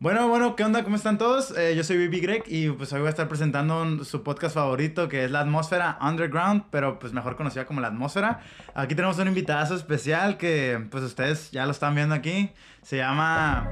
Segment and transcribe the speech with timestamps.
[0.00, 0.84] Bueno, bueno, ¿qué onda?
[0.84, 1.52] ¿Cómo están todos?
[1.58, 5.08] Eh, yo soy Bibi Greg y pues hoy voy a estar presentando su podcast favorito
[5.08, 8.38] que es La Atmósfera Underground, pero pues mejor conocida como La Atmósfera.
[8.76, 12.52] Aquí tenemos un invitado especial que pues ustedes ya lo están viendo aquí.
[12.82, 13.68] Se llama...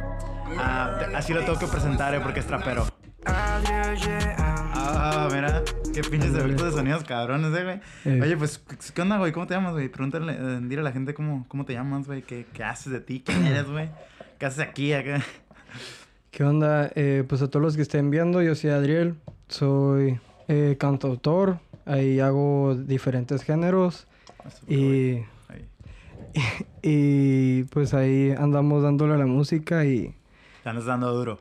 [0.59, 2.89] ah, así lo tengo que presentar eh, porque es trapero.
[3.25, 5.63] Ah, mira,
[5.95, 7.81] qué pinches efectos de sonidos cabrones, eh, güey.
[8.05, 8.21] Eh.
[8.21, 8.61] Oye, pues,
[8.93, 9.31] ¿qué onda, güey?
[9.31, 9.89] ¿Cómo te llamas, güey?
[9.89, 12.23] Pregúntale, eh, dile a la gente cómo, cómo te llamas, güey.
[12.23, 13.23] ¿Qué, ¿Qué haces de ti?
[13.25, 13.91] ¿Quién eres, güey?
[14.41, 15.23] ¿Qué haces aquí, acá?
[16.37, 16.93] ¿Qué onda?
[16.97, 19.15] Eh, pues a todos los que estén viendo, yo soy Adriel,
[19.49, 24.07] soy eh, cantautor, ahí hago diferentes géneros
[24.69, 25.67] y, Ahí.
[26.83, 30.15] y pues ahí andamos dándole a la música y
[30.63, 31.41] Te andas dando duro.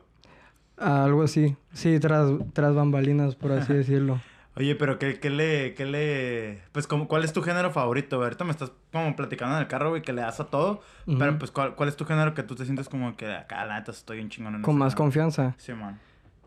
[0.78, 4.18] algo así, sí, tras, tras bambalinas, por así decirlo.
[4.56, 6.62] Oye, pero ¿qué, qué le, qué le...
[6.72, 8.16] Pues, como, ¿cuál es tu género favorito?
[8.22, 10.80] Ahorita me estás como platicando en el carro, güey, que le das a todo.
[11.06, 11.18] Ujú.
[11.18, 13.78] Pero, pues, ¿cuál, ¿cuál es tu género que tú te sientes como que acá, la
[13.78, 15.04] neta, estoy un chingón en Con más género?
[15.04, 15.54] confianza.
[15.58, 16.00] Sí, man.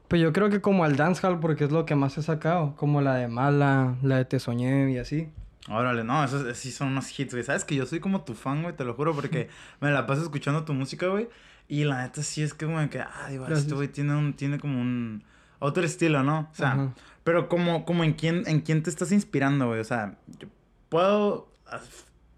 [0.08, 3.00] Pues yo creo que como al dancehall porque es lo que más he sacado, como
[3.00, 5.30] la de Mala, la de Te Soñé y así.
[5.70, 7.44] Órale, no, esos sí son unos hits, güey.
[7.44, 9.50] Sabes que yo soy como tu fan, güey, te lo juro, porque
[9.82, 11.30] me la paso escuchando tu música, güey.
[11.68, 14.58] Y la neta sí es que como que, ah, digo, este güey tiene un, tiene
[14.58, 15.24] como un
[15.60, 16.50] otro estilo, ¿no?
[16.52, 16.94] O sea, Ajá.
[17.24, 19.80] Pero como, como en quién, en quién te estás inspirando, güey.
[19.80, 20.48] O sea, yo
[20.90, 21.48] puedo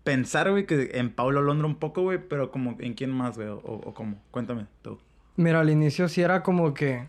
[0.03, 3.47] pensar, güey, que en Paulo Londra un poco, güey, pero como en quién más, güey,
[3.49, 4.17] o, o cómo.
[4.31, 4.99] Cuéntame tú.
[5.37, 7.07] Mira, al inicio sí era como que,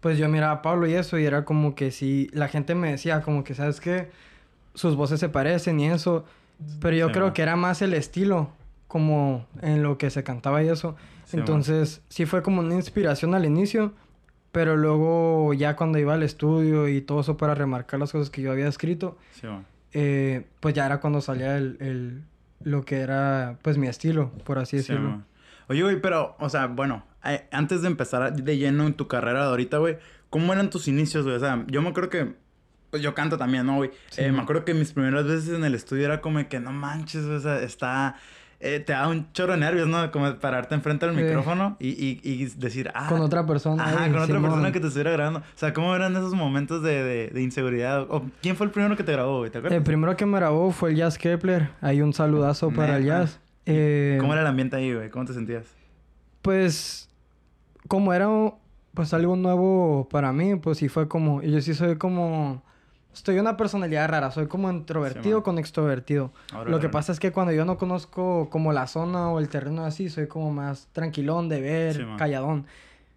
[0.00, 2.90] pues yo miraba a Pablo y eso, y era como que sí, la gente me
[2.92, 4.10] decía como que, ¿sabes qué?
[4.74, 6.24] Sus voces se parecen y eso,
[6.80, 7.32] pero yo Sí, creo man.
[7.34, 8.50] que era más el estilo,
[8.86, 10.96] como en lo que se cantaba y eso.
[11.24, 11.40] Sí, man.
[11.42, 13.94] Entonces, sí fue como una inspiración al inicio,
[14.56, 18.40] pero luego ya cuando iba al estudio y todo eso para remarcar las cosas que
[18.40, 19.46] yo había escrito, Sí,
[19.92, 22.22] eh, pues ya era cuando salía el, el-
[22.64, 25.22] lo que era, pues mi estilo, por así Sí, decirlo.
[25.68, 27.04] Oye, güey, pero, o sea, bueno,
[27.52, 29.98] antes de empezar de lleno en tu carrera de ahorita, güey,
[30.30, 31.36] ¿cómo eran tus inicios, güey?
[31.36, 32.32] O sea, yo me acuerdo que,
[32.90, 33.90] pues yo canto también, ¿no, güey?
[34.08, 36.72] Sí, Eh, me acuerdo que mis primeras veces en el estudio era como que, no
[36.72, 38.16] manches, güey, o sea, está...
[38.60, 40.10] eh, te da un chorro de nervios, ¿no?
[40.10, 41.22] Como pararte enfrente del Sí.
[41.22, 43.06] micrófono y, y, y decir, ah...
[43.08, 43.84] Con otra persona.
[43.84, 44.42] Ajá, con otra Simón.
[44.42, 45.40] persona que te estuviera grabando.
[45.40, 48.02] O sea, ¿cómo eran esos momentos de, de, de inseguridad?
[48.10, 49.50] ¿O quién fue el primero que te grabó, güey?
[49.50, 49.76] ¿Te acuerdas?
[49.76, 51.70] El primero que me grabó fue el Jazz Kepler.
[51.80, 53.40] Hay un saludazo para el jazz.
[53.66, 55.10] Eh, ¿Cómo era el ambiente ahí, güey?
[55.10, 55.64] ¿Cómo te sentías?
[56.42, 57.08] Pues,
[57.88, 58.28] como era
[58.94, 61.42] pues algo nuevo para mí, pues sí fue como...
[61.42, 62.62] y Yo sí soy como...
[63.16, 64.30] Estoy una personalidad rara.
[64.30, 65.42] Soy como introvertido man.
[65.42, 66.32] con extrovertido.
[66.52, 69.48] Órale, Lo que pasa es que cuando yo no conozco como la zona o el
[69.48, 72.66] terreno así, soy como más tranquilón de ver, Sí, calladón.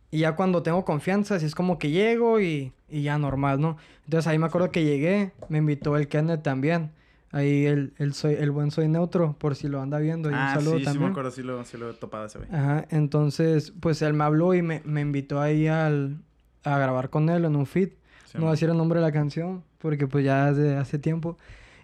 [0.10, 3.78] Y ya cuando tengo confianza, así es como que llego y, y ya normal, ¿no?
[4.06, 6.92] Entonces ahí me acuerdo que llegué, me invitó el Kenneth también.
[7.32, 10.32] Ahí el, el, soy, el buen soy neutro, por si lo anda viendo.
[10.32, 11.04] Y ah, un saludo sí, sí también.
[11.04, 12.50] me acuerdo, sí lo, sí lo he topado ese, güey.
[12.52, 16.18] Ajá, entonces, pues él me habló y me, me invitó ahí al,
[16.64, 17.90] a grabar con él en un feed.
[18.32, 18.54] Sí, no voy a man.
[18.56, 21.38] decir el nombre de la canción, porque pues ya de hace tiempo.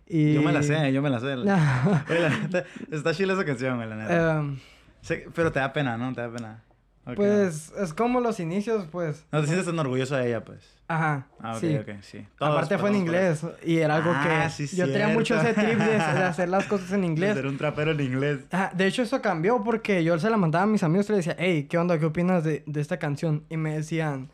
[0.08, 0.34] Y...
[0.36, 1.36] Yo me la sé, yo me la sé.
[1.38, 4.38] la- Güey, la neta, está chila esa canción, la neta.
[4.40, 4.58] Em,
[5.02, 6.14] Sí, pero te da pena, ¿no?
[6.14, 6.64] Te da pena.
[7.06, 7.14] Ok.
[7.16, 9.24] Pues es como los inicios, pues.
[9.32, 10.60] No te sientes tan orgulloso de ella, pues.
[10.88, 11.28] Ajá.
[11.40, 11.76] Ah, ok, sí.
[11.78, 12.26] ok, sí.
[12.40, 15.54] Todos Aparte fue en inglés y era algo Ah, que sí, yo tenía mucho ese
[15.54, 17.36] trip de, de hacer las cosas en inglés.
[17.36, 18.40] Ser un trapero en inglés.
[18.52, 21.26] Ajá, de hecho eso cambió porque yo se la mandaba a mis amigos y les
[21.26, 22.00] decía, hey, ¿qué onda?
[22.00, 23.44] ¿Qué opinas de, de esta canción?
[23.50, 24.30] Y me decían,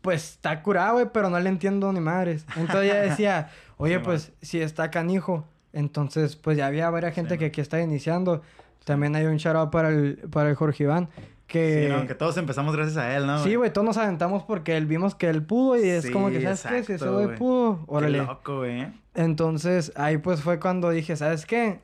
[0.00, 2.46] pues está curada, güey, pero no le entiendo ni madres.
[2.56, 5.44] Entonces ya decía, oye, Sí, pues si está canijo.
[5.72, 8.42] Entonces, pues ya había varias gente Sí, que aquí está iniciando.
[8.84, 11.08] También hay un out para el, para el Jorge Iván.
[11.46, 11.86] Que...
[11.86, 13.42] Sí, no, que todos empezamos gracias a él, ¿no?
[13.42, 16.28] Sí, güey, todos nos aventamos porque él vimos que él pudo y es Sí, como
[16.28, 16.68] que, ¿sabes qué?
[16.68, 17.38] Si ese exacto, güey güey.
[17.38, 18.18] pudo, órale.
[18.18, 18.80] Qué loco, güey.
[18.82, 18.92] ¿eh?
[19.14, 21.80] Entonces, ahí pues fue cuando dije, ¿sabes qué?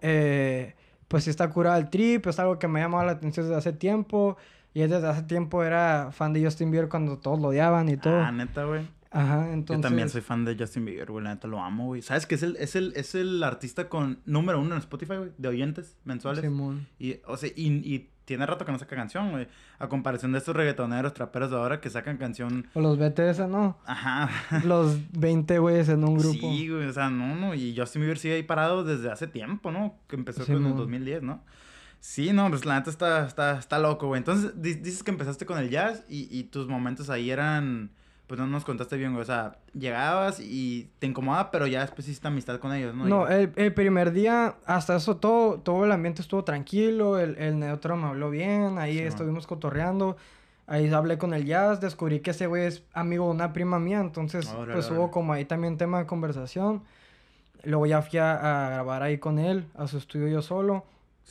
[0.00, 0.74] Eh,
[1.08, 3.58] pues sí está curado el trip, es algo que me ha llamado la atención desde
[3.58, 4.36] hace tiempo.
[4.74, 7.96] Y él desde hace tiempo era fan de Justin Bieber cuando todos lo odiaban y
[7.96, 8.20] todo.
[8.20, 8.86] Ah, neta, güey.
[9.10, 9.82] Ajá, entonces...
[9.82, 11.24] Yo también soy fan de Justin Bieber, güey.
[11.24, 12.02] La neta lo amo, güey.
[12.02, 15.30] ¿Sabes que es el, es el, es el artista con número uno en Spotify, güey?
[15.38, 16.42] De oyentes mensuales.
[16.42, 16.86] Simón.
[16.98, 19.48] Y, o sea, y, y tiene rato que no saca canción, güey.
[19.78, 22.66] A comparación de estos reggaetoneros, traperos de ahora que sacan canción.
[22.74, 23.78] O los BTS, ¿no?
[23.86, 24.28] Ajá.
[24.64, 26.38] Los 20 güeyes en un grupo.
[26.38, 26.86] Sí, güey.
[26.86, 27.54] O sea, no, no.
[27.54, 29.94] Y Justin Bieber sigue ahí parado desde hace tiempo, ¿no?
[30.06, 30.76] Que empezó Sí, con el mo.
[30.76, 31.42] 2010, ¿no?
[32.00, 34.18] Sí, no, pues la neta está, está, está loco, güey.
[34.18, 37.90] Entonces, di- dices que empezaste con el jazz y, y tus momentos ahí eran.
[38.28, 39.22] Pues no nos contaste bien, güey.
[39.22, 43.06] O sea, llegabas y te incomodaba, pero ya después hiciste amistad con ellos, ¿no?
[43.06, 47.58] No, el, el primer día, hasta eso todo, todo el ambiente estuvo tranquilo, el, el
[47.58, 49.08] neutro me habló bien, ahí Sí, man.
[49.08, 50.18] estuvimos cotorreando,
[50.66, 54.00] ahí hablé con el jazz, descubrí que ese güey es amigo de una prima mía,
[54.00, 56.82] entonces pues hubo como ahí también tema de conversación.
[57.64, 60.84] Luego ya fui a, a grabar ahí con él, a su estudio yo solo.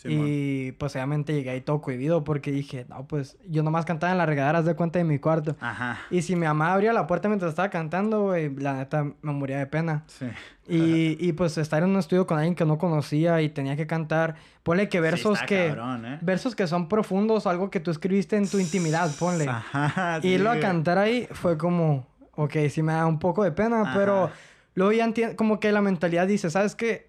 [0.05, 4.17] Y pues obviamente llegué ahí todo cohibido porque dije, no, pues yo nomás cantaba en
[4.17, 5.55] las regaderas de cuenta de mi cuarto.
[5.59, 5.99] Ajá.
[6.11, 9.57] Y si mi mamá abría la puerta mientras estaba cantando, güey, la neta me moría
[9.57, 10.03] de pena.
[10.07, 10.27] Sí.
[10.67, 13.87] Y, y pues estar en un estudio con alguien que no conocía y tenía que
[13.87, 16.19] cantar, ponle que versos está que cabrón, ¿eh?
[16.21, 19.47] versos que son profundos, algo que tú escribiste en tu intimidad, ponle.
[19.49, 20.19] Ajá.
[20.19, 23.51] y sí, lo a cantar ahí fue como, ok, sí me da un poco de
[23.51, 23.93] pena, Ajá.
[23.95, 24.29] pero
[24.75, 27.07] luego ya entiendo, como que la mentalidad dice, ¿sabes qué?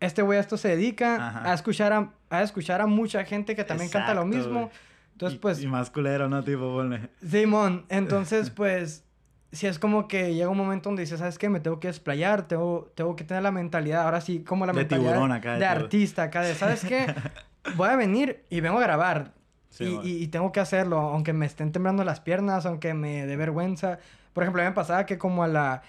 [0.00, 1.50] Este güey a esto se dedica Ajá.
[1.50, 4.70] a escuchar a, a escuchar a mucha gente que también canta lo mismo.
[5.12, 6.42] Entonces, Y- pues, Y más culero, ¿no?
[6.42, 7.10] Tipo, ponle.
[7.26, 9.04] Simón, entonces, pues,
[9.52, 11.50] si es como que llega un momento donde dices, ¿sabes qué?
[11.50, 14.78] Me tengo que desplayar, tengo, tengo que tener la mentalidad, ahora sí, como la De
[14.78, 17.12] mentalidad tiburón acá, de artista, acá de, ¿sabes qué?
[17.76, 19.32] Voy a venir y vengo a grabar.
[19.68, 23.26] Sí, y, y- y tengo que hacerlo, aunque me estén temblando las piernas, aunque me
[23.26, 23.98] dé vergüenza.
[24.32, 25.82] Por ejemplo, a mí me pasaba que como a la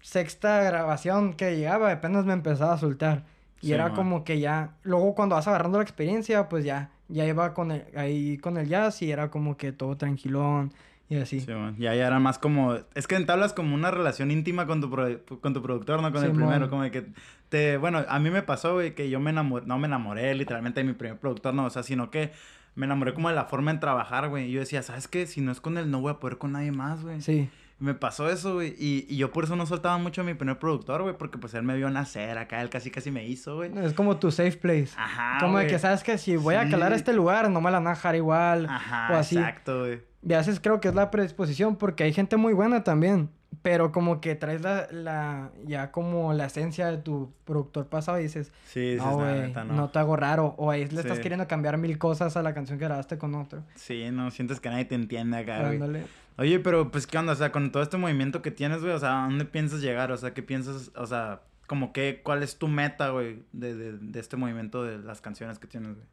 [0.00, 3.24] sexta grabación que llegaba, apenas me empezaba a soltar.
[3.66, 3.94] Y Sí, era man.
[3.96, 7.84] como que ya, luego cuando vas agarrando la experiencia, pues ya, ya iba con el,
[7.96, 10.72] ahí con el jazz y era como que todo tranquilón
[11.08, 11.40] y así.
[11.40, 11.76] Sí, man.
[11.78, 12.76] Ya, ya era más como...
[12.94, 16.12] Es que entablas como una relación íntima con tu, pro- con tu productor, ¿no?
[16.12, 17.06] Con el primero, como de que
[17.48, 17.76] te...
[17.76, 19.66] Bueno, a mí me pasó, güey, que yo me enamoré...
[19.66, 22.32] No me enamoré literalmente de mi primer productor, no, o sea, sino que
[22.74, 24.48] me enamoré como de la forma en trabajar, güey.
[24.48, 25.26] Y yo decía, ¿sabes qué?
[25.26, 27.20] Si no es con él, no voy a poder con nadie más, güey.
[27.20, 27.48] Sí.
[27.78, 28.74] Me pasó eso, güey.
[28.78, 31.14] Y, y yo por eso no soltaba mucho a mi primer productor, güey.
[31.16, 32.62] Porque pues él me vio nacer acá.
[32.62, 33.70] Él casi casi me hizo, güey.
[33.78, 34.94] Es como tu safe place.
[34.96, 37.70] Ajá, como de que sabes que si voy a calar a este lugar, no me
[37.70, 38.66] la van a dejar igual.
[38.66, 39.36] Ajá, o así.
[39.36, 40.00] exacto, güey.
[40.26, 43.28] Y a veces creo que es la predisposición porque hay gente muy buena también.
[43.62, 48.24] Pero como que traes la, la ya como la esencia de tu productor pasado y
[48.24, 49.88] dices, Sí, sí, no, neta, no.
[49.90, 50.54] te hago raro.
[50.58, 53.62] O ahí le estás queriendo cambiar mil cosas a la canción que grabaste con otro.
[53.74, 56.02] Sí, no, sientes que nadie te entiende acá, güey.
[56.38, 57.32] Oye, pero pues, ¿qué onda?
[57.32, 60.12] O sea, con todo este movimiento que tienes, güey, o sea, ¿a dónde piensas llegar?
[60.12, 60.90] O sea, ¿qué piensas?
[60.96, 64.98] O sea, como que, ¿cuál es tu meta, güey, de, de, de este movimiento de
[64.98, 66.06] las canciones que tienes, güey?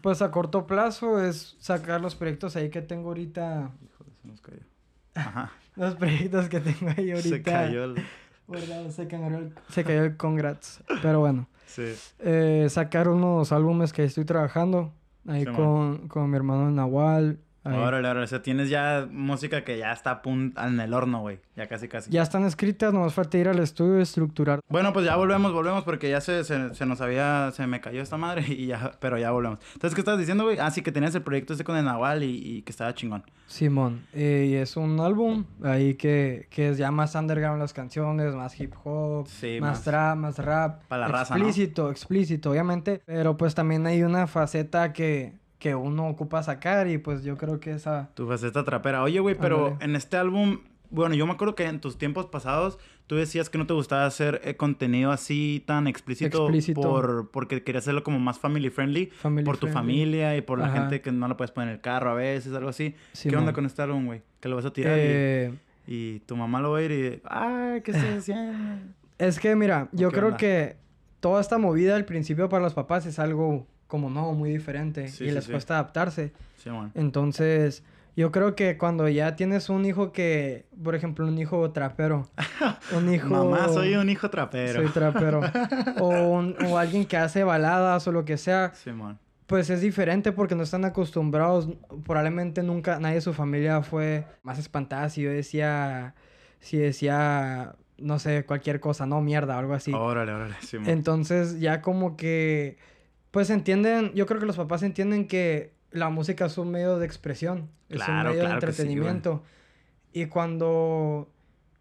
[0.00, 3.70] Pues a corto plazo es sacar los proyectos ahí que tengo ahorita.
[3.84, 4.60] Híjole, se nos cayó.
[5.14, 5.52] Ajá.
[5.76, 7.36] Los proyectos que tengo ahí ahorita.
[7.36, 7.96] Se cayó el...
[8.90, 10.82] Se cayó el, se cayó el congrats.
[11.02, 11.48] Pero bueno.
[11.66, 11.94] Sí.
[12.20, 14.92] Eh, sacar unos álbumes que estoy trabajando.
[15.26, 17.40] Ahí Sí, con, con mi hermano Nahual.
[17.74, 18.24] Órale, órale.
[18.24, 21.40] O sea, tienes ya música que ya está en el horno, güey.
[21.56, 22.10] Ya casi, casi.
[22.10, 24.60] Ya están escritas, nomás falta ir al estudio y estructurar.
[24.68, 28.02] Bueno, pues ya volvemos, volvemos porque ya se, se, se nos había, se me cayó
[28.02, 29.58] esta madre y ya, pero ya volvemos.
[29.74, 30.58] Entonces, ¿qué estás diciendo, güey?
[30.58, 33.24] Ah, sí, que tenías el proyecto este con el Nahual y, y que estaba chingón.
[33.46, 34.04] Simón.
[34.12, 38.58] eh, y es un álbum ahí que, que es ya más underground las canciones, más
[38.60, 40.82] hip hop, Sí, más más- trap, más rap.
[40.88, 41.44] Pa' la raza, ¿no?
[41.46, 43.00] Explícito, explícito, obviamente.
[43.06, 45.34] Pero pues también hay una faceta que,
[45.66, 48.10] que uno ocupa sacar y pues yo creo que esa...
[48.14, 49.02] Tu faceta trapera.
[49.02, 50.60] Oye, güey, pero en este álbum,
[50.90, 52.78] bueno, yo me acuerdo que en tus tiempos pasados
[53.08, 56.80] tú decías que no te gustaba hacer eh, contenido así tan explícito, Explícito.
[56.80, 59.74] por porque querías hacerlo como más family friendly, Family por tu friendly.
[59.80, 60.78] familia y por la Ajá.
[60.82, 62.94] gente que no la puedes poner en el carro a veces, algo así.
[63.20, 64.22] ¿Qué onda con este álbum, güey?
[64.40, 65.54] Que lo vas a tirar y- Eh,
[65.88, 68.84] y, tu mamá lo va a ir y, ay, ¿qué estás haciendo?
[69.18, 70.36] Es que, mira, yo creo onda?
[70.36, 70.76] que
[71.20, 75.24] toda esta movida al principio para los papás es algo como no, muy diferente Sí,
[75.24, 75.50] y sí, les sí.
[75.52, 76.32] cuesta adaptarse.
[76.56, 76.90] Sí, man.
[76.94, 77.82] Entonces,
[78.16, 82.28] yo creo que cuando ya tienes un hijo que, por ejemplo, un hijo trapero,
[82.96, 83.28] un hijo...
[83.28, 84.80] Mamá, soy un hijo trapero.
[84.82, 85.40] Soy trapero.
[86.00, 89.18] o, un- o alguien que hace baladas o lo que sea, Sí, man.
[89.46, 91.68] pues es diferente porque no están acostumbrados.
[92.04, 96.14] Probablemente nunca nadie de su familia fue más espantada si yo decía,
[96.58, 99.92] si decía, no sé, cualquier cosa, no mierda algo así.
[99.92, 100.88] Órale, órale, sí, man.
[100.88, 102.78] Entonces ya como que,
[103.36, 107.04] pues entienden, yo creo que los papás entienden que la música es un medio de
[107.04, 109.42] expresión, es un medio claro de sí, entretenimiento.
[110.14, 111.28] y cuando,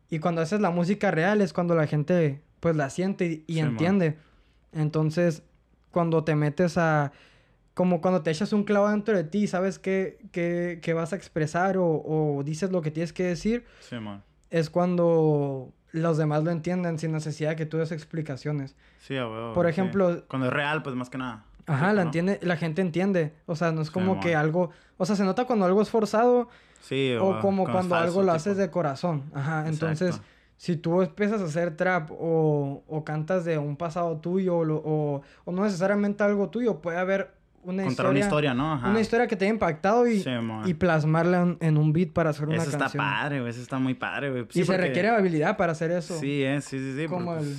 [0.09, 3.53] y cuando haces la música real es cuando la gente pues la siente y, y
[3.53, 3.71] Sí, man.
[3.71, 4.17] entiende.
[4.73, 5.43] Entonces,
[5.91, 7.13] cuando te metes a,
[7.73, 11.15] como cuando te echas un clavo dentro de ti, sabes qué, qué, qué vas a
[11.15, 14.23] expresar o, o dices lo que tienes que decir, Sí, man.
[14.49, 18.75] es cuando los demás lo entienden sin necesidad de que tú des explicaciones.
[18.99, 19.69] Sí, a huevo, Por sí.
[19.71, 21.43] ejemplo- Cuando es real, pues más que nada.
[21.67, 23.33] Ajá, la, entiende, la gente entiende.
[23.47, 24.69] O sea, no es como Sí, que algo...
[24.97, 26.47] O sea, se nota cuando algo es forzado
[26.81, 28.35] Sí, o como cuando falso, algo lo tipo.
[28.35, 29.23] haces de corazón.
[29.33, 30.09] Ajá, entonces...
[30.09, 30.29] Exacto.
[30.57, 35.21] Si tú empiezas a hacer trap o, o cantas de un pasado tuyo o, o,
[35.43, 37.34] o no necesariamente algo tuyo, puede haber
[37.65, 38.73] una Contar historia, una historia, ¿no?
[38.73, 38.89] Ajá.
[38.89, 40.29] una historia que te haya impactado y, Sí,
[40.65, 43.03] y plasmarla en, en un beat para hacer una Eso está canción.
[43.03, 43.49] padre, güey.
[43.49, 44.43] Eso está muy padre, güey.
[44.43, 46.17] y Sí, se porque- requiere habilidad para hacer eso.
[46.19, 47.07] Sí, eh, sí, sí, sí.
[47.07, 47.57] Como porque, el-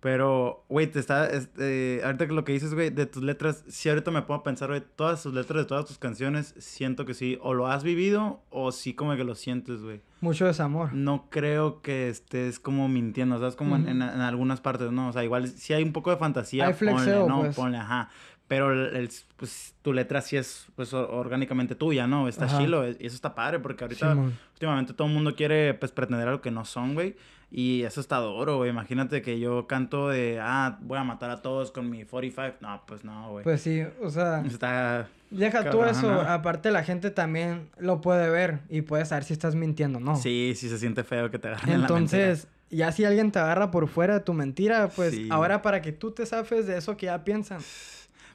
[0.00, 1.26] Pero, güey, te está...
[1.26, 3.64] este, ahorita que lo que dices, güey, de tus letras...
[3.66, 7.04] Sí, ahorita me pongo a pensar, güey, todas tus letras de todas tus canciones, siento
[7.06, 10.02] que sí, o lo has vivido, o sí como que lo sientes, güey.
[10.20, 10.92] Mucho desamor.
[10.92, 13.56] No creo que estés como mintiendo, ¿sabes?
[13.56, 13.90] Como en- Ujú.
[13.90, 15.08] en, en algunas partes, ¿no?
[15.08, 17.40] O sea, igual sí hay un poco de fantasía, Hay flexeo, ponle, ¿no?
[17.40, 17.56] pues.
[17.56, 18.08] Ponle, ajá.
[18.48, 22.28] Pero el, pues tu letra sí es pues or- orgánicamente tuya, ¿no?
[22.28, 22.58] Está Ajá.
[22.58, 24.16] chilo, y eso está padre, porque ahorita
[24.54, 27.16] últimamente todo el mundo quiere pues pretender algo que no son, güey.
[27.50, 28.70] Y eso está duro, güey.
[28.70, 32.56] Imagínate que yo canto de, ah, voy a matar a todos con mi 45.
[32.60, 33.44] No, pues no, güey.
[33.44, 35.08] Pues sí, o sea, Está...
[35.30, 36.10] deja tú eso.
[36.12, 36.20] ¿no?
[36.22, 40.16] Aparte, la gente también lo puede ver y puede saber si estás mintiendo o no.
[40.16, 41.86] Sí, sí se siente feo que te agarren la.
[41.86, 45.28] Entonces, ya si alguien te agarra por fuera de tu mentira, pues Sí.
[45.30, 47.60] ahora para que tú te zafes de eso que ya piensan,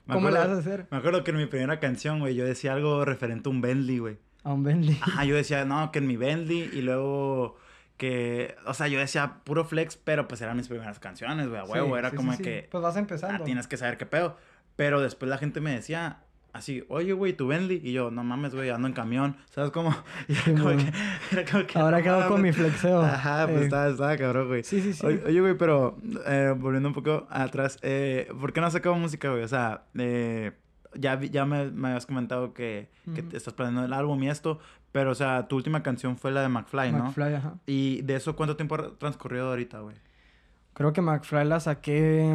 [0.05, 0.87] Me ¿cómo le acuerdo- vas a hacer?
[0.91, 3.99] Me acuerdo que en mi primera canción, güey, yo decía algo referente a un Bentley,
[3.99, 4.17] güey.
[4.43, 4.97] A un Bentley.
[5.01, 7.57] Ajá, yo decía, no, que en mi Bentley y luego
[7.97, 11.65] que, o sea, yo decía puro flex, pero pues eran mis primeras canciones, güey, a
[11.65, 13.43] Sí, huevo, era sí, como sí, que, Pues vas ah, empezando.
[13.43, 14.37] tienes que saber qué pedo.
[14.75, 17.81] Pero después la gente me decía así, oye, güey, tu Bentley.
[17.83, 19.37] Y yo, no mames, güey, ando en camión.
[19.49, 19.91] ¿Sabes cómo?
[20.27, 20.91] Y era, Sí, como que,
[21.31, 23.01] era como que, Ahora no quedo con mi flexeo.
[23.01, 24.63] Ajá, pues Eh, estaba, estaba cabrón, güey.
[24.63, 25.05] Sí, sí, sí.
[25.05, 29.29] Oye, güey, pero eh, volviendo un poco atrás, eh, ¿por qué no has sacado música,
[29.29, 29.43] güey?
[29.43, 30.51] O sea, eh,
[30.95, 33.29] ya, ya me, me habías comentado que, que Ujú.
[33.29, 34.59] te estás planeando el álbum y esto,
[34.91, 37.05] pero, o sea, tu última canción fue la de McFly, ¿no?
[37.05, 37.53] McFly, ajá.
[37.65, 39.95] Y de eso, ¿cuánto tiempo ha transcurrido ahorita, güey?
[40.73, 42.29] Creo que McFly la saqué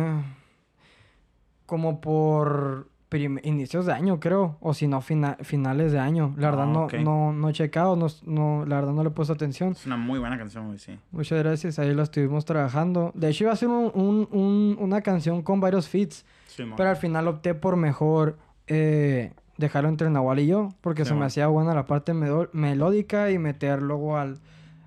[1.66, 4.56] como por inicios de año, creo.
[4.60, 6.34] O si no, fina- finales de año.
[6.36, 9.12] La verdad Ah, no, no, no he checado, no, no, la verdad no le he
[9.12, 9.72] puesto atención.
[9.72, 10.98] Es una muy buena canción, güey, sí.
[11.12, 13.12] Muchas gracias, ahí la estuvimos trabajando.
[13.14, 16.88] De hecho iba a ser un- un- un- una canción con varios feats, Sí, pero
[16.90, 21.24] al final opté por mejor eh, dejarlo entre Nahual y yo, porque Sí, se me
[21.24, 24.38] hacía buena la parte melódica y meter luego al,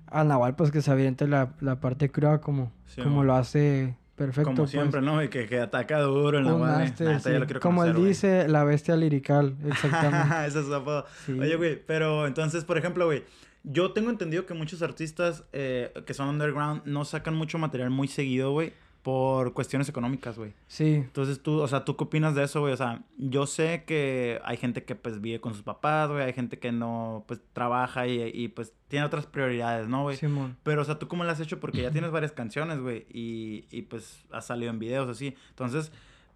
[0.06, 3.26] al Nahual, pues que se aviente la, la parte cruda como, Sí, como man.
[3.28, 4.50] lo hace perfecto.
[4.50, 4.70] Como pues.
[4.70, 5.22] siempre, ¿no?
[5.22, 7.54] Y que, que ataca duro en la Neta, ya sí.
[7.60, 10.46] Como él dice, la bestia lirical, exactamente.
[10.46, 11.06] Ese es su apodo.
[11.24, 11.32] Sí.
[11.32, 13.24] Oye, güey, pero entonces, por ejemplo, güey,
[13.64, 18.08] yo tengo entendido que muchos artistas eh, que son underground no sacan mucho material muy
[18.08, 20.52] seguido, güey, por cuestiones económicas, güey.
[20.66, 22.72] sí, Entonces, tú, o sea, ¿tú qué opinas de eso, güey?
[22.74, 26.32] O sea, yo sé que hay gente que, pues, vive con sus papás, güey, hay
[26.34, 30.16] gente que no, pues, trabaja y, y, pues, tiene otras prioridades, ¿no, güey?
[30.18, 30.56] Simón.
[30.62, 31.60] Pero, o sea, ¿tú cómo lo has hecho?
[31.60, 35.34] Porque ya tienes varias canciones, güey, y, y, pues, has salido en videos así.
[35.48, 35.92] Entonces,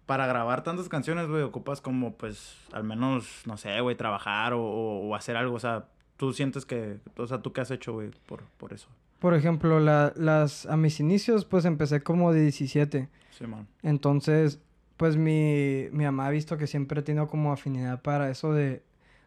[0.07, 4.61] para grabar tantas canciones, güey, ocupas como, pues, al menos, no sé, güey, trabajar o,
[4.63, 5.55] o- o hacer algo.
[5.55, 5.85] O sea,
[6.17, 8.87] ¿tú sientes que, o sea, ¿tú qué has hecho, güey, por, por eso?
[9.19, 13.09] Por ejemplo, la, las, a mis inicios, pues empecé como de 17.
[13.31, 13.67] Simón.
[13.81, 14.59] Entonces,
[14.97, 18.83] pues mi, mi mamá ha visto que siempre he tenido como afinidad para eso de,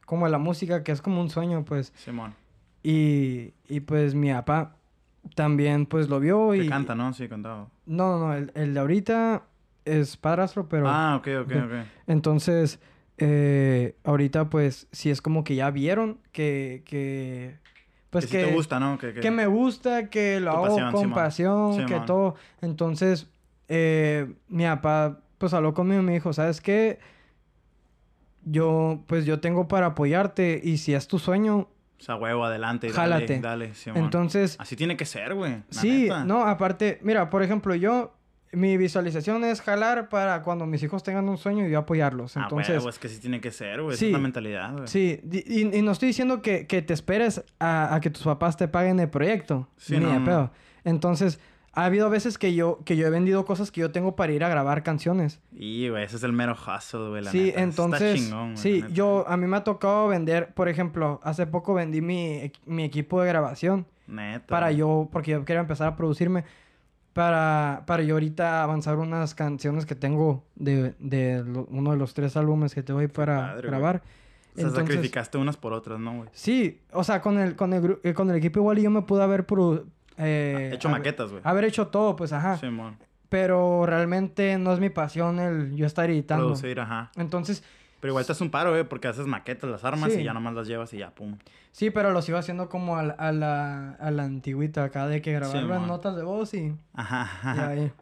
[0.07, 1.93] como la música, que es como un sueño, pues.
[1.97, 2.35] Simón.
[2.83, 4.77] Y, y pues mi papá
[5.35, 6.69] también pues lo vio Que y...
[6.69, 7.13] canta, ¿no?
[7.13, 7.69] Sí, cantaba.
[7.87, 9.43] No, no, no, el, el de ahorita
[9.85, 10.89] es padrastro, pero...
[10.89, 11.65] Ah, ok, ok, Ok.
[11.65, 11.73] ok.
[12.07, 12.79] Entonces,
[13.19, 16.83] eh, ahorita pues sí es como que ya vieron que...
[16.87, 17.59] que
[18.11, 18.97] pues que, sí te gusta, ¿no?
[18.99, 21.15] Que, que- que me gusta, que lo hago pasión, con Simón.
[21.15, 22.35] pasión, que todo.
[22.63, 23.27] Entonces,
[23.69, 26.99] eh, mi papá, pues habló conmigo y me dijo, ¿sabes qué?
[28.45, 32.89] Yo, pues yo tengo para apoyarte y si es tu sueño, O sea, huevo, adelante.
[32.91, 33.41] Jálate.
[33.41, 34.05] Dale, dale, Simón.
[34.05, 35.63] entonces, Así tiene que ser, güey.
[35.71, 36.25] sí, neta.
[36.25, 38.15] no, aparte, mira, por ejemplo, yo,
[38.53, 42.37] mi visualización es jalar para cuando mis hijos tengan un sueño y yo apoyarlos.
[42.37, 43.97] Ah, Entonces, huevo, es que sí tiene que ser, güey.
[43.97, 44.07] Sí.
[44.07, 44.89] es la mentalidad, güey.
[44.89, 48.57] Sí, y, y no estoy diciendo que, que te esperes a, a que tus papás
[48.57, 49.69] te paguen el proyecto.
[49.77, 50.51] Sí, ni no, de pedo.
[50.85, 51.39] Entonces,
[51.75, 54.43] ha habido veces que yo, que yo he vendido cosas que yo tengo para ir
[54.43, 55.41] a grabar canciones.
[55.53, 57.49] Y, güey, ese es el mero hustle, güey, la sí, neta.
[57.51, 61.21] Está entonces, chingón, güey, sí, la yo, a mí me ha tocado vender, por ejemplo,
[61.23, 64.47] hace poco vendí mi, mi equipo de grabación Neta.
[64.47, 66.45] para yo, porque yo quería empezar a producirme,
[67.19, 72.15] para, para yo ahorita avanzar unas canciones que tengo de, de lo- uno de los
[72.15, 73.63] tres álbumes que te voy para güey.
[73.67, 73.97] grabar.
[73.97, 74.01] O
[74.61, 76.29] sea, Entonces- sacrificaste unas por otras, ¿no, güey?
[76.33, 79.03] Sí, o sea, con el, con el, eh, con el equipo igual y yo me
[79.03, 79.85] pude haber produ-
[80.17, 81.43] eh, Hecho haber- maquetas, güey.
[81.45, 82.57] Haber hecho todo, pues, ajá.
[82.57, 82.97] Simón.
[83.29, 86.45] Pero realmente no es mi pasión el yo estar editando.
[86.47, 87.11] Producir, ajá.
[87.17, 87.65] Entonces,
[88.01, 90.21] Pero igual te haces un paro, güey, porque haces maquetas, las armas Sí.
[90.21, 91.37] y ya nomás las llevas y ya, pum.
[91.73, 95.21] sí, pero lo sigo haciendo como a, la- a la, a la antigüita acá de
[95.23, 95.89] que grabar las mon.
[95.89, 97.69] notas de voz y, Ajá, y ajá.
[97.69, 97.93] ahí.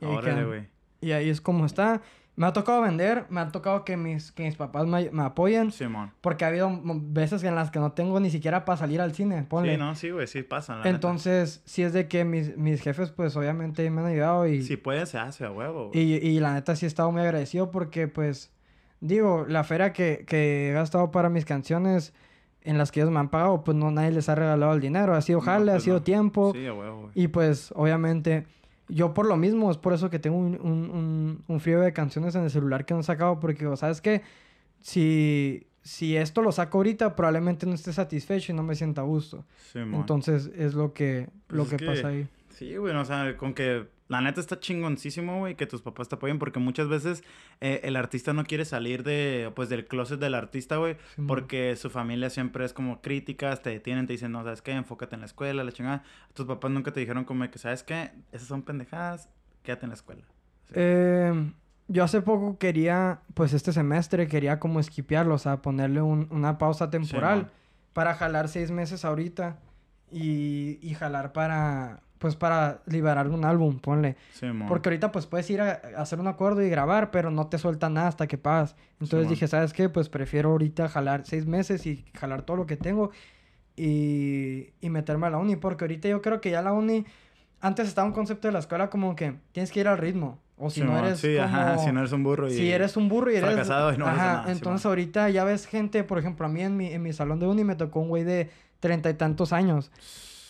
[0.00, 0.46] Y ahí, Órale, quedan.
[0.46, 0.68] güey.
[1.00, 2.00] Y ahí es como está.
[2.36, 5.70] Me ha tocado vender, me ha tocado que mis, que mis papás me, me apoyen.
[5.70, 6.10] Simón.
[6.20, 9.44] Porque ha habido veces en las que no tengo ni siquiera para salir al cine,
[9.44, 9.74] ponle.
[9.74, 10.88] Sí, no, sí, güey, sí pasa, la neta.
[10.90, 14.76] Entonces, sí es de que mis, mis jefes, pues obviamente me han ayudado y, Si
[14.76, 16.00] puede, se hace a huevo, güey.
[16.00, 18.50] y, y la neta sí he estado muy agradecido porque, pues,
[19.06, 22.12] digo, la feria que, que he gastado para mis canciones
[22.62, 25.14] en las que ellos me han pagado, pues no nadie les ha regalado el dinero.
[25.14, 26.02] Ha sido No, jale, ha pues sido no.
[26.02, 26.52] tiempo.
[26.54, 26.90] Sí, güey.
[27.14, 28.46] Y pues, obviamente,
[28.88, 31.92] yo por lo mismo, es por eso que tengo un, un, un, un frío de
[31.92, 34.22] canciones en el celular que no he sacado, porque, ¿sabes qué?
[34.80, 39.04] Si, si esto lo saco ahorita, probablemente no esté satisfecho y no me sienta a
[39.04, 39.44] gusto.
[39.72, 40.00] Simón.
[40.00, 42.26] Entonces, es lo que, Pues lo es que, pasa ahí.
[42.50, 46.08] Sí, güey, no, o sea, con que la neta está chingoncísimo, güey, que tus papás
[46.08, 47.24] te apoyen porque muchas veces
[47.60, 51.74] eh, el artista no quiere salir de, pues, del closet del artista, güey, Sí, porque
[51.76, 54.72] su familia siempre es como críticas, te detienen, te dicen, no, ¿sabes qué?
[54.72, 56.02] Enfócate en la escuela, la chingada.
[56.34, 58.10] Tus papás nunca te dijeron como que, ¿sabes qué?
[58.32, 59.30] Esas son pendejadas,
[59.62, 60.22] quédate en la escuela.
[60.66, 60.74] Sí.
[60.76, 61.52] Eh,
[61.88, 66.56] yo hace poco quería, pues este semestre quería como esquipearlo, o sea, ponerle un- una
[66.58, 67.50] pausa temporal
[67.94, 69.58] para jalar seis meses ahorita
[70.10, 74.16] y, y jalar para, pues para liberar un álbum, ponle.
[74.32, 74.46] Sí.
[74.66, 77.58] Porque ahorita pues puedes ir a, a hacer un acuerdo y grabar, pero no te
[77.58, 78.76] sueltan nada hasta que pagas.
[79.00, 79.88] Entonces dije, ¿sabes qué?
[79.88, 83.10] Pues prefiero ahorita jalar seis meses y jalar todo lo que tengo
[83.76, 85.56] y, y meterme a la uni.
[85.56, 87.04] Porque ahorita yo creo que ya la uni...
[87.60, 90.38] Antes estaba un concepto de la escuela como que tienes que ir al ritmo.
[90.56, 91.46] O si Sí, no eres Sí, como...
[91.46, 92.52] ajá, si no eres un burro y...
[92.54, 93.48] Si eres un burro y eres...
[93.50, 96.76] fracasado y no Ajá, nada, entonces ahorita ya ves gente, por ejemplo, a mí en
[96.76, 99.90] mi, en mi salón de uni me tocó un güey de treinta y tantos años.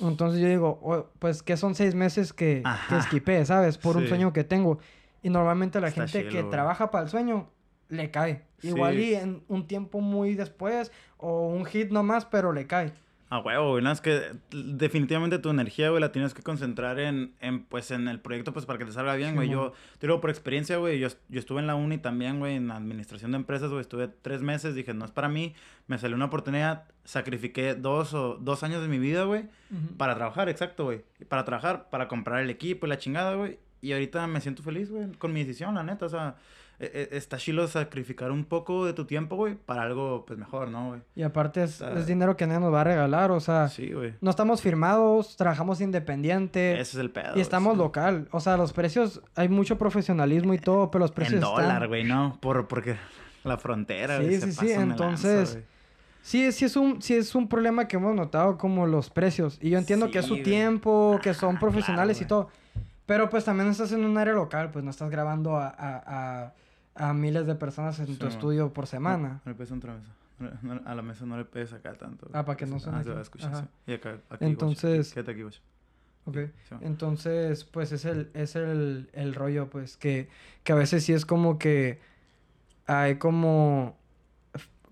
[0.01, 3.79] Entonces yo digo, "Oh, pues que son seis meses que, que esquipé, ¿sabes?
[3.79, 4.79] Por un sueño que tengo.
[5.23, 7.49] Y normalmente la Está gente chilo, que trabaja para el sueño
[7.89, 8.43] le cae.
[8.63, 12.93] Igual y en un tiempo muy después o un hit nomás, pero le cae.
[13.31, 13.83] A huevo, güey.
[13.83, 18.07] No, es que definitivamente tu energía, güey, la tienes que concentrar en, en, pues, en
[18.07, 19.49] el proyecto, pues, para que te salga bien, güey.
[19.49, 22.71] Yo, te digo, por experiencia, güey, yo, yo estuve en la uni también, güey, en
[22.71, 23.81] administración de empresas, güey.
[23.81, 25.55] Estuve tres meses, dije, no es para mí.
[25.87, 29.47] Me salió una oportunidad, sacrifiqué dos o dos años de mi vida, güey,
[29.97, 31.03] para trabajar, exacto, güey.
[31.29, 33.59] Para trabajar, para comprar el equipo y la chingada, güey.
[33.81, 36.07] Y ahorita me siento feliz, güey, con mi decisión, la neta.
[36.07, 36.37] O sea,
[36.81, 40.69] e- e- está chilo sacrificar un poco de tu tiempo, güey, para algo, pues, mejor,
[40.69, 41.01] ¿no, güey?
[41.15, 44.15] Y aparte es, es dinero que nadie nos va a regalar, o sea, Sí, güey.
[44.21, 46.73] no estamos firmados, trabajamos independiente.
[46.75, 47.37] Ese es el pedo.
[47.37, 47.79] Y estamos sí.
[47.79, 48.29] local.
[48.33, 51.89] O sea, los precios, hay mucho profesionalismo y todo, pero los precios En están- dólar,
[51.89, 52.39] güey, ¿no?
[52.41, 52.97] Por, porque
[53.45, 55.69] la frontera, Sí, güey, sí, sí, entonces, lanza.
[56.23, 59.59] Sí, sí es un, sí es un problema que hemos notado como los precios.
[59.61, 62.49] Y yo entiendo que es su tiempo, que son Ah, profesionales claro, y todo.
[63.05, 66.03] Pero pues también estás en un área local, pues no estás grabando a, a,
[66.47, 66.53] a,
[66.95, 68.33] a miles de personas en Sí, tu man.
[68.33, 69.29] estudio por semana.
[69.29, 70.13] No, no le pegues otra mesa.
[70.39, 72.29] No, no, a la mesa no le pegues acá tanto.
[72.33, 73.65] Ah, para que no suene Ah, se va a escuchar, sí.
[73.87, 75.43] Y acá, aquí, Entonces- Quédate aquí.
[76.27, 76.37] Ok.
[76.69, 76.75] Sí.
[76.81, 80.29] Entonces, pues es el, es el, el rollo, pues, que,
[80.63, 82.01] que a veces sí es como que
[82.87, 83.97] hay como,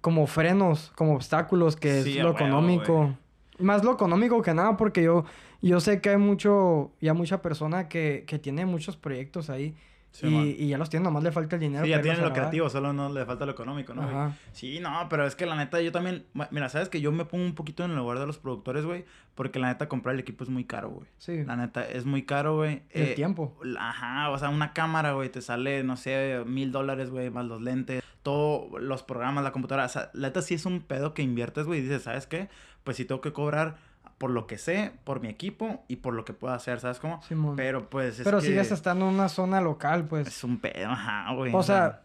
[0.00, 3.16] como frenos, como obstáculos, que Sí, es lo huevo, económico.
[3.58, 5.24] Más lo económico que nada, porque yo,
[5.60, 9.74] yo sé que hay mucho, ya mucha persona que, que tiene muchos proyectos ahí.
[10.12, 11.84] Sí, y, y ya los tiene, nomás le falta el dinero.
[11.84, 14.02] Sí, ya tienen lo creativo, solo no le falta lo económico, ¿no?
[14.02, 14.36] Ajá.
[14.52, 16.26] Sí, no, pero es que la neta yo también...
[16.50, 19.06] Mira, ¿sabes que Yo me pongo un poquito en el lugar de los productores, güey.
[19.34, 21.08] Porque la neta comprar el equipo es muy caro, güey.
[21.16, 21.42] Sí.
[21.44, 22.82] La neta es muy caro, güey.
[22.90, 23.58] El Eh, tiempo.
[23.78, 27.62] Ajá, o sea, una cámara, güey, te sale, no sé, mil dólares, güey, más los
[27.62, 29.86] lentes, todos los programas, la computadora.
[29.86, 32.50] O sea, la neta sí es un pedo que inviertes, güey, y dices, ¿sabes qué?
[32.84, 33.76] Pues sí tengo que cobrar
[34.22, 37.20] por lo que sé, por mi equipo y por lo que puedo hacer, ¿sabes cómo?
[37.22, 37.56] Simón.
[37.56, 40.28] Pero pues es Pero que sigues estando en una zona local, pues.
[40.28, 41.52] Es un pedo, ajá, güey.
[41.52, 42.02] O sea,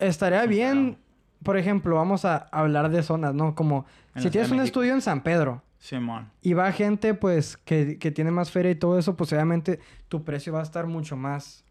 [0.00, 0.98] estaría es bien,
[1.44, 3.54] por ejemplo, vamos a hablar de zonas, ¿no?
[3.54, 6.28] Como En si tienes un estudio en San Pedro Simón.
[6.42, 10.24] y va gente, pues, que, que tiene más feria y todo eso, pues obviamente tu
[10.24, 11.64] precio va a estar mucho más,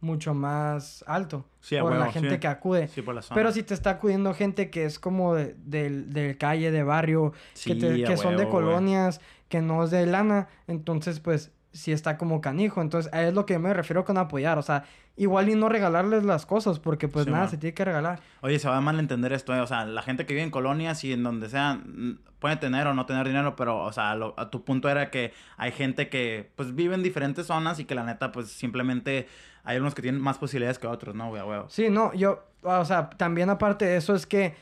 [0.00, 2.38] mucho más alto Sí, por la gente sí.
[2.38, 2.88] que acude.
[2.88, 3.34] Sí, por la zona.
[3.34, 7.32] Pero si te está acudiendo gente que es como de, del- del calle, de barrio,
[7.64, 12.16] que, te- que son de colonias, que no es de lana, entonces pues sí está
[12.18, 12.80] como canijo.
[12.80, 14.58] Entonces es lo que yo me refiero con apoyar.
[14.58, 14.84] O sea,
[15.16, 17.50] igual y no regalarles las cosas porque pues Sí, nada, man.
[17.50, 18.20] se tiene que regalar.
[18.40, 19.60] Oye, se va a malentender esto, eh.
[19.60, 22.86] O sea, la gente que vive en colonias y en donde sea, mm, puede tener
[22.86, 26.08] o no tener dinero, pero, o sea, lo- a tu punto era que hay gente
[26.08, 29.26] que, pues, vive en diferentes zonas y que la neta, pues, simplemente
[29.64, 31.42] hay unos que tienen más posibilidades que otros, ¿no, güey?
[31.42, 31.66] Huevo.
[31.68, 34.54] Sí, no, yo, o sea, también aparte de eso es que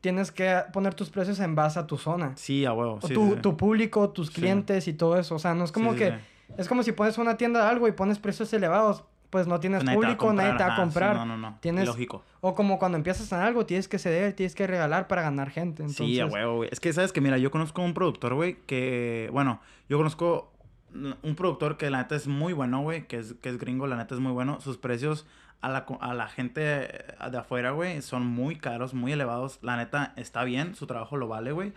[0.00, 2.32] tienes que poner tus precios en base a tu zona.
[2.36, 3.00] Sí, a huevo.
[3.02, 4.34] Sí, tu, sí, tu público, tus Sí.
[4.34, 5.34] clientes y todo eso.
[5.34, 6.14] O sea, no es como que...
[6.58, 9.04] Es como si pones una tienda de algo y pones precios elevados.
[9.30, 11.16] Pues no tienes Nadie público, nadie te va a ajá, sí, comprar.
[11.16, 11.58] no, no, no.
[11.60, 12.22] Tienes- Lógico.
[12.40, 15.82] O como cuando empiezas en algo, tienes que ceder, tienes que regalar para ganar gente.
[15.82, 16.68] Entonces, Sí, a huevo, güey.
[16.70, 19.28] Es que, ¿sabes que Mira, yo conozco un productor, güey, que...
[19.32, 20.52] Bueno, yo conozco
[20.94, 23.96] un productor que la neta es muy bueno, güey, que es, que es gringo, la
[23.96, 24.60] neta es muy bueno.
[24.60, 25.26] Sus precios
[25.60, 29.58] a la, a la gente de afuera, güey, son muy caros, muy elevados.
[29.62, 31.72] La neta está bien, su trabajo lo vale, güey.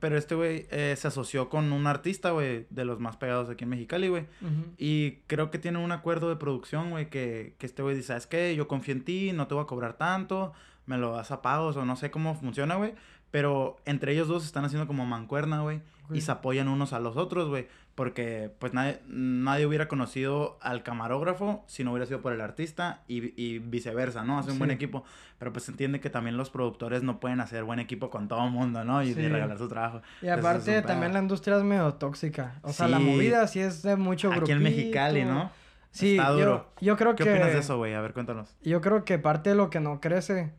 [0.00, 3.64] Pero este güey eh, se asoció con un artista, güey, de los más pegados aquí
[3.64, 4.26] en Mexicali, güey.
[4.78, 8.26] Y creo que tiene un acuerdo de producción, güey, que, que este güey dice, ¿sabes
[8.26, 8.56] qué?
[8.56, 10.54] Yo confío en ti, no te voy a cobrar tanto,
[10.86, 12.94] me lo das a pagos o no sé cómo funciona, güey.
[13.30, 15.82] Pero entre ellos dos están haciendo como mancuerna, güey.
[16.12, 17.68] Y se apoyan unos a los otros, güey.
[17.94, 23.02] Porque pues nadie, nadie hubiera conocido al camarógrafo si no hubiera sido por el artista
[23.08, 24.38] y, y viceversa, ¿no?
[24.38, 25.04] Hace un buen equipo.
[25.38, 28.44] Pero pues se entiende que también los productores no pueden hacer buen equipo con todo
[28.44, 29.02] el mundo, ¿no?
[29.02, 29.20] Y, Sí.
[29.20, 30.02] y regalar su trabajo.
[30.22, 32.58] Y aparte también la industria es medio tóxica.
[32.62, 35.24] O sea, la movida sí es de mucho Aquí en Mexicali.
[35.24, 35.50] ¿no?
[35.90, 36.72] Sí, Está duro.
[36.80, 37.30] Yo, creo ¿Qué que...
[37.30, 37.94] opinas de eso, güey?
[37.94, 38.56] A ver, cuéntanos.
[38.62, 40.52] Yo creo que parte de lo que no crece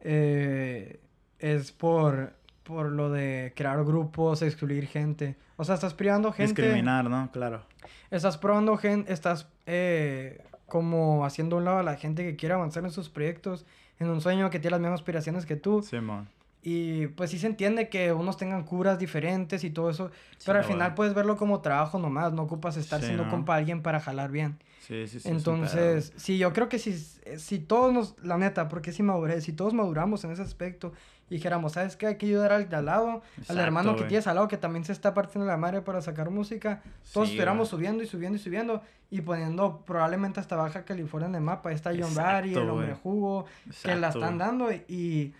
[0.00, 1.00] eh,
[1.38, 5.36] es por, por lo de crear grupos, excluir gente.
[5.56, 6.60] O sea, estás privando gente.
[6.62, 7.30] Discriminar, ¿no?
[7.32, 7.62] Claro.
[8.10, 12.54] Estás probando gente, estás eh, como haciendo a un lado a la gente que quiere
[12.54, 13.64] avanzar en sus proyectos,
[14.00, 15.82] en un sueño que tiene las mismas aspiraciones que tú.
[15.82, 16.28] Simón.
[16.66, 20.10] Y pues sí se entiende que unos tengan curas diferentes y todo eso,
[20.46, 23.30] pero al Sí, final puedes verlo como trabajo nomás, no ocupas estar Sí, siendo ¿no?
[23.30, 24.56] compa de alguien para jalar bien.
[24.80, 25.28] Sí, sí, sí.
[25.28, 29.52] Entonces, sí, yo creo que si, si todos nos, la neta, porque si madurez, si
[29.52, 30.94] todos maduramos en ese aspecto
[31.30, 32.06] y dijéramos, ¿sabes qué?
[32.06, 34.08] Hay que ayudar al de al lado, al Exacto, hermano que güey.
[34.08, 36.82] tienes al lado que también se está partiendo la madre para sacar música,
[37.12, 41.34] todos Sí, estuviéramos subiendo y subiendo y subiendo y poniendo probablemente hasta Baja California en
[41.36, 41.70] el mapa.
[41.70, 43.46] Ahí está John Exacto, Barry, el hombre jugo,
[43.82, 44.48] que la Exacto, están güey.
[44.48, 45.34] dando y,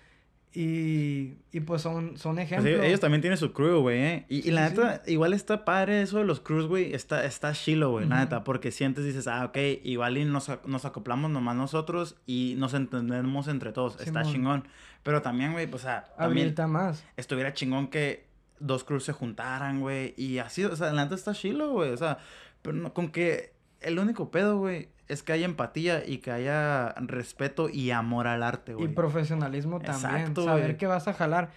[0.56, 2.72] y, y pues son, son Pues ejemplos.
[2.74, 4.26] ellos, ellos también tienen su crew, güey, ¿eh?
[4.28, 6.94] Y, y la sí, neta, igual está padre eso de los crews, güey.
[6.94, 8.44] Está, está chilo, güey, la neta.
[8.44, 13.48] Porque sientes, dices, ah, ok, igual y nos, nos acoplamos nomás nosotros y nos entendemos
[13.48, 14.00] entre todos.
[14.00, 14.68] Está chingón.
[15.02, 17.04] Pero también, güey, pues, o sea, también Habilita más.
[17.16, 18.26] estuviera chingón que
[18.60, 20.14] dos crews se juntaran, güey.
[20.16, 21.90] Y así, o sea, la neta está chilo, güey.
[21.90, 22.18] O sea,
[22.62, 23.53] pero no- con que
[23.84, 28.42] el único pedo, güey, es que haya empatía y que haya respeto y amor al
[28.42, 28.94] arte, Y güey.
[28.94, 30.16] profesionalismo también.
[30.16, 30.76] Exacto, saber güey.
[30.76, 31.50] que vas a jalar.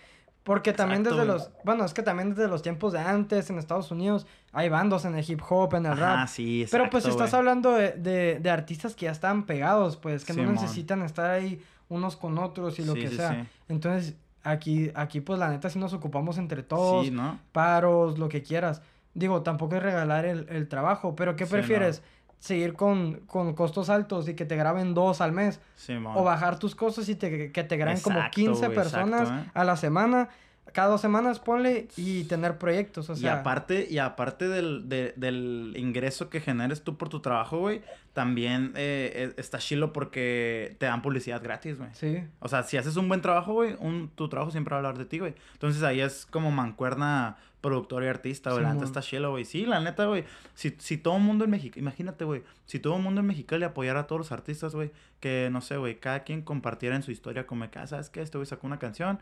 [0.43, 1.39] Porque también Exacto, desde güey.
[1.39, 1.51] los...
[1.65, 5.15] Bueno, es que también desde los tiempos de antes en Estados Unidos hay bandos en
[5.15, 6.27] el hip hop, en el Ajá, rap.
[6.29, 7.39] sí, Pero pues exacto, estás güey.
[7.39, 11.61] hablando de, de, de artistas que ya están pegados, pues que no necesitan estar ahí
[11.89, 13.43] unos con otros y lo Sí, que sí, sea.
[13.43, 13.49] sí.
[13.67, 17.07] Entonces, aquí, aquí pues la neta sí nos ocupamos entre todos,
[17.51, 18.81] paros, lo que quieras.
[19.13, 22.03] Digo, tampoco es regalar el, el trabajo, pero ¿qué prefieres?
[22.39, 25.60] ¿Seguir con, con costos altos y que te graben dos al mes?
[25.76, 26.13] Simón.
[26.15, 29.43] O bajar tus cosas y te, que te graben como Exacto, 15 güey, personas exacto,
[29.47, 29.52] ¿eh?
[29.54, 30.30] a la semana.
[30.73, 33.36] Cada dos semanas ponle y tener proyectos, o y sea...
[33.39, 38.73] aparte, y aparte del, de- del ingreso que generes tú por tu trabajo, güey, también
[38.76, 41.89] eh, eh, está chilo porque te dan publicidad gratis, güey.
[41.93, 42.21] Sí.
[42.39, 44.97] O sea, si haces un buen trabajo, güey, un, tu trabajo siempre va a hablar
[44.97, 45.36] de ti, güey.
[45.54, 48.63] Entonces ahí es como mancuerna productor y artista, güey.
[48.63, 49.46] la neta está chilo, güey.
[49.46, 50.26] Sí, la neta, güey.
[50.54, 53.63] Si, si todo el mundo en México, imagínate, güey, si todo el mundo en Mexicali
[53.63, 57.12] apoyara a todos los artistas, güey, que no sé, güey, cada quien compartiera en su
[57.12, 58.22] historia como que, ah, ¿sabes qué?
[58.22, 59.20] Este güey sacó una canción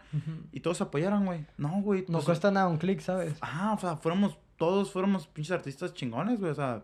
[0.52, 1.46] y todos apoyaran, güey.
[1.58, 2.02] No, güey.
[2.08, 3.38] No pues, cuesta nada un clic, ¿sabes?
[3.42, 6.84] Ajá, o sea, fuéramos, todos fuéramos pinches artistas chingones, güey, o sea,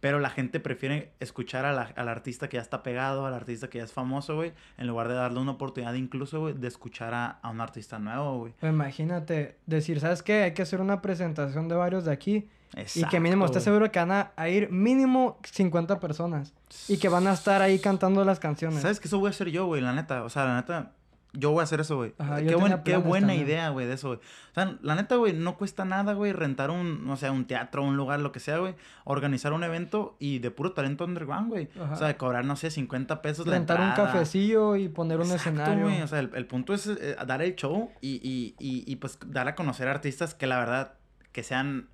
[0.00, 3.68] pero la gente prefiere escuchar a la- al artista que ya está pegado, al artista
[3.68, 7.14] que ya es famoso, güey, en lugar de darle una oportunidad incluso, güey, de escuchar
[7.14, 8.54] a, a un artista nuevo, güey.
[8.60, 10.42] Pues imagínate decir, ¿sabes qué?
[10.44, 12.48] Hay que hacer una presentación de varios de aquí.
[12.94, 16.52] y que mínimo Exacto, seguro que van a, a ir mínimo 50 personas.
[16.88, 18.82] Y que van a estar ahí cantando las canciones.
[18.82, 19.80] ¿Sabes que eso voy a hacer yo, güey?
[19.80, 20.92] La neta, o sea, la neta,
[21.38, 22.12] yo voy a hacer eso, güey.
[22.46, 23.46] Qué, buen- qué buena también.
[23.46, 24.18] idea, güey, de eso, güey.
[24.18, 27.82] O sea, la neta, güey, no cuesta nada, güey, rentar un, no sé, un teatro,
[27.84, 28.74] un lugar, lo que sea, güey.
[29.04, 31.68] Organizar un evento y de puro talento underground, güey.
[31.92, 35.30] O sea, de cobrar, no sé, 50 pesos la Rentar un cafecillo y poner un
[35.30, 35.84] Exacto, escenario.
[35.84, 36.02] güey.
[36.02, 39.18] O sea, el, el punto es eh, dar el show y, y, y, y, pues
[39.26, 40.94] dar a conocer artistas que la verdad
[41.32, 41.88] que sean,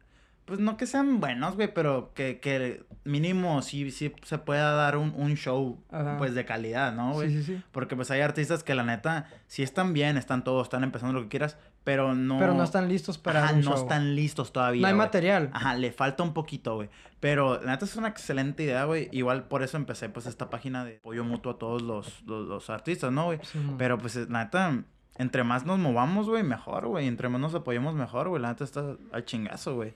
[0.45, 4.97] pues no que sean buenos, güey, pero que, que mínimo sí, sí se pueda dar
[4.97, 6.17] un, un show Ajá.
[6.19, 7.31] pues de calidad, ¿no, güey?
[7.31, 7.63] sí, sí, sí.
[7.73, 11.23] Porque pues hay artistas que la neta sí están bien, están todos, están empezando lo
[11.23, 12.39] que quieras, pero no...
[12.39, 13.83] Pero no están listos para Ajá, un no show.
[13.83, 15.07] están listos todavía, No hay güey.
[15.07, 15.51] material.
[15.53, 16.91] Ajá, le falta un poquito, güey.
[17.21, 19.09] Pero la neta es una excelente idea, güey.
[19.13, 22.69] Igual por eso empecé, pues, esta página de apoyo mutuo a todos los, los, los
[22.71, 23.39] artistas, ¿no, güey?
[23.79, 24.83] Pero, pues, la neta,
[25.19, 27.07] entre más nos movamos, güey, mejor, güey.
[27.07, 28.43] Entre más nos apoyemos, mejor, güey.
[28.43, 29.95] La neta está al chingazo, güey.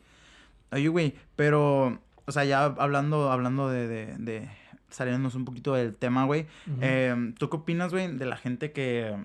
[0.72, 4.48] Oye, güey, pero, o sea, ya hablando, hablando de, de, de
[4.88, 6.46] saliéndonos un poquito del tema, güey.
[6.66, 6.78] Ujú.
[6.82, 9.16] eh, ¿Tú qué opinas, güey, de la gente que,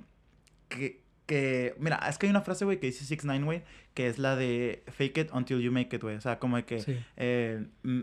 [0.69, 4.07] que, que, mira, es que hay una frase, güey, que dice 6 9 güey, que
[4.07, 6.15] es la de fake it until you make it, güey.
[6.15, 6.97] O sea, como de que Sí.
[7.17, 8.01] eh, mm,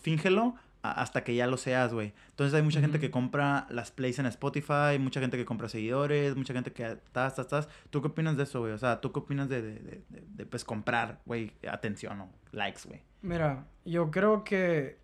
[0.00, 0.54] fíngelo
[0.92, 2.12] hasta que ya lo seas, güey.
[2.30, 6.36] Entonces hay mucha gente que compra las plays en Spotify, mucha gente que compra seguidores,
[6.36, 7.68] mucha gente que estás, estás, estás.
[7.90, 8.72] ¿Tú qué opinas de eso, güey?
[8.72, 13.02] O sea, ¿tú qué opinas de, de, de, pues, comprar, güey, atención o likes, güey?
[13.22, 14.98] Mira, yo creo que,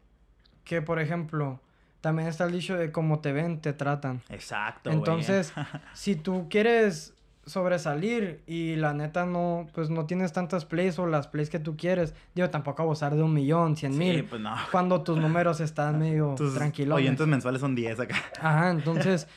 [0.64, 1.61] que, por ejemplo,
[2.01, 4.23] también está el dicho de cómo te ven, te tratan.
[4.29, 4.99] Exacto, güey.
[4.99, 5.53] Entonces,
[5.95, 11.26] si tú quieres sobresalir y la neta no, pues no tienes tantas plays o las
[11.28, 14.55] plays que tú quieres, digo, tampoco abusar de un millón, cien Sí, mil, pues no.
[14.70, 16.96] cuando tus números están medio Tus tranquilos.
[16.96, 18.16] oyentes mensuales son 10 acá.
[18.40, 19.28] Ajá, entonces,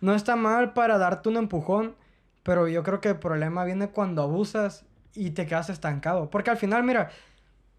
[0.00, 1.94] no está mal para darte un empujón,
[2.42, 6.30] pero yo creo que el problema viene cuando abusas y te quedas estancado.
[6.30, 7.10] Porque al final, mira,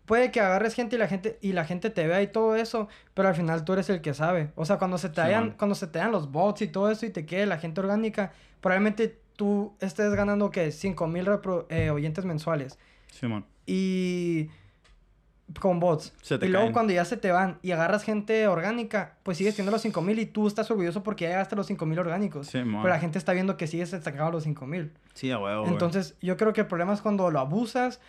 [0.05, 2.87] puede que agarres gente y la gente, y la gente te vea y todo eso,
[3.13, 4.51] pero al final tú eres el que sabe.
[4.55, 5.27] O sea, cuando se te Simón.
[5.27, 7.81] hayan, cuando se te dan los bots y todo eso y te quede la gente
[7.81, 12.77] orgánica, probablemente tú estés ganando que 5 mil oyentes mensuales.
[13.11, 13.45] Simón.
[13.65, 14.49] Y
[15.59, 16.13] con bots.
[16.21, 16.73] Se te y luego caen.
[16.73, 20.25] cuando ya se te van y agarras gente orgánica, pues sigues teniendo los 5000 y
[20.25, 22.47] tú estás orgulloso porque ya llegaste a los 5000 orgánicos.
[22.47, 22.59] Sí.
[22.63, 24.91] Pero la gente está viendo que sigues destacado a los 5000.
[25.13, 25.67] Sí, a huevo.
[25.67, 27.99] Entonces, yo creo que el problema es cuando lo abusas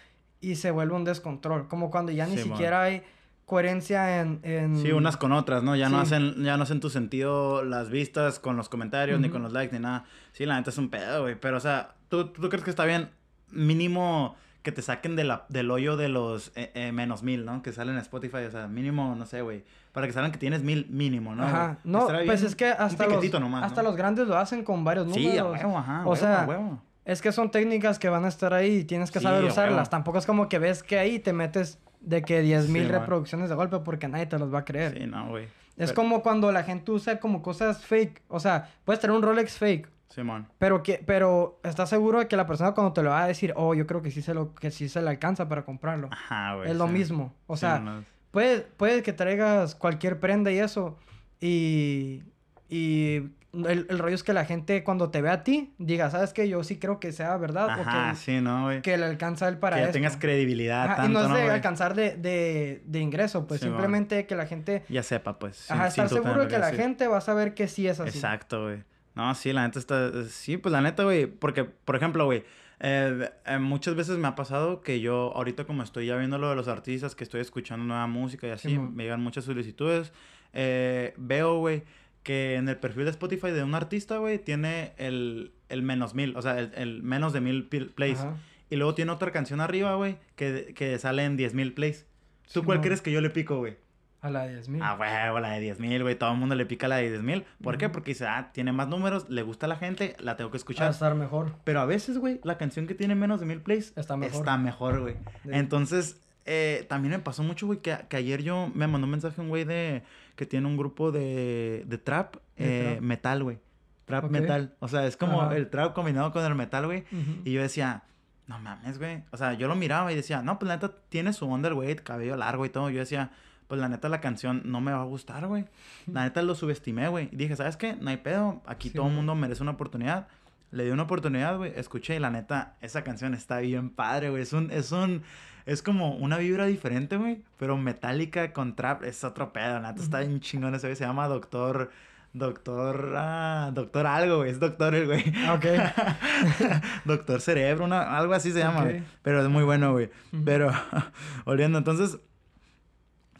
[0.40, 1.68] y se vuelve un descontrol.
[1.68, 3.02] Como cuando ya ni Sí, siquiera hay
[3.46, 5.76] coherencia en, en- Sí, unas con otras, ¿no?
[5.76, 9.42] Ya no hacen, ya no hacen tu sentido las vistas con los comentarios, ni con
[9.42, 10.04] los likes, ni nada.
[10.32, 11.34] Sí, la neta es un pedo, güey.
[11.34, 13.10] Pero, o sea, ¿tú, tú crees que está bien
[13.50, 17.62] mínimo que te saquen de la, del hoyo de los eh, eh, menos mil, ¿no?
[17.62, 19.62] Que salen en Spotify, o sea, mínimo, no sé, güey.
[19.92, 21.44] Para que salgan que tienes mil mínimo, ¿no?
[21.44, 21.78] Ajá.
[21.84, 23.90] No, pues es que hasta, los, nomás, hasta ¿no?
[23.90, 25.32] los grandes lo hacen con varios números.
[25.32, 26.00] Sí, a huevo, ajá.
[26.00, 26.82] O huevo, sea, huevo.
[27.04, 29.90] Es que son técnicas que van a estar ahí y tienes que Sí, saber usarlas.
[29.90, 33.00] Tampoco es como que ves que ahí te metes de que 10.000 Sí, man.
[33.00, 34.98] reproducciones de golpe porque nadie te los va a creer.
[34.98, 35.44] Sí, no, güey.
[35.76, 38.22] Es Pero- como cuando la gente usa como cosas fake.
[38.28, 40.46] O sea, puedes tener un Rolex fake, Simón.
[40.58, 43.52] pero que pero estás seguro de que la persona cuando te lo va a decir,
[43.56, 46.54] "Oh, yo creo que sí se lo que sí se le alcanza para comprarlo." Ajá,
[46.54, 46.70] güey.
[46.70, 47.34] es lo mismo.
[47.48, 48.04] O Sí, sea, no, no.
[48.30, 50.96] puede, puede que traigas cualquier prenda y eso.
[51.40, 52.22] Y,
[52.68, 56.32] y el, el rollo es que la gente cuando te ve a ti diga, ¿sabes
[56.32, 56.48] qué?
[56.48, 57.70] Yo sí creo que sea verdad.
[57.70, 58.82] Ajá, o que, sí, ¿no, güey?
[58.82, 61.42] que le alcanza él para que ya tengas credibilidad Ajá, tanto, y no es de
[61.42, 61.54] güey?
[61.54, 64.84] alcanzar de, de, de ingreso, pues Sí, simplemente que la gente...
[64.88, 65.70] Ya sepa, pues.
[65.70, 68.18] Ajá, estar seguro de que la gente va a saber que sí es así.
[68.18, 68.82] Exacto, güey.
[69.14, 70.24] No, sí, la neta está...
[70.24, 71.26] Sí, pues la neta, güey.
[71.26, 72.44] Porque, por ejemplo, güey,
[72.80, 76.50] eh, eh, muchas veces me ha pasado que yo, ahorita como estoy ya viendo lo
[76.50, 78.94] de los artistas, que estoy escuchando nueva música y así, Simón.
[78.96, 80.12] me llegan muchas solicitudes,
[80.52, 81.84] eh, veo, güey,
[82.24, 86.36] que en el perfil de Spotify de un artista, güey, tiene el, el menos mil,
[86.36, 88.18] o sea, el, el menos de mil plays.
[88.18, 88.36] Ajá.
[88.70, 92.06] Y luego tiene otra canción arriba, güey, que, que sale en diez mil plays.
[92.52, 93.76] ¿Tú cuál crees que yo le pico, güey?
[94.20, 94.78] A la 10.000.
[94.80, 96.14] Ah, huevo, la de 10 mil, güey.
[96.14, 97.44] Todo el mundo le pica la de 10 mil.
[97.62, 97.90] ¿Por qué?
[97.90, 100.56] Porque dice, ah, tiene más números, le gusta a la gente, la tengo que Va
[100.56, 100.90] a escuchar.
[100.90, 101.56] estar mejor.
[101.64, 104.38] Pero a veces, güey, la canción que tiene menos de mil plays Está mejor.
[104.40, 105.16] está mejor, güey.
[105.42, 105.50] Sí.
[105.52, 109.40] Entonces, eh, también me pasó mucho, güey, que, que ayer yo me mandó un mensaje
[109.40, 110.02] un güey de
[110.36, 113.02] que tiene un grupo de, de trap, De eh, trap.
[113.02, 113.58] metal, güey.
[114.04, 114.74] Trap metal.
[114.80, 115.56] O sea, es como Ajá.
[115.56, 117.04] el trap combinado con el metal, güey.
[117.44, 118.02] Y yo decía,
[118.46, 119.22] no mames, güey.
[119.30, 122.36] O sea, yo lo miraba y decía, no, pues la neta tiene su underweight, cabello
[122.36, 122.90] largo y todo.
[122.90, 123.30] Yo decía,
[123.66, 125.64] pues la neta la canción no me va a gustar, güey.
[126.06, 127.30] La neta lo subestimé, güey.
[127.32, 127.94] Y dije, ¿sabes qué?
[127.98, 128.60] No hay pedo.
[128.66, 130.28] Aquí Sí, todo el mundo merece una oportunidad.
[130.70, 131.72] Le di una oportunidad, güey.
[131.76, 134.42] Escuché y la neta, esa canción está bien padre, güey.
[134.42, 135.22] Es un, es un,
[135.66, 137.42] es como una vibra diferente, güey.
[137.58, 139.80] Pero metálica con trap es otro pedo.
[139.80, 140.96] Neta está bien chingón ese güey.
[140.96, 141.90] Se llama Doctor,
[142.34, 144.50] Doctor, ah, Doctor algo, güey.
[144.50, 145.24] Es Doctor el güey.
[145.46, 145.64] Ah, Ok.
[147.04, 149.02] Doctor Cerebro, una, algo así se llama, güey.
[149.22, 150.10] Pero es muy bueno, güey.
[150.44, 150.70] Pero,
[151.44, 152.18] oliendo, entonces,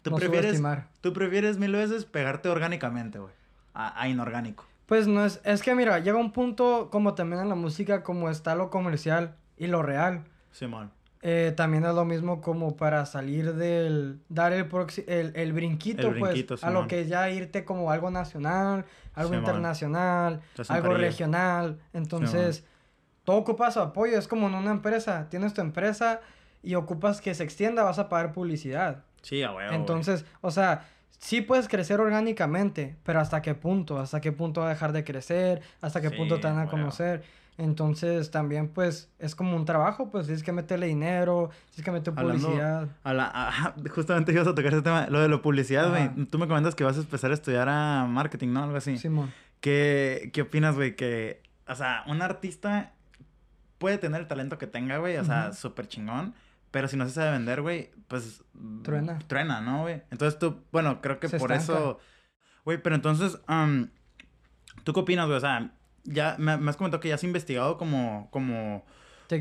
[0.03, 0.63] ¿tú No prefieres,
[1.01, 3.33] tú prefieres mil veces pegarte orgánicamente, güey?
[3.75, 4.65] A, a inorgánico.
[4.87, 8.31] Pues no es, es que mira, llega un punto como también en la música, como
[8.31, 10.25] está lo comercial y lo real.
[10.53, 10.91] Simón.
[11.27, 16.09] Eh, también es lo mismo como para salir del, dar el, proxi- el, el brinquito,
[16.09, 16.89] El brinquito, pues, a lo Simón.
[16.89, 18.85] que ya irte como algo nacional,
[19.15, 19.41] algo Simón.
[19.45, 21.79] internacional, algo regional.
[21.95, 22.65] Entonces,
[23.25, 26.21] todo ocupa su apoyo, es como en una empresa, tienes tu empresa
[26.63, 29.05] y ocupas que se extienda, vas a pagar publicidad.
[29.23, 29.73] Sí, a huevo.
[29.75, 30.87] Entonces, o sea,
[31.19, 33.99] sí puedes crecer orgánicamente, pero ¿hasta qué punto?
[33.99, 35.63] ¿Hasta qué punto va a dejar de crecer?
[35.81, 36.71] ¿Hasta qué Sí, punto te van a huevo.
[36.73, 37.23] conocer?
[37.57, 42.13] Entonces, también, pues, es como un trabajo, pues, tienes que meterle dinero, tienes que meter
[42.15, 42.89] publicidad.
[43.05, 46.27] A la- a- justamente ibas a tocar ese tema, lo de la publicidad, güey.
[46.27, 48.65] Tú me comentas que vas a empezar a estudiar a marketing, ¿no?
[48.65, 48.99] Algo así.
[48.99, 49.33] Simón.
[49.61, 50.97] ¿Qué, qué opinas, güey?
[50.97, 52.93] Que, o sea, un artista
[53.79, 56.35] puede tener el talento que tenga, güey, o sea, súper chingón,
[56.71, 58.43] pero si no se sabe vender, güey, pues...
[58.83, 59.19] Truena.
[59.27, 60.03] Truena, ¿no, güey?
[60.11, 61.81] Entonces tú, bueno, creo que Se por estanca.
[61.81, 61.99] eso...
[62.65, 63.91] Güey, pero entonces, am,
[64.85, 65.37] ¿tú qué opinas, güey?
[65.37, 65.71] O sea,
[66.05, 68.85] ya me, me has comentado que ya has investigado como, como,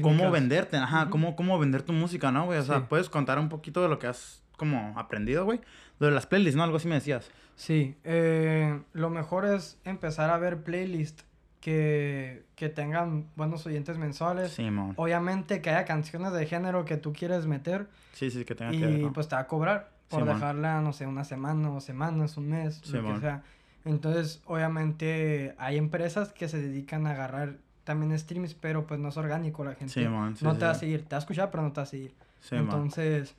[0.01, 2.59] cómo venderte, ajá, cómo, cómo vender tu música, ¿no, güey?
[2.59, 2.85] O sea, Sí.
[2.89, 5.59] ¿puedes contar un poquito de lo que has como aprendido, güey?
[5.99, 6.63] Lo de las playlists, ¿no?
[6.63, 7.29] Algo así me decías.
[7.55, 11.25] Sí, eh, lo mejor es empezar a ver playlists
[11.61, 14.51] que, que tengan buenos oyentes mensuales.
[14.51, 14.93] Sí, mon.
[14.97, 17.87] Obviamente que haya canciones de género que tú quieres meter.
[18.13, 19.13] Sí, sí, que tenga que ver, Y ¿no?
[19.13, 22.81] pues te va a cobrar por dejarla, no sé, una semana o semanas, un mes,
[22.91, 23.15] lo Simón.
[23.15, 23.43] que sea.
[23.85, 29.17] Entonces, obviamente, hay empresas que se dedican a agarrar también streams, pero pues no es
[29.17, 29.93] orgánico la gente.
[29.93, 30.79] Sí, no sí, te va a sí.
[30.81, 32.13] seguir, te va a escuchar, pero no te va a seguir.
[32.39, 32.55] Sí.
[32.55, 33.35] Entonces,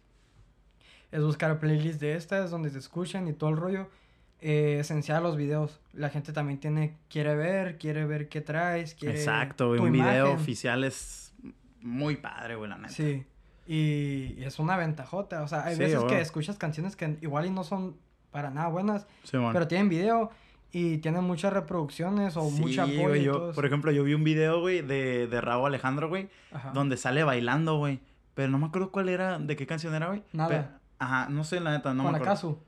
[1.11, 3.89] es buscar playlists de estas donde se escuchen y todo el rollo.
[4.41, 5.81] Eh, esencial los videos.
[5.95, 10.27] La gente también tiene, quiere ver, quiere ver qué traes, quiere Exacto, tu Un video
[10.27, 10.37] imagen.
[10.37, 11.33] oficial es
[11.81, 12.91] muy padre, güey, la neta.
[12.93, 13.25] Sí.
[13.67, 15.43] Y, y es una ventajota.
[15.43, 17.97] O sea, hay Sí, veces que escuchas canciones que igual y no son
[18.35, 20.31] para nada buenas, Sí, pero tienen video
[20.73, 23.03] y tienen muchas reproducciones o Sí, mucho apoyo.
[23.09, 26.73] güey, yo, por ejemplo, yo vi un video, güey, de, de Raúl Alejandro, güey, Ajá.
[26.75, 28.01] donde sale bailando, güey.
[28.35, 30.25] Pero no me acuerdo cuál era, de qué canción era, güey.
[30.33, 30.49] Nada.
[30.49, 30.69] Pe-
[30.99, 32.33] Ajá, no sé, la neta, no Con me acuerdo.
[32.33, 32.65] acaso.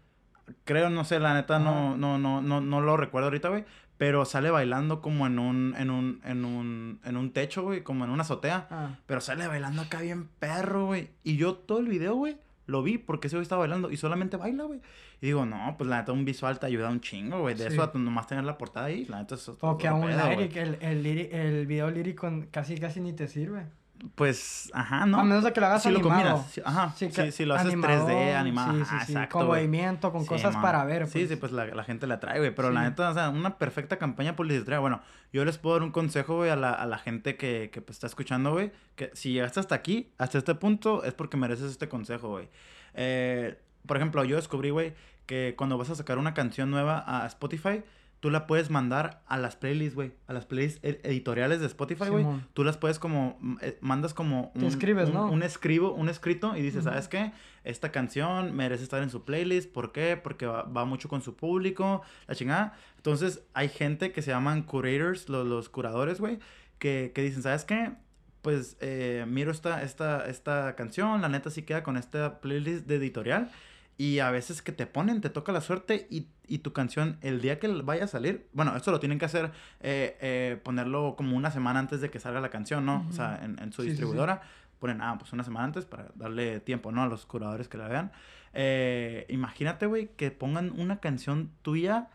[0.64, 3.64] Creo, no sé, la neta, no, no, no, no, no lo recuerdo ahorita, güey.
[3.98, 8.04] Pero sale bailando como en un, en un, en un, en un techo, güey, como
[8.04, 8.68] en una azotea.
[8.70, 8.90] Ah.
[9.06, 11.10] Pero sale bailando acá bien perro, güey.
[11.24, 14.36] Y yo todo el video, güey, lo vi porque ese güey estaba bailando y solamente
[14.36, 14.80] baila, güey.
[15.20, 17.54] Y digo, no, pues la neta, un visual te ayuda un chingo, güey.
[17.54, 17.74] De Sí.
[17.74, 19.88] eso a nomás tener la portada ahí, la neta es otro- O que
[20.36, 20.78] lyric, el,
[21.32, 23.66] el video lírico casi casi ni te sirve.
[24.14, 25.20] Pues, ajá, ¿no?
[25.20, 26.22] A menos de que lo hagas Si lo animado.
[26.22, 29.38] combinas, sí, ajá, sí, que- sí, lo haces animador, 3D, animado, Sí, sí, sí, exacto,
[29.38, 30.62] con movimiento, con Sí, cosas man.
[30.62, 31.06] para ver.
[31.08, 32.54] Sí, sí, pues la, la gente la trae, güey.
[32.54, 32.90] Pero la Sí.
[32.90, 34.78] neta, o sea, una perfecta campaña publicitaria.
[34.80, 35.00] Bueno,
[35.32, 37.96] yo les puedo dar un consejo, güey, a la, a la gente que, que pues,
[37.96, 38.70] está escuchando, güey.
[38.96, 42.48] Que si llegaste hasta aquí, hasta este punto, es porque mereces este consejo, güey.
[42.94, 44.94] Eh, por ejemplo, yo descubrí, güey,
[45.26, 47.82] que cuando vas a sacar una canción nueva a Spotify,
[48.26, 50.12] tú la puedes mandar a las playlists, güey.
[50.26, 52.26] A las playlists ed- editoriales de Spotify, güey.
[52.54, 55.30] Tú las puedes como, mm, eh, mandas como Te escribes, un, ¿no?
[55.30, 56.90] un escribo, un escrito y dices, Ujú.
[56.90, 57.30] ¿sabes qué?
[57.62, 59.70] Esta canción merece estar en su playlist.
[59.72, 60.16] ¿Por qué?
[60.20, 62.74] Porque va, va mucho con su público, la chingada.
[62.96, 66.40] Entonces, hay gente que se llaman curators, los, los curadores, güey,
[66.80, 67.92] que, que dicen, ¿sabes qué?
[68.42, 72.96] Pues eh, miro esta, esta, esta canción, la neta sí queda con esta playlist de
[72.96, 73.52] editorial.
[73.98, 77.40] Y a veces que te ponen, te toca la suerte y, y tu canción, el
[77.40, 81.34] día que vaya a salir, bueno, esto lo tienen que hacer, eh, eh, ponerlo como
[81.34, 83.06] una semana antes de que salga la canción, ¿no?
[83.08, 83.88] O sea, en, en su Sí, sí, sí.
[83.92, 84.42] distribuidora,
[84.80, 87.02] ponen, ah, pues una semana antes para darle tiempo, ¿no?
[87.02, 88.12] A los curadores que la vean.
[88.52, 92.08] Eh, imagínate, güey, que pongan una canción tuya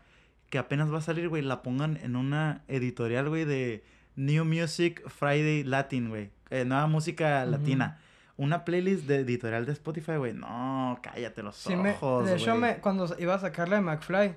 [0.50, 3.82] que apenas va a salir, güey, la pongan en una editorial, güey, de
[4.16, 6.30] New Music Friday Latin, güey.
[6.50, 7.98] eh, nueva música latina.
[8.36, 10.32] Una playlist de editorial de Spotify, güey.
[10.32, 14.34] No, cállate los Sí, me- ojos, de hecho, me, cuando iba a sacarla de McFly,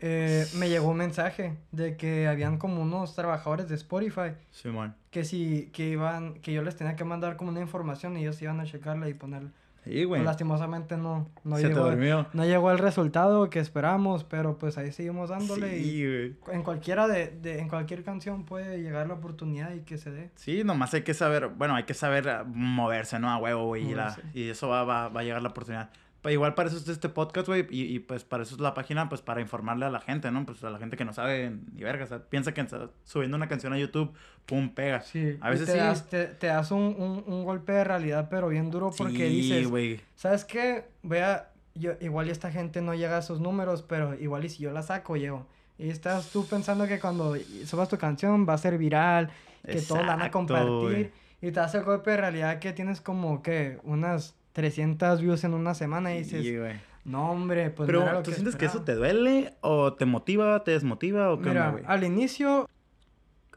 [0.00, 4.94] eh, me llegó un mensaje de que habían como unos trabajadores de Spotify Simón.
[5.10, 8.40] que si que iban que yo les tenía que mandar como una información y ellos
[8.40, 9.50] iban a checarla y ponerla.
[9.84, 10.22] Sí, güey.
[10.22, 12.26] Lastimosamente no no Se te llegó durmió.
[12.34, 16.26] no llegó el resultado que esperamos, pero pues ahí seguimos dándole Sí, güey.
[16.26, 20.10] y en cualquiera de, de en cualquier canción puede llegar la oportunidad y que se
[20.10, 20.30] dé.
[20.34, 23.30] Sí, nomás hay que saber, bueno, hay que saber moverse, ¿no?
[23.30, 23.90] A huevo, güey.
[23.90, 25.90] Y, la- y eso va, va, va a llegar la oportunidad.
[26.24, 27.66] Igual para eso es este podcast, güey.
[27.70, 30.44] Y, y, pues para eso es la página, pues para informarle a la gente, ¿no?
[30.44, 32.04] Pues a la gente que no sabe ni verga.
[32.04, 32.66] O sea, piensa que
[33.04, 34.12] subiendo una canción a YouTube,
[34.44, 35.00] pum, pega.
[35.02, 35.78] Sí, A veces te sí.
[35.78, 39.40] das, te, te das un, un, un golpe de realidad pero bien duro porque Sí,
[39.42, 40.00] dices, güey.
[40.16, 40.86] ¿Sabes qué?
[41.02, 41.50] Voy a...
[41.74, 44.72] Yo, igual y esta gente no llega a esos números, pero igual y si yo
[44.72, 45.46] la saco, llego.
[45.78, 49.30] Y estás tú pensando que cuando subas tu canción va a ser viral,
[49.64, 50.72] que todos la van a Exacto, compartir.
[50.80, 51.10] güey.
[51.40, 55.54] Y te das el golpe de realidad que tienes como que unas 300 views en
[55.54, 56.56] una semana y dices, Sí,
[57.04, 58.84] no hombre, pues Pero, no era lo ¿tú que sientes que eso esperaba".
[59.12, 59.54] te duele?
[59.60, 61.30] ¿O te motiva, te desmotiva?
[61.30, 62.68] ¿O qué Mira, al inicio,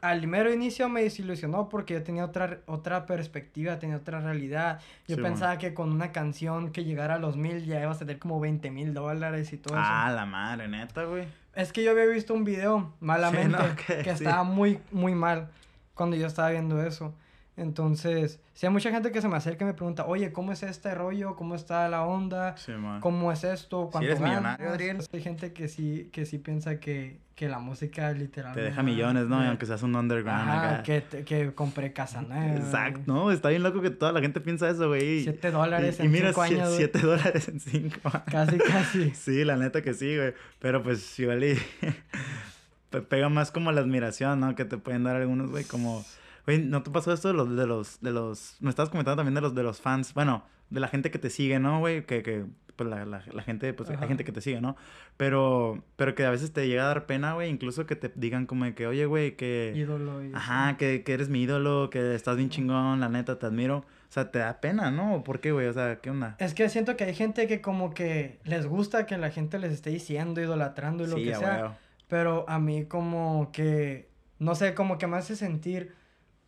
[0.00, 4.78] al mero inicio me desilusionó porque yo tenía otra, otra perspectiva, tenía otra realidad.
[5.08, 7.98] Yo Sí, pensaba que con una canción que llegara a los mil ya ibas a
[8.00, 10.16] tener como 20 mil dólares y todo Ah, eso.
[10.16, 11.26] la madre, neta, güey.
[11.56, 14.24] Es que yo había visto un video malamente no, que que sí.
[14.24, 15.48] estaba muy, muy mal
[15.94, 17.12] cuando yo estaba viendo eso.
[17.56, 20.62] Entonces, si hay mucha gente que se me acerca y me pregunta, oye, ¿cómo es
[20.62, 21.36] este rollo?
[21.36, 22.56] ¿Cómo está la onda?
[22.56, 22.72] Sí.
[23.00, 23.90] ¿Cómo es esto?
[23.92, 24.58] ¿Cuánto eres ganas?".
[24.58, 24.98] millonario.
[25.12, 28.62] Hay gente que sí, que sí piensa que, que la música literalmente...
[28.62, 29.44] Te deja millones, ¿no?
[29.44, 30.82] Y aunque seas un underground Ajá, acá.
[30.82, 32.56] que, te- que compré casa nueva.
[32.56, 35.18] Exacto, no, está bien loco que toda la gente piensa eso, güey.
[35.18, 36.68] Y- 7 dólares y, y en mira, 5 sie- años.
[36.68, 36.76] güey.
[36.78, 38.22] siete dólares en cinco años.
[38.30, 39.10] Casi, casi.
[39.10, 40.32] Sí, la neta que sí, güey.
[40.58, 41.58] Pero pues igual y
[42.90, 44.54] pe- pega más como la admiración, ¿no?
[44.54, 46.02] Que te pueden dar algunos, güey, como...
[46.46, 48.56] Güey, ¿no te pasó esto de los, de los, de los...
[48.60, 51.30] Me estabas comentando también de los, de los fans, bueno, de la gente que te
[51.30, 52.04] sigue, ¿no, güey?
[52.04, 54.06] Que, que, pues la, la, la gente, pues Ajá.
[54.08, 54.76] gente que te sigue, ¿no?
[55.16, 58.46] Pero, pero que a veces te llega a dar pena, güey, incluso que te digan
[58.46, 59.72] como de que, oye, güey, que...
[59.76, 60.24] Ídolo.
[60.24, 63.78] y Ajá, que, que eres mi ídolo, que estás bien chingón, la neta, te admiro.
[63.78, 65.22] O sea, te da pena, ¿no?
[65.24, 65.68] ¿Por qué, güey?
[65.68, 66.36] O sea, ¿qué onda?
[66.38, 69.72] Es que siento que hay gente que como que les gusta que la gente les
[69.72, 71.78] esté diciendo, idolatrando y lo Sí, que sea.
[72.08, 75.94] Pero a mí como que, no sé, como que me hace sentir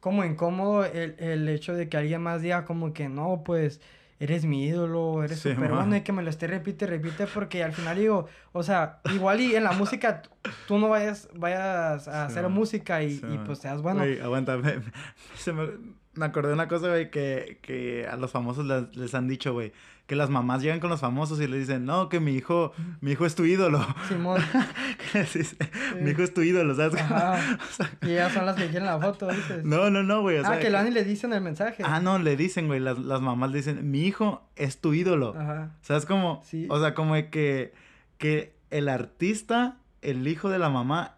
[0.04, 3.80] como incómodo el, el hecho de que alguien más diga como que no, pues
[4.20, 5.78] eres mi ídolo, eres Sí, súper man.
[5.78, 9.40] bueno y que me lo esté repite, repite porque al final digo, o sea, igual
[9.40, 10.20] y en la música
[10.68, 12.52] tú no vayas, vayas a Sí, hacer man.
[12.52, 14.02] música y, Sí, y, pues seas bueno.
[14.22, 14.74] Aguanta, me,
[15.36, 15.68] se me,
[16.12, 19.54] me acordé de una cosa, güey, que, que a los famosos les, les han dicho,
[19.54, 19.72] güey,
[20.06, 23.12] que las mamás llegan con los famosos y les dicen, no, que mi hijo, mi
[23.12, 23.84] hijo es tu ídolo.
[24.08, 24.40] Simón.
[26.00, 27.00] Mi hijo es tu ídolo, ¿sabes?
[27.00, 27.38] Ajá.
[27.62, 29.64] O sea, Y ellas son las que quieren la foto, dices.
[29.64, 30.38] no, no, no, güey.
[30.38, 31.82] o ah, sea, que lo van y le dicen el mensaje.
[31.86, 35.34] Ah, no, le dicen, güey, las, las mamás le dicen, mi hijo es tu ídolo.
[35.38, 35.70] Ajá.
[35.82, 36.42] ¿Sabes cómo?
[36.44, 36.66] Sí.
[36.68, 37.72] O sea, como que,
[38.18, 41.16] que el artista, el hijo de la mamá,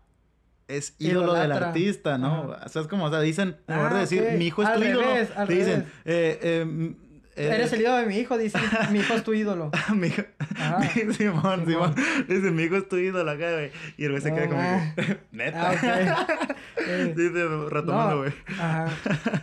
[0.69, 2.53] es ídolo del artista, ¿no?
[2.53, 2.69] Ajá.
[2.69, 3.07] ¿Sabes cómo?
[3.07, 5.07] O sea, dicen, en lugar de Ah, decir, mi hijo es tu ídolo,
[5.47, 6.95] te dicen, eh, eh,
[7.37, 8.59] Eres el ídolo de mi hijo, dice.
[8.93, 9.71] Mi hijo es tu ídolo.
[9.95, 10.23] mi hijo.
[11.07, 11.95] Mi- Simón, Simón.
[11.95, 11.95] Simón.
[12.29, 13.71] Dice, mi hijo es tu ídolo acá, güey.
[13.99, 14.95] Y el güey se queda como ma.
[14.97, 15.71] que, neta.
[15.71, 16.47] Ah, ok.
[16.89, 18.33] Eh, Dice, retomando, no, güey.
[18.59, 18.89] Ajá.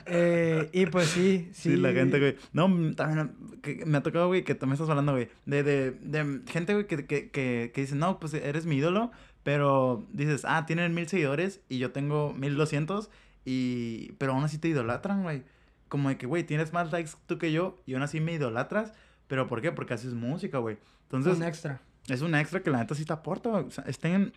[0.08, 1.72] Eh, y pues sí, sí.
[1.72, 2.36] Sí, la gente, güey.
[2.54, 3.32] No, mm, también
[3.62, 5.30] que me ha tocado, güey, que también estás hablando, güey.
[5.46, 9.12] De, de, de gente, güey, que, que, que, que dice, no, pues eres mi ídolo.
[9.44, 13.10] Pero dices, ah, tienen mil seguidores y yo tengo mil doscientos.
[13.46, 14.14] Y...
[14.14, 15.44] Pero aún así te idolatran, güey.
[15.94, 18.94] Como de que, güey, tienes más likes tú que yo y aún así me idolatras.
[19.28, 19.72] ¿Pero por qué?
[19.72, 20.80] Porque haces música, güey.
[21.04, 21.82] Entonces, Un extra.
[22.08, 23.66] es un extra que la neta sí te aporta, güey.
[23.66, 24.34] O sea, estén...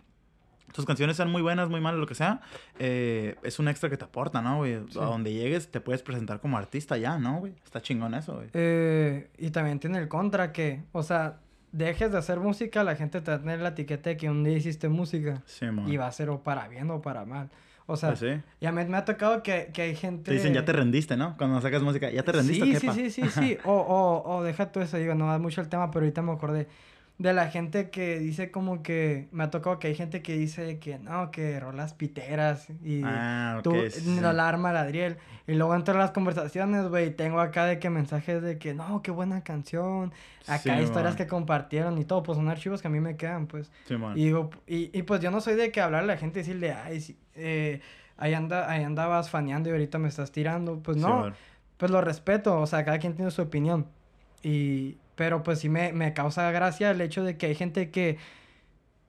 [0.75, 2.43] Tus canciones sean muy buenas, muy malas, lo que sea.
[2.79, 4.81] eh, es un extra que te aporta, ¿no, güey?
[4.91, 4.99] Sí.
[4.99, 7.55] A donde llegues te puedes presentar como artista ya, ¿no, güey?
[7.65, 8.49] Está chingón eso, güey.
[8.53, 11.39] Eh, y también tiene el contra que, o sea,
[11.73, 14.45] dejes de hacer música, la gente te va a tener la etiqueta de que un
[14.45, 15.43] día hiciste música.
[15.47, 15.89] Sí, man.
[15.89, 17.49] Y va a ser o para bien o para mal.
[17.89, 18.41] O sea, Pues sí.
[18.61, 20.25] ya me, me ha tocado que, que hay gente...
[20.25, 21.37] Te dicen, ya te rendiste, ¿no?
[21.37, 23.59] Cuando sacas música, ya te rendiste, Sí, ¿o qué, sí, sí, sí, sí.
[23.65, 26.33] O, o, o deja tú eso, digo, no da mucho el tema, pero ahorita me
[26.33, 26.67] acordé
[27.19, 30.79] de la gente que dice como que, me ha tocado que hay gente que dice
[30.79, 33.89] que no, que rolas piteras y Ah, tú, ok.
[33.89, 34.21] sí, sí.
[34.21, 35.17] la alarma, Adriel.
[35.47, 39.11] Y luego entre las conversaciones, güey, tengo acá de que mensajes de que no, qué
[39.13, 40.13] buena canción.
[40.47, 41.17] Acá Sí, hay historias man.
[41.17, 43.71] que compartieron y todo, pues son archivos que a mí me quedan, pues.
[43.87, 43.95] Sí.
[44.15, 46.43] Y digo, y, y pues yo no soy de que hablarle a la gente y
[46.43, 47.81] decirle, ay, sí, eh,
[48.19, 50.81] ahí, anda, ahí andabas faneando y ahorita me estás tirando.
[50.83, 51.33] Pues no,
[51.79, 53.87] pues lo respeto, o sea, cada quien tiene su opinión.
[54.43, 58.19] Y, pero pues sí me, me causa gracia el hecho de que hay gente que,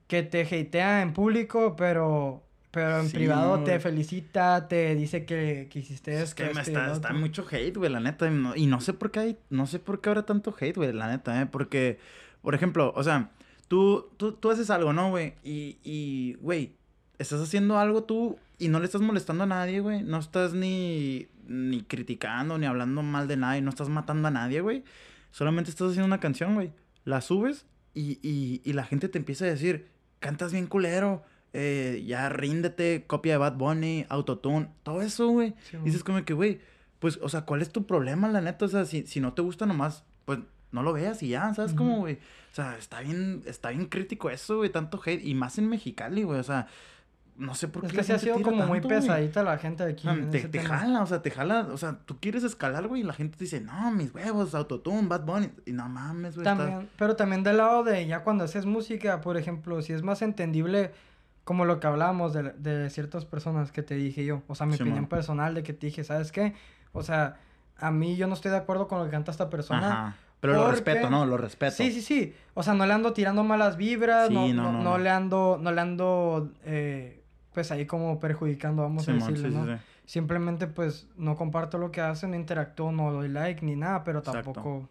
[0.06, 5.24] que te hatea en público, pero, pero en Sí, privado no, te felicita, te dice
[5.24, 8.26] que, que hiciste Es esto, que me está, está mucho hate, güey, la neta.
[8.26, 10.76] Y no, y no sé por qué hay, no sé por qué habrá tanto hate,
[10.76, 11.46] güey, la neta, ¿eh?
[11.46, 11.98] Porque,
[12.42, 13.30] por ejemplo, o sea,
[13.68, 15.34] tú, tú, tú haces algo, ¿no, güey?
[15.44, 16.72] Y, y, güey,
[17.18, 20.02] estás haciendo algo tú y no le estás molestando a nadie, güey.
[20.02, 23.60] No estás ni, ni criticando, ni hablando mal de nadie.
[23.60, 24.84] No estás matando a nadie, güey.
[25.30, 26.72] Solamente estás haciendo una canción, güey.
[27.04, 29.88] La subes y, y, y la gente te empieza a decir,
[30.20, 31.22] cantas bien culero.
[31.54, 35.54] eh, ya ríndete, copia de Bad Bunny, autotune, todo eso, güey.
[35.70, 36.60] Sí, dices como que, güey,
[36.98, 38.66] pues, o sea, ¿cuál es tu problema, la neta?
[38.66, 40.40] O sea, si, si no te gusta nomás, pues,
[40.72, 41.78] no lo veas y ya, ¿sabes Ujú.
[41.78, 42.14] cómo, güey?
[42.52, 46.22] O sea, está bien, está bien crítico eso, güey, tanto hate, y más en Mexicali,
[46.24, 46.66] güey, o sea,
[47.38, 49.00] no sé por qué Es que sí ha sido como muy güey.
[49.00, 50.06] pesadita la gente de aquí.
[50.08, 53.04] Ah, Te, te jala, o sea, te jala, o sea, tú quieres escalar, güey, y
[53.04, 56.88] la gente te dice, no, mis huevos, autotune, Bad Bunny, y no mames, güey, También,
[56.98, 60.90] pero también del lado de ya cuando haces música, por ejemplo, si es más entendible
[61.44, 64.74] como lo que hablábamos de, de ciertas personas que te dije yo, o sea, mi
[64.74, 66.54] opinión personal de que te dije, ¿sabes qué?
[66.92, 67.36] O sea,
[67.78, 69.88] a mí yo no estoy de acuerdo con lo que canta esta persona.
[69.92, 71.24] Ajá, pero lo respeto, ¿no?
[71.24, 71.76] Lo respeto.
[71.76, 72.34] Sí, sí, sí.
[72.54, 74.98] O sea, no le ando tirando malas vibras, Sí, no, no, no, no, no no.
[74.98, 77.17] le ando, no le ando, eh,
[77.58, 79.66] pues ahí como perjudicando, vamos a sí, sí, ¿no?
[79.66, 79.72] sí.
[80.06, 84.20] Simplemente pues no comparto lo que hace, no interactúo, no doy like ni nada, pero
[84.20, 84.52] Exacto.
[84.52, 84.88] tampoco...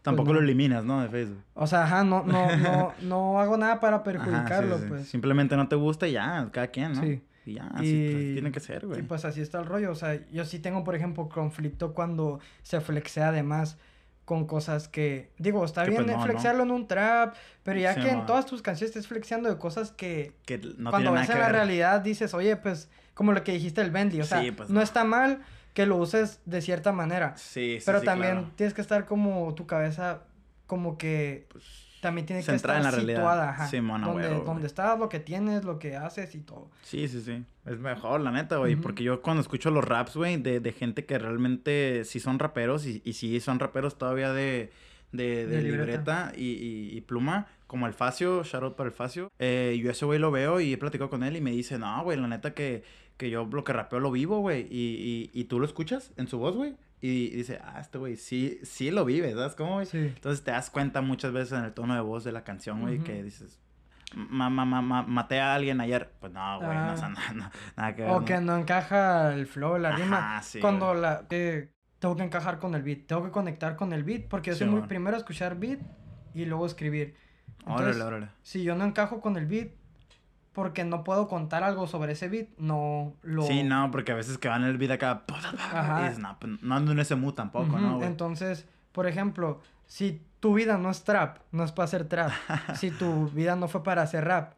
[0.00, 0.38] Tampoco no.
[0.38, 1.02] lo eliminas, ¿no?
[1.02, 1.42] De Facebook.
[1.52, 5.06] O sea, ajá, no, no, no, no hago nada para perjudicarlo, pues.
[5.06, 7.02] Simplemente no te gusta y ya, cada quien, ¿no?
[7.02, 7.20] Sí.
[7.44, 9.00] Y ya, así pues, Y- tiene que ser, güey.
[9.00, 9.90] Y pues así está el rollo.
[9.90, 13.76] O sea, yo sí tengo, por ejemplo, conflicto cuando se flexea además
[14.28, 15.30] con cosas que.
[15.38, 16.26] Digo, está Que, bien pues, no, ¿no?
[16.26, 19.56] flexearlo en un trap, pero ya Sí, que en todas tus canciones estés flexiando de
[19.56, 20.34] cosas que.
[20.44, 21.54] Que no cuando ves en la ver.
[21.54, 24.20] realidad dices, oye, pues, como lo que dijiste el Bentley.
[24.20, 25.40] O sea, Sí, pues, no está mal
[25.72, 27.38] que lo uses de cierta manera.
[27.38, 28.50] Sí, sí, pero sí, también claro.
[28.54, 30.24] tienes que estar como tu cabeza,
[30.66, 31.46] como que.
[32.00, 33.18] También tiene que estar en la realidad.
[33.18, 33.66] situada, ajá.
[33.68, 34.66] Sí, mano, donde, huevo, donde güey.
[34.66, 36.70] estás, lo que tienes, lo que haces y todo.
[36.82, 37.44] Sí, sí, sí.
[37.66, 38.76] Es mejor, la neta, güey.
[38.76, 42.86] Porque yo cuando escucho los raps, güey, de, de gente que realmente sí son raperos
[42.86, 44.70] y, y sí son raperos todavía de,
[45.12, 45.86] de, de De libreta,
[46.26, 46.32] libreta.
[46.36, 49.30] y, y- y pluma, como el Facio, shout out para el Facio.
[49.38, 52.02] Eh, yo ese güey lo veo y he platicado con él y me dice, no,
[52.04, 52.82] güey, la neta que,
[53.16, 54.66] que yo lo que rapeo lo vivo, güey.
[54.70, 56.74] Y, y, y tú lo escuchas en su voz, güey.
[57.00, 59.86] Y dice, ah, este güey sí, sí lo vive, ¿sabes cómo, güey?
[59.86, 59.98] Sí.
[59.98, 62.98] Entonces te das cuenta muchas veces en el tono de voz de la canción, güey,
[62.98, 63.60] que dices,
[64.16, 66.10] ma, ma, ma, ma- maté a alguien ayer.
[66.18, 66.96] Pues no, güey, Ah.
[67.00, 68.10] no, no, nada que ver.
[68.10, 70.42] O que no encaja el flow, la rima.
[70.42, 71.00] Sí, cuando güey.
[71.00, 74.50] la que tengo que encajar con el beat, tengo que conectar con el beat, porque
[74.50, 75.80] yo Sí, soy muy primero escuchar beat
[76.34, 77.14] y luego escribir.
[77.60, 78.28] Entonces, Órale, órale.
[78.42, 79.68] si yo no encajo con el beat,
[80.58, 83.44] porque no puedo contar algo sobre ese beat, no lo...
[83.44, 85.22] Sí, no, porque a veces que van en el beat acá,
[85.72, 86.10] Ajá.
[86.18, 88.08] no, pues, no ando en ese mood tampoco, ¿no, güey?
[88.08, 92.32] Entonces, por ejemplo, si tu vida no es trap, no es para hacer trap,
[92.74, 94.54] si tu vida no fue para hacer rap,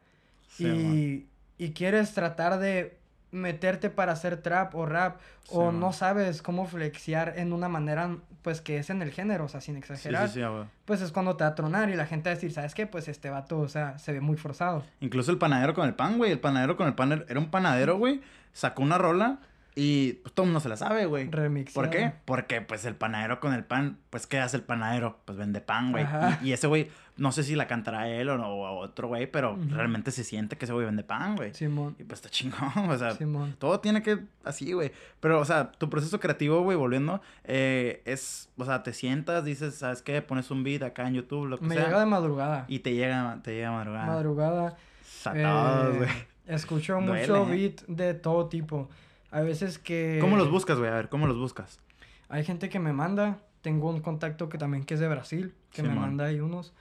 [0.49, 0.75] Sí, man.
[0.75, 1.27] y,
[1.59, 2.99] y quieres tratar de
[3.33, 5.81] meterte para hacer trap o rap Sí, o man.
[5.81, 9.61] no sabes cómo flexiar en una manera pues que es en el género, o sea,
[9.61, 10.65] sin exagerar, sí, sí, güey.
[10.87, 12.87] pues es cuando te va a tronar y la gente va a decir, ¿sabes qué?
[12.87, 14.83] Pues este vato, o sea, se ve muy forzado.
[15.01, 16.33] Incluso el panadero con el pan, güey.
[16.33, 18.23] El panadero con el pan er- era un panadero, güey.
[18.53, 19.41] Sacó una rola
[19.75, 21.31] Y pues todo el mundo se la sabe, güey.
[21.31, 21.73] Remix.
[21.73, 22.13] ¿Por qué?
[22.25, 25.19] Porque pues el panadero con el pan, pues ¿qué hace el panadero?
[25.25, 26.05] Pues vende pan, güey.
[26.43, 29.53] Y, y, ese güey, no sé si la cantará él o, o otro güey, pero
[29.53, 29.71] uh -huh.
[29.71, 31.55] realmente se siente que ese güey vende pan, güey.
[31.55, 31.95] Simón.
[31.99, 32.61] Y pues está chingón,
[32.91, 33.55] o sea, Simón.
[33.59, 34.91] todo tiene que así, güey.
[35.21, 39.77] Pero, o sea, tu proceso creativo, güey, volviendo, eh, es, o sea, te sientas, dices,
[39.77, 40.21] ¿sabes qué?
[40.21, 41.85] Pones un beat acá en YouTube, lo que Me sea.
[41.85, 42.65] Me llega de madrugada.
[42.69, 44.07] Y te llega, te llega madrugada.
[44.07, 44.77] Madrugada.
[45.05, 46.09] Satados, güey.
[46.09, 48.89] Eh, escucho Duele, mucho beat de todo tipo.
[49.31, 50.19] Hay veces que...
[50.21, 50.91] ¿Cómo los buscas, güey?
[50.91, 51.81] A ver, ¿cómo los buscas?
[52.29, 53.39] Hay gente que me manda.
[53.63, 56.01] Tengo un contacto que también que es de Brasil, que sí, me man.
[56.01, 56.73] manda ahí unos.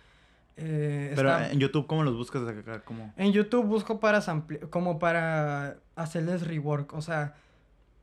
[0.58, 1.52] Eh, Pero está...
[1.52, 2.42] en YouTube, ¿cómo los buscas?
[2.86, 3.14] ¿Cómo?
[3.18, 4.22] En YouTube busco para
[4.70, 6.94] como para hacerles rework.
[6.94, 7.36] O sea,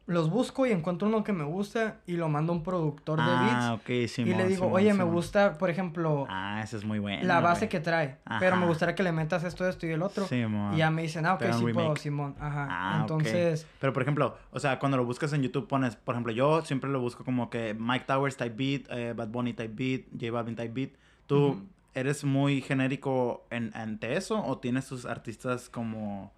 [0.07, 3.25] los busco y encuentro uno que me gusta y lo mando a un productor de
[3.25, 3.65] beats.
[3.65, 4.23] Ah, ok, sí.
[4.23, 6.27] Y le digo, oye, me gusta, por ejemplo...
[6.29, 7.27] Ah, eso es muy bueno.
[7.27, 7.69] La base wey.
[7.69, 8.19] que trae.
[8.25, 8.39] Ajá.
[8.39, 10.27] Pero me gustaría que le metas esto, esto y el otro.
[10.27, 12.37] Sí, y ya me dicen, ah, ok, sí puedo, Simón.
[12.39, 12.69] Ajá.
[12.71, 13.63] Ah, Entonces...
[13.63, 13.73] Okay.
[13.81, 15.97] Pero, por ejemplo, o sea, cuando lo buscas en YouTube pones...
[15.97, 19.55] Por ejemplo, yo siempre lo busco como que Mike Towers type beat, eh, Bad Bunny
[19.55, 20.91] type beat, J Balvin type beat.
[21.27, 21.67] ¿Tú uh -huh.
[21.95, 26.33] eres muy genérico en, ante eso o tienes tus artistas como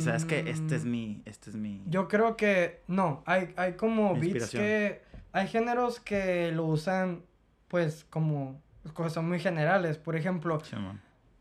[0.00, 4.14] sabes que este es mi este es mi yo creo que no hay hay como
[4.14, 7.22] beats que hay géneros que lo usan
[7.68, 8.62] pues como
[8.92, 9.98] cosas muy generales.
[9.98, 10.76] Por ejemplo sí,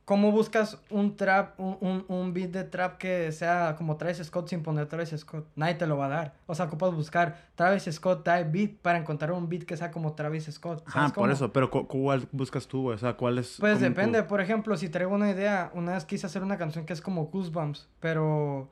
[0.05, 4.49] ¿Cómo buscas un trap, un, un, un, beat de trap que sea como Travis Scott
[4.49, 5.47] sin poner Travis Scott?
[5.55, 6.33] Nadie te lo va a dar.
[6.45, 10.13] O sea, ocupas buscar Travis Scott type beat para encontrar un beat que sea como
[10.13, 10.83] Travis Scott.
[10.93, 11.53] Ah, por eso.
[11.53, 12.91] Pero ¿cuál buscas tú?
[12.91, 13.55] O sea, ¿cuál es?
[13.61, 14.21] Pues depende.
[14.23, 14.27] Tú?
[14.27, 17.27] Por ejemplo, si traigo una idea, una vez quise hacer una canción que es como
[17.27, 18.69] Goosebumps, pero...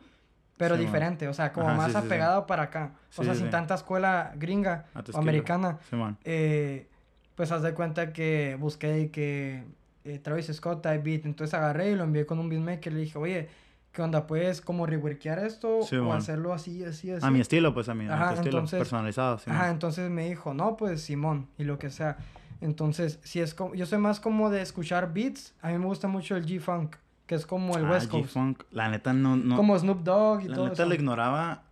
[0.57, 1.32] Pero sí, diferente, man.
[1.32, 2.45] o sea, como Ajá, más sí, apegado sí.
[2.47, 2.91] para acá.
[3.17, 5.79] O sea, sin tanta escuela gringa o americana.
[6.25, 6.88] Eh,
[7.36, 9.63] pues haz de cuenta que busqué que
[10.04, 11.26] eh, Travis Scott type beat.
[11.26, 12.93] Entonces agarré y lo envié con un beatmaker.
[12.93, 13.49] Le dije, oye,
[13.91, 14.28] ¿qué onda?
[14.28, 15.82] ¿Puedes como reworkear esto?
[15.84, 17.26] Sí, o hacerlo así, así, así.
[17.26, 19.38] A mi estilo, pues a mi, Ajá, a mi estilo entonces, personalizado.
[19.39, 22.18] Sí, ajá, entonces me dijo, no, pues Simón, y lo que sea.
[22.62, 25.54] Entonces, si es como, yo soy más como de escuchar beats.
[25.62, 26.95] A mí me gusta mucho el G-Funk,
[27.26, 28.26] que es como el ah, West Coast.
[28.30, 29.58] G-Funk, la neta no, no.
[29.58, 30.89] Como Snoop Dogg y la todo neta eso.
[30.89, 31.64] lo ignoraba.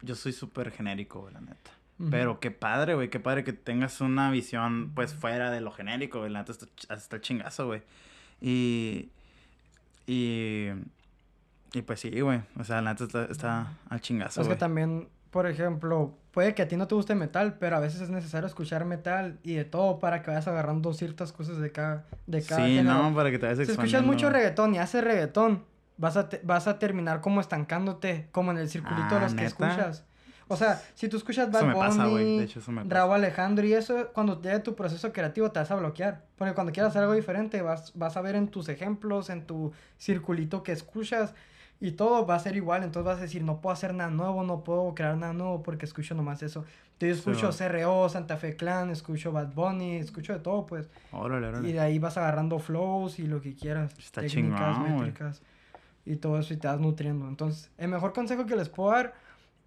[0.00, 1.70] Yo soy súper genérico, la neta.
[2.10, 6.18] Pero qué padre, güey, qué padre que tengas una visión, pues, fuera de lo genérico,
[6.20, 6.30] güey.
[6.32, 6.52] La neta
[6.90, 7.82] está, chingazo, güey.
[8.40, 9.10] Y.
[10.06, 10.68] Y.
[11.74, 12.40] Y pues sí, güey.
[12.58, 14.42] O sea, la neta está, está al chingazo.
[14.42, 17.80] Es que también, por ejemplo, puede que a ti no te guste metal, pero a
[17.80, 21.72] veces es necesario escuchar metal y de todo para que vayas agarrando ciertas cosas de
[21.72, 23.02] cada, de cada Sí, género.
[23.10, 25.64] no, para que te vayas Si escuchas mucho reggaetón y haces reggaetón,
[25.96, 29.34] vas a, te, vas a terminar como estancándote, como en el circulito Ah, de los
[29.34, 30.04] que escuchas.
[30.52, 32.06] O sea, si tú escuchas Bad Eso me Bunny, pasa.
[32.06, 32.94] De hecho, eso me pasa.
[32.94, 36.26] Raúl Alejandro y eso, cuando llegue tu proceso creativo te vas a bloquear.
[36.36, 39.72] Porque cuando quieras hacer algo diferente, vas, vas a ver en tus ejemplos, en tu
[39.96, 41.34] circulito que escuchas,
[41.80, 42.82] y todo va a ser igual.
[42.82, 45.86] Entonces vas a decir, no puedo hacer nada nuevo, no puedo crear nada nuevo porque
[45.86, 46.66] escucho nomás eso.
[46.92, 50.90] Entonces yo escucho Sí, CRO, Santa Fe Clan, escucho Bad Bunny, escucho de todo, pues.
[51.12, 51.68] Órale, órale.
[51.68, 53.98] Y de ahí vas agarrando flows y lo que quieras.
[53.98, 54.92] Está técnicas, güey.
[54.92, 55.40] métricas.
[56.04, 57.26] Y todo eso y te vas nutriendo.
[57.26, 59.14] Entonces, el mejor consejo que les puedo dar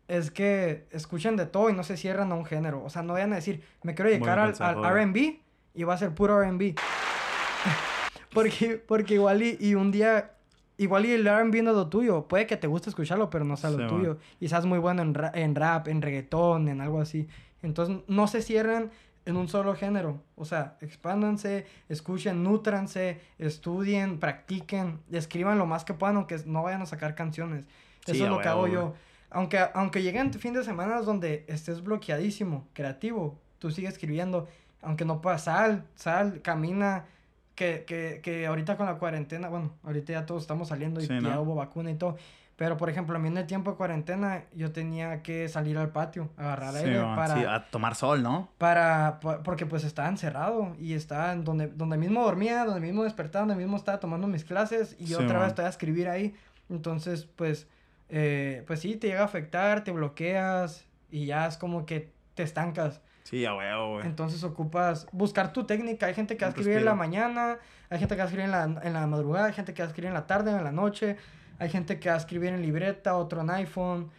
[0.08, 2.84] es que escuchen de todo y no se cierran a un género.
[2.84, 5.10] O sea, no vayan a decir, me quiero dedicar al, al.
[5.10, 5.40] RB
[5.74, 6.76] y va a ser puro RB.
[8.34, 10.32] porque, porque igual y, y un día,
[10.78, 12.28] igual y el RB no es lo tuyo.
[12.28, 14.10] Puede que te guste escucharlo, pero no sea lo Sí, tuyo.
[14.10, 14.18] man.
[14.40, 17.28] Y seas muy bueno en, ra- en rap, en reggaetón, en algo así.
[17.62, 18.92] Entonces, no se cierren
[19.26, 20.22] en un solo género.
[20.36, 26.84] O sea, expándanse, escuchen, nútranse, estudien, practiquen, escriban lo más que puedan, aunque no vayan
[26.84, 27.64] a sacar canciones.
[28.06, 28.94] Sí, Eso es lo que hago yo.
[29.36, 34.48] Aunque, aunque lleguen fin de semana donde estés bloqueadísimo, creativo, tú sigues escribiendo.
[34.82, 37.06] Aunque no puedas, sal, sal, camina.
[37.54, 41.14] Que, que, que ahorita con la cuarentena, bueno, ahorita ya todos estamos saliendo y Sí,
[41.14, 41.42] ya ¿no?
[41.42, 42.18] hubo vacuna y todo.
[42.58, 45.90] Pero, por ejemplo, a mí en el tiempo de cuarentena yo tenía que salir al
[45.90, 48.50] patio, agarrar Sí, aire man, para, sí, a tomar sol, ¿no?
[48.58, 53.04] para, pa- porque pues estaba encerrado y estaba en donde, donde mismo dormía, donde mismo
[53.06, 55.40] despertaba, donde mismo estaba tomando mis clases y Sí, otra man.
[55.42, 56.34] vez estoy a escribir ahí.
[56.70, 57.68] Entonces, pues,
[58.10, 62.44] eh, pues sí, te llega a afectar, te bloqueas y ya es como que te
[62.44, 63.02] estancas.
[63.24, 64.06] Sí, a huevo, güey.
[64.06, 66.06] Entonces ocupas buscar tu técnica.
[66.06, 67.58] Hay gente que va a escribir en la mañana,
[67.90, 69.88] hay gente que va a escribir en la, en la madrugada, hay gente que va
[69.88, 71.18] a escribir en la tarde, en la noche,
[71.58, 74.10] hay gente que va a escribir en libreta, otro en iPhone,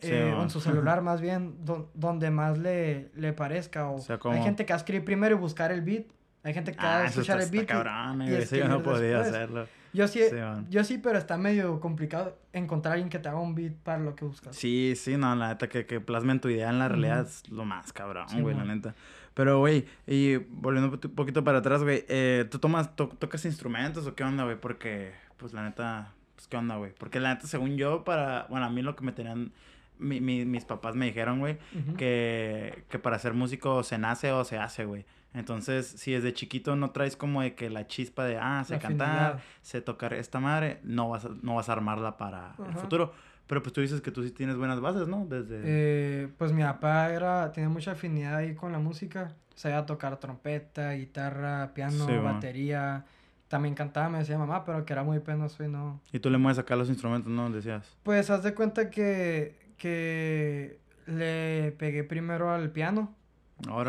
[0.00, 3.88] Sí, eh, o en su celular más bien, do- donde más le, le parezca.
[3.90, 6.04] O, O sea, Hay gente que va a escribir primero y buscar el beat.
[6.42, 7.62] Hay gente que va Ah, a eso escuchar está, el beat.
[7.70, 8.42] está y- cabrón, y güey.
[8.42, 9.28] Eso yo no podía después.
[9.34, 9.66] hacerlo.
[9.92, 10.20] Yo sí,
[10.68, 13.98] yo sí, pero está medio complicado encontrar a alguien que te haga un beat para
[13.98, 14.54] lo que buscas.
[14.54, 17.64] Sí, sí, no, la neta, que, que plasmen tu idea en la realidad es lo
[17.64, 18.94] más cabrón, Sí, güey, la neta.
[19.34, 24.06] Pero, güey, y volviendo un poquito para atrás, güey, eh, ¿tú tomas, to- tocas instrumentos
[24.06, 24.60] o qué onda, güey?
[24.60, 26.92] Porque, pues, la neta, pues, ¿qué onda, güey?
[26.98, 29.52] Porque la neta, según yo, para, bueno, a mí lo que me tenían,
[30.00, 31.58] mi, mi- mis papás me dijeron, güey,
[31.96, 35.04] que, que para ser músico se nace o se hace, güey.
[35.32, 38.78] Entonces, si desde chiquito no traes como de que la chispa de, ah, sé La
[38.80, 43.12] cantar, sé tocar esta madre, no vas a, no vas a armarla para el futuro.
[43.46, 45.26] Pero pues tú dices que tú sí tienes buenas bases, ¿no?
[45.26, 45.56] Desde...
[45.62, 49.32] Eh, pues mi papá era, tenía mucha afinidad ahí con la música.
[49.54, 52.22] Sabía tocar trompeta, guitarra, piano, Sí, bueno.
[52.34, 53.04] batería.
[53.48, 56.00] También cantaba, me decía mamá, pero que era muy penoso y no.
[56.12, 57.50] Y tú le mueves acá los instrumentos, ¿no?
[57.50, 57.96] Decías.
[58.04, 63.16] Pues haz de cuenta que, que le pegué primero al piano.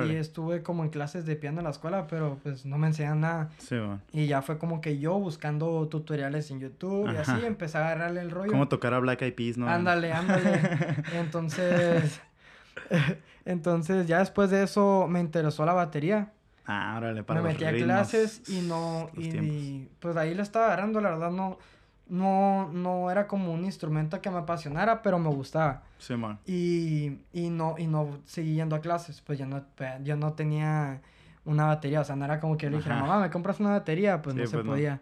[0.06, 3.22] Y estuve como en clases de piano en la escuela, pero pues no me enseñan
[3.22, 3.50] nada.
[3.58, 4.02] Sí, bueno.
[4.12, 8.22] Y ya fue como que yo buscando tutoriales en YouTube y así empecé a agarrarle
[8.22, 8.52] el rollo.
[8.52, 9.70] ¿Cómo tocar a Black Eyed Peas, no?
[9.70, 10.60] Ándale, ándale.
[11.14, 12.22] Entonces,
[13.46, 16.34] entonces ya después de eso me interesó la batería.
[16.66, 20.68] Ah, órale, para me metí a clases y no, y, y, pues ahí le estaba
[20.68, 21.58] agarrando, la verdad no,
[22.12, 25.84] no, no era como un instrumento que me apasionara, pero me gustaba.
[25.97, 26.39] Sí, man.
[26.45, 29.64] Y, y no, y no seguí yendo a clases, pues ya no,
[30.03, 30.99] yo no tenía
[31.45, 33.70] una batería, o sea, no era como que yo le dijera, mamá, ¿me compras una
[33.70, 34.22] batería?
[34.22, 34.72] Pues Sí, no se pues no.
[34.74, 34.99] podía.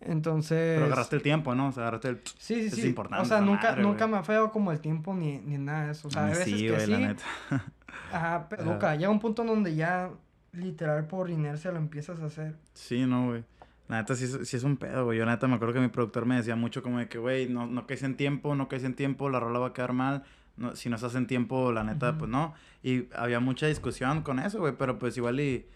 [0.00, 0.74] Entonces...
[0.74, 1.68] Pero agarraste el tiempo, ¿no?
[1.68, 2.20] O sea, agarraste el...
[2.24, 2.88] Sí, sí, Es sí.
[2.88, 5.86] importante o sea, nunca, madre, nunca me ha fallado como el tiempo ni, ni nada
[5.86, 6.08] de eso.
[6.08, 6.90] O sea, A veces sí, que güey, sí.
[6.90, 7.22] la neta.
[8.12, 8.96] Ajá, pero nunca.
[8.96, 10.10] Llega un punto donde ya
[10.52, 12.56] literal por inercia lo empiezas a hacer.
[12.74, 13.44] Sí, no, güey.
[13.88, 15.18] La neta sí, es- sí es un pedo, güey.
[15.18, 17.48] Yo, la neta, me acuerdo que mi productor me decía mucho como de que, güey,
[17.48, 20.24] no, no caes en tiempo, no caes en tiempo, la rola va a quedar mal.
[20.56, 22.52] No, si no estás en tiempo, la neta, pues no.
[22.82, 24.74] Y había mucha discusión con eso, güey.
[24.78, 25.66] Pero pues igual y...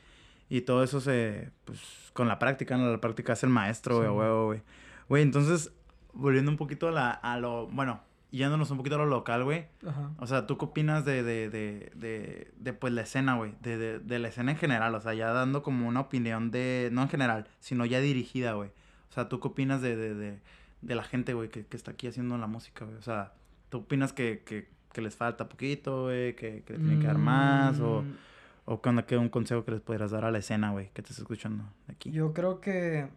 [0.48, 1.50] Y todo eso se...
[1.64, 1.80] Pues
[2.12, 2.90] con la práctica, ¿no?
[2.90, 4.14] La práctica es el maestro, güey, Sí.
[4.14, 4.62] huevo, güey.
[5.08, 5.72] Güey, entonces,
[6.12, 7.68] volviendo un poquito a, la, a lo...
[7.68, 8.02] Bueno,
[8.32, 9.66] yéndonos un poquito a lo local, güey.
[9.86, 10.10] Ajá.
[10.18, 13.54] O sea, ¿tú qué opinas de, de, de, de, de, pues, la escena, güey?
[13.60, 16.88] De, de, de la escena en general, o sea, ya dando como una opinión de,
[16.92, 18.70] no en general, sino ya dirigida, güey.
[19.10, 20.38] O sea, ¿tú qué opinas de, de, de,
[20.80, 22.96] de la gente, güey, que, que está aquí haciendo la música, güey?
[22.96, 23.34] O sea,
[23.68, 26.34] ¿tú opinas que, que, que les falta poquito, güey?
[26.34, 27.78] Que, que le tienen que dar más?
[27.80, 28.16] O, Mm,
[28.64, 31.10] o onda, qué un consejo que les pudieras dar a la escena, güey, que te
[31.10, 32.10] está escuchando aquí?
[32.12, 33.08] Yo creo que...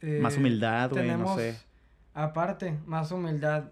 [0.00, 1.56] eh, Más humildad, güey, no sé.
[2.14, 3.70] Aparte, más humildad.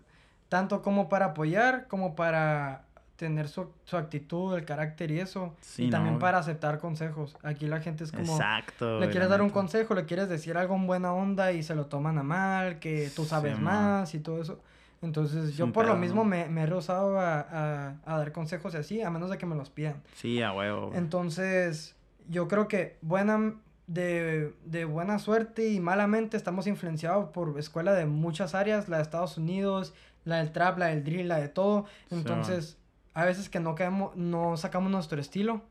[0.49, 2.84] Tanto como para apoyar, como para
[3.16, 5.55] tener su, su actitud, el carácter y eso.
[5.61, 7.36] Sí, y también para aceptar consejos.
[7.42, 8.32] Aquí la gente es como...
[8.32, 11.74] Exacto, Le quieres dar un consejo, le quieres decir algo en buena onda y se
[11.74, 14.61] lo toman a mal, que tú sabes Sí, más y todo eso.
[15.03, 16.30] Entonces, Es yo por lo mismo ¿no?
[16.30, 19.46] me, me he rehusado a, a- a dar consejos y así, a menos de que
[19.46, 20.01] me los pidan.
[20.14, 20.92] Sí, a huevo.
[20.94, 21.96] Entonces,
[22.28, 23.55] yo creo que buena,
[23.88, 29.03] de, de buena suerte y malamente estamos influenciados por escuela de muchas áreas, la de
[29.03, 29.94] Estados Unidos,
[30.24, 31.86] la del trap, la del drill, la de todo.
[32.08, 32.78] Sí, Entonces,
[33.14, 35.62] a veces que no, caemos, no sacamos nuestro estilo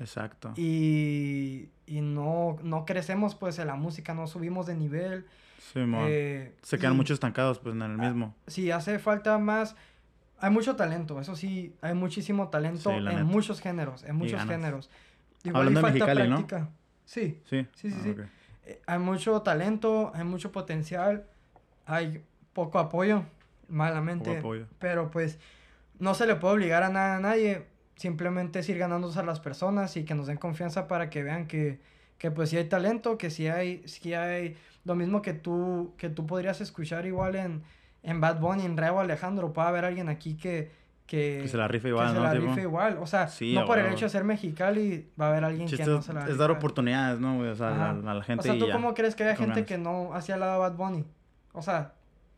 [0.00, 0.52] Exacto.
[0.56, 5.26] y, y no, no crecemos pues en la música, no subimos de nivel.
[5.72, 8.34] Sí, eh, Se quedan muchos estancados, pues, en el mismo.
[8.46, 9.74] Si hace falta más,
[10.38, 13.24] hay mucho talento, eso sí, hay muchísimo talento Sí, en neta.
[13.24, 14.90] muchos géneros, en muchos géneros.
[15.52, 16.68] Hablando de y falta Mexicali, ¿no?
[17.06, 17.66] Sí, Sí.
[17.74, 18.14] Sí, sí, Ah, sí.
[18.66, 21.26] eh, hay mucho talento, hay mucho potencial,
[21.86, 22.22] hay
[22.52, 23.24] poco apoyo,
[23.68, 24.42] malamente.
[24.78, 25.38] Pero pues
[25.98, 29.40] no se le puede obligar a nada a nadie, simplemente es ir ganándose a las
[29.40, 31.80] personas y que nos den confianza para que vean que,
[32.18, 36.08] que pues sí hay talento, que sí hay, sí hay lo mismo que tú, que
[36.10, 37.62] tú podrías escuchar igual en,
[38.02, 40.82] en Bad Bunny, en Raúl Alejandro, puede haber alguien aquí que...
[41.06, 42.22] Que, Que se la rife que igual, se ¿no?
[42.22, 45.26] la Tipo, rife igual, o sea, Sí, no por el hecho de ser mexicali va
[45.26, 47.38] a haber alguien chiste que no se la es dar oportunidades, ¿no?
[47.40, 48.72] O sea, a la, a la O gente sea, ¿tú y ya.
[48.72, 51.04] cómo crees que hay con gente que no hacía la de Bad Bunny?
[51.52, 51.92] O sea,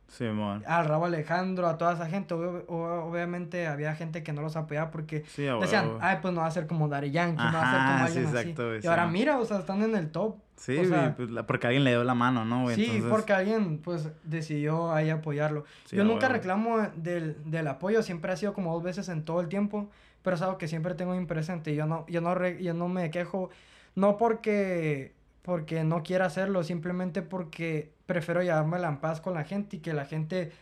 [0.09, 0.24] Sí,
[0.66, 4.54] al Rabo Alejandro, a toda esa gente, ob- ob- obviamente había gente que no los
[4.57, 7.62] apoyaba porque Sí, decían, ay, pues no va a ser como Daddy Yankee, no va
[7.62, 8.68] a ser Ajá, como alguien exacto, así.
[8.68, 10.36] güey, Y ahora mira, o sea, están en el top.
[10.57, 12.76] Sí, o sea, güey, pues, porque alguien le dio la mano, ¿no, güey?
[12.76, 15.64] sí, Entonces, porque alguien, pues, decidió ahí apoyarlo.
[15.90, 19.48] Yo nunca reclamo del, del apoyo, siempre ha sido como dos veces en todo el
[19.48, 19.90] tiempo,
[20.22, 21.74] pero es algo que siempre tengo bien presente.
[21.74, 23.50] Yo no, yo no, re- yo no me quejo,
[23.96, 29.76] no porque, porque no quiera hacerlo, simplemente porque prefiero llevármela en paz con la gente
[29.76, 30.52] y que la gente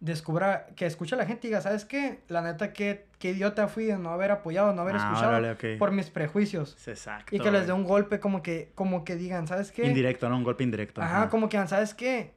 [0.00, 2.20] descubra, que escuche a la gente y diga, ¿sabes qué?
[2.28, 5.76] La neta, qué, qué idiota fui de no haber apoyado, no haber Ah, escuchado órale,
[5.78, 6.76] por mis prejuicios.
[6.88, 7.34] Exacto.
[7.34, 9.86] Y que les dé un golpe como que, como que digan, ¿sabes qué?
[9.86, 10.36] Indirecto, ¿no?
[10.36, 11.00] Un golpe indirecto.
[11.02, 12.34] Ajá, como que, ¿sabes qué?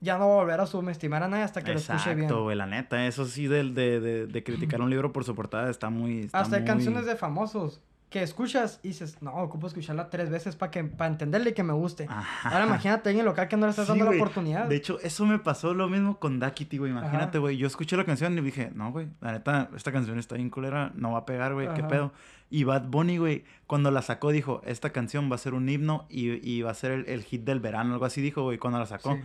[0.00, 2.20] Ya no voy a volver a subestimar a nadie hasta que lo escuche bien.
[2.26, 3.06] Exacto, güey, la neta.
[3.06, 6.20] Eso sí, del- de, de, de criticar un libro por su portada está muy.
[6.20, 7.80] está Hasta hay canciones de famosos
[8.10, 11.64] que escuchas y dices, no, ocupo escucharla tres veces para que para entenderle y que
[11.64, 12.06] me guste.
[12.08, 12.50] Ajá.
[12.50, 14.66] Ahora imagínate a alguien local que no le estás Sí, dando la oportunidad.
[14.66, 16.92] De hecho, eso me pasó lo mismo con Dakity, güey.
[16.92, 17.56] Imagínate, güey.
[17.56, 19.08] Yo escuché la canción y dije, no, güey.
[19.20, 20.92] La neta, esta canción está bien culera.
[20.94, 21.72] No va a pegar, güey.
[21.74, 22.12] ¿Qué pedo?
[22.50, 26.06] Y Bad Bunny, güey, cuando la sacó, dijo, esta canción va a ser un himno
[26.08, 27.94] y, y va a ser el, el hit del verano.
[27.94, 29.14] Algo así dijo, güey, cuando la sacó.
[29.16, 29.22] Sí.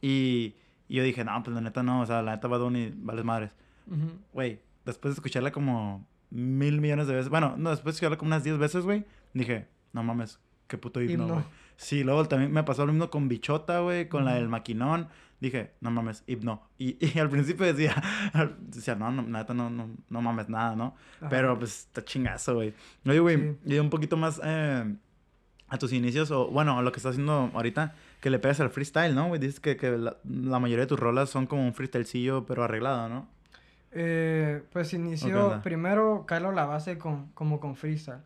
[0.00, 0.54] Y,
[0.88, 2.00] y yo dije, no, pues la neta no.
[2.00, 3.50] O sea, la neta Bad Bunny, vales madres.
[4.32, 8.28] Güey, después de escucharla como mil millones de veces, bueno, no, después de escucharla como
[8.30, 9.04] unas diez veces, güey,
[9.34, 11.44] dije, no mames, qué puto himno, güey.
[11.76, 15.08] Sí, luego también me pasó lo mismo con Bichota, güey, con la del maquinón.
[15.40, 16.62] Dije, no mames, himno.
[16.78, 17.94] Y, y al principio decía,
[18.60, 20.94] decía, no, no, neta, no, no, no mames nada, ¿no?
[21.20, 21.28] Ajá.
[21.28, 22.72] Pero pues está chingazo, güey.
[23.06, 23.74] Oye, güey, Sí.
[23.74, 24.94] y un poquito más eh,
[25.68, 28.70] a tus inicios, o bueno, a lo que estás haciendo ahorita, que le pegas al
[28.70, 29.40] freestyle, ¿no, güey?
[29.40, 33.08] Dices que, que la, la mayoría de tus rolas son como un freestylecillo, pero arreglado,
[33.08, 33.28] ¿no?
[33.92, 38.20] Eh, pues ¿O qué inició primero calo la base con, como con freestyle.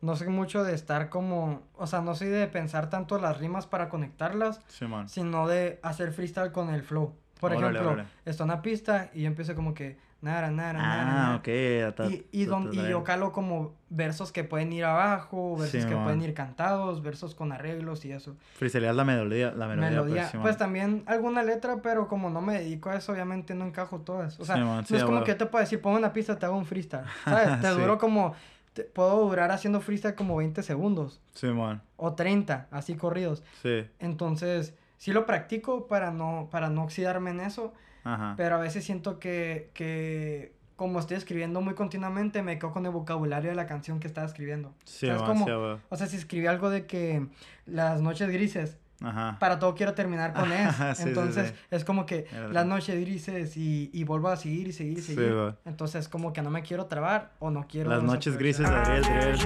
[0.00, 3.68] No soy mucho de estar como, o sea, no soy de pensar tanto las rimas
[3.68, 4.60] para conectarlas,
[5.06, 7.14] sino de hacer freestyle con el flow.
[7.38, 8.08] Por Órale, ejemplo, órale.
[8.24, 11.36] está una pista y yo empiezo como que nara, nara, Ah, nara.
[11.36, 11.94] ok.
[11.96, 15.84] ta- Y, y, don- ta- y yo calo como versos que pueden ir abajo, versos
[15.84, 18.36] que pueden ir cantados, versos con arreglos y eso.
[18.54, 22.54] Freestyleas la melodía, la melodía, Melodía, pues, pues también alguna letra, pero como no me
[22.60, 24.38] dedico a eso, obviamente no encajo todas.
[24.40, 26.56] O sea, sí, es como que yo te puedo decir, pongo una pista, te hago
[26.56, 27.04] un freestyle.
[27.24, 27.60] ¿Sabes?
[27.60, 27.80] Te Sí.
[27.80, 28.34] duro como,
[28.72, 33.42] te- puedo durar haciendo freestyle como 20 segundos Simón, o 30, así corridos.
[33.62, 33.84] sí.
[33.98, 38.34] Entonces, sí lo practico para no, para no oxidarme en eso, Ajá.
[38.36, 42.92] pero a veces siento que, que como estoy escribiendo muy continuamente, me quedo con el
[42.92, 44.74] vocabulario de la canción que estaba escribiendo.
[44.84, 45.44] Sí, ¿Sabes va, cómo?
[45.44, 45.80] sí, a huevo.
[45.90, 47.26] O sea, si escribí algo de que
[47.66, 49.36] las noches grises, Ajá.
[49.38, 50.74] para todo quiero terminar con es.
[50.74, 51.54] Sí, sí, Entonces sí.
[51.70, 55.02] es como que Era las noches grises y, y vuelvo a seguir y seguir y
[55.02, 55.34] Sí, seguir.
[55.34, 55.52] güey.
[55.64, 57.90] Entonces como que no me quiero trabar o no quiero...
[57.90, 58.66] Las noches grises.
[58.66, 59.36] Adriel Driel.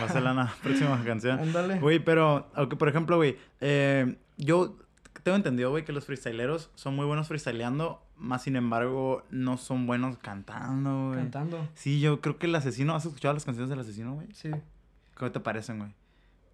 [0.00, 1.38] Va a ser la próxima canción.
[1.38, 1.78] Ándale.
[1.80, 4.76] Güey, pero, aunque por ejemplo, güey, eh, yo
[5.22, 9.86] tengo entendido, güey, que los freestyleros son muy buenos freestyleando, más sin embargo, no son
[9.86, 11.18] buenos cantando, güey.
[11.20, 11.68] Cantando.
[11.74, 14.28] Sí, yo creo que el asesino, ¿has escuchado las canciones del asesino, güey?
[14.32, 14.50] Sí.
[15.14, 15.94] ¿Cómo te parecen, güey?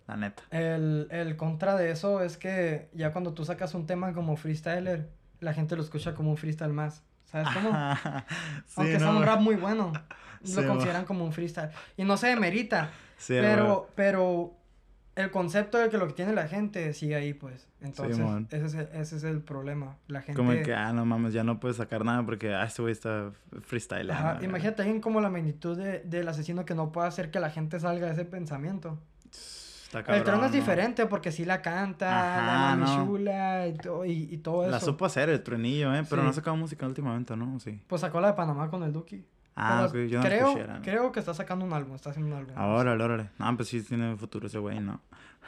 [0.07, 0.43] La neta.
[0.51, 5.09] El, el contra de eso es que ya cuando tú sacas un tema como freestyler,
[5.41, 7.03] la gente lo escucha como un freestyle más.
[7.25, 7.71] ¿Sabes cómo?
[8.67, 9.93] Sí, Aunque no, sea un rap muy bueno,
[10.43, 11.71] Sí, lo consideran como un freestyle.
[11.97, 14.55] Y no se demerita, Sí, pero, pero
[15.17, 17.69] el concepto de que lo que tiene la gente sigue ahí, pues.
[17.81, 18.19] Entonces,
[18.51, 19.97] ese, es el, ese es el problema.
[20.09, 20.37] La gente...
[20.37, 23.31] Como que, ah, no mames, ya no puedes sacar nada porque, ah, este güey está
[23.63, 24.11] freestyle.
[24.11, 27.51] Ajá, imagínate alguien como la magnitud de, del asesino que no puede hacer que la
[27.51, 28.99] gente salga de ese pensamiento.
[29.31, 32.09] Está el cabrón, trono es diferente porque sí la canta,
[32.41, 33.07] Ajá, la mami no.
[33.07, 33.71] chula y,
[34.11, 34.71] y, y todo eso.
[34.73, 36.03] La supo hacer el truenillo, ¿eh?
[36.09, 36.25] Pero Sí.
[36.25, 37.61] no ha sacado música últimamente, ¿no?
[37.61, 37.81] Sí.
[37.87, 39.25] Pues sacó la de Panamá con el Duki.
[39.57, 42.41] Ah, ok, yo no creo, escuché, creo que está sacando un álbum, está haciendo un
[42.41, 42.55] álbum.
[42.57, 43.31] Ahora, órale.
[43.39, 45.01] No, pues sí tiene futuro ese güey, ¿no?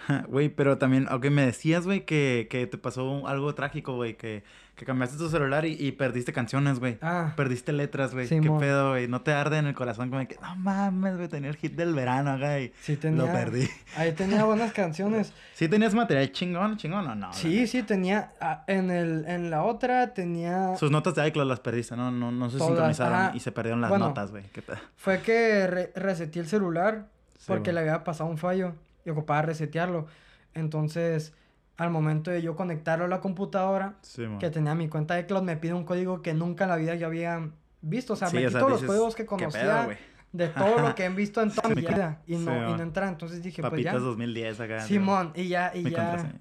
[0.29, 4.45] Güey, pero también, aunque me decías, güey, que, que te pasó algo trágico, güey, que,
[4.77, 6.99] que cambiaste tu celular y, y perdiste canciones, güey.
[7.01, 8.29] Ah, Perdiste letras, güey.
[8.29, 8.61] ¿Qué Simón.
[8.61, 9.09] pedo, güey?
[9.09, 11.95] No te arde en el corazón como que, no mames, güey, tenía el hit del
[11.95, 13.23] verano acá y sí tenía.
[13.25, 13.67] lo perdí.
[13.97, 15.33] Ahí tenía buenas canciones.
[15.55, 17.33] ¿Sí tenías material chingón, chingón o no?
[17.33, 18.33] Sí, sí, tenía.
[18.39, 20.77] ah, en, el, en la otra tenía.
[20.77, 22.11] Sus notas de iCloud las perdiste, ¿no?
[22.11, 24.09] No, no se Todas, sincronizaron y se perdieron las Bueno.
[24.09, 24.45] notas, güey.
[24.53, 24.63] ¿Qué?
[24.97, 27.07] Fue que re- reseteé el celular
[27.39, 27.83] Sí, porque güey.
[27.85, 28.75] le había pasado un fallo
[29.07, 30.07] y ocupaba resetearlo.
[30.55, 31.33] Entonces,
[31.77, 35.43] al momento de yo conectarlo a la computadora, Sí, que tenía mi cuenta de cloud,
[35.43, 37.51] me pide un código que nunca en la vida yo había
[37.83, 38.15] visto.
[38.15, 39.97] O sea, Sí, metí o sea, todos los dices, códigos que ¿qué conocía pedo,
[40.33, 43.09] de todo lo que he visto en toda mi vida y no, y no entra.
[43.09, 43.99] Entonces dije, pues Papitas ya.
[44.01, 44.81] 2010 acá.
[44.81, 46.33] Simón, y ya, y ya.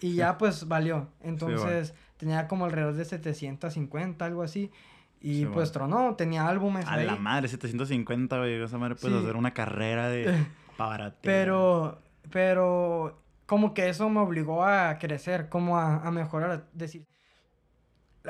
[0.00, 1.08] Y ya pues valió.
[1.22, 4.70] Entonces tenía como alrededor de 750, algo así.
[5.20, 5.72] Y Sí, pues bueno.
[5.72, 7.04] tronó, tenía álbumes A ahí.
[7.06, 8.62] la madre, 750, güey.
[8.62, 9.24] Esa madre puedes Sí.
[9.24, 11.98] hacer una carrera de para Pero,
[12.30, 13.18] pero
[13.48, 17.06] como que eso me obligó a crecer, como a, a mejorar, decir,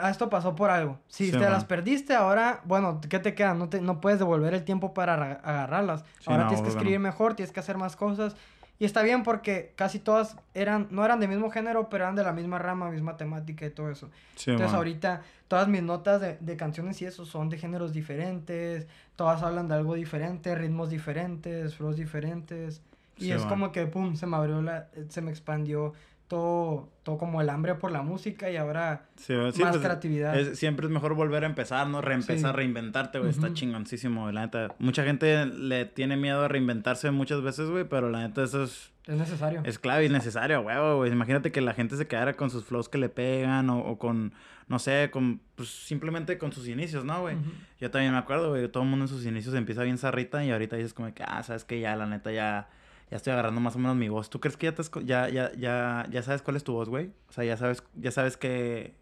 [0.01, 1.01] "Ah, esto pasó por algo.
[1.09, 1.51] Si Sí, te man.
[1.53, 3.55] las perdiste ahora, bueno, ¿qué te queda?
[3.55, 6.05] No, te, no puedes devolver el tiempo para aga- agarrarlas.
[6.21, 8.37] Sí, ahora no, tienes que escribir mejor, tienes que hacer más cosas.
[8.79, 12.23] Y está bien porque casi todas eran, no eran del mismo género, pero eran de
[12.23, 14.09] la misma rama, misma temática y todo eso.
[14.37, 14.79] Sí, Entonces mo.
[14.79, 19.67] ahorita todas mis notas de, de canciones y eso son de géneros diferentes, todas hablan
[19.67, 22.83] de algo diferente, ritmos diferentes, flows diferentes.
[23.19, 23.49] Y Sí, es man.
[23.49, 25.93] como que, pum, se me abrió la, se me expandió
[26.29, 29.83] todo, todo como el hambre por la música y ahora Sí, güey, sí, más pues,
[29.83, 30.39] creatividad.
[30.39, 32.03] es- siempre es mejor volver a empezar, ¿no?
[32.03, 32.57] Reempezar, Sí.
[32.57, 33.31] reinventarte, güey.
[33.31, 34.75] Está chingoncísimo, la neta.
[34.79, 38.93] Mucha gente le tiene miedo a reinventarse muchas veces, güey, pero la neta eso es,
[39.07, 39.63] Es necesario.
[39.65, 41.11] es clave y necesario, güey, güey.
[41.13, 44.35] Imagínate que la gente se quedara con sus flows que le pegan o, o con,
[44.67, 47.37] no sé, con, pues simplemente con sus inicios, ¿no, güey?
[47.81, 50.51] Yo también me acuerdo, güey, todo el mundo en sus inicios empieza bien zarrita y
[50.51, 52.69] ahorita dices como que, ah, sabes que ya, la neta, ya,
[53.11, 54.31] ya estoy agarrando más o menos mi voz.
[54.31, 56.89] ¿Tú crees que ya, te has ya, ya, ya, ya sabes cuál es tu voz,
[56.89, 57.13] güey?
[57.29, 58.95] O sea, ya sabes, ya sabes qué,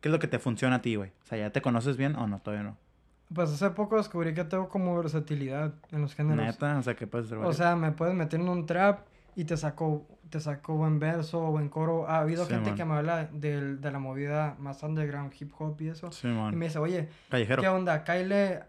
[0.00, 1.10] qué es lo que te funciona a ti, güey.
[1.22, 2.40] O sea, ¿ya te conoces bien o no?
[2.40, 2.76] Todavía no.
[3.34, 6.44] Pues hace poco descubrí que tengo como versatilidad en los géneros.
[6.44, 9.44] Neta, o sea, que puedes hacer O sea, me puedes meter en un trap y
[9.44, 12.06] te saco, te saco buen verso o buen coro.
[12.08, 12.76] Ha habido Sí, gente man.
[12.76, 16.10] que me habla del- de la movida más underground, hip hop y eso.
[16.12, 17.62] Sí, Y me dice, oye, Callejero.
[17.62, 18.04] ¿qué onda?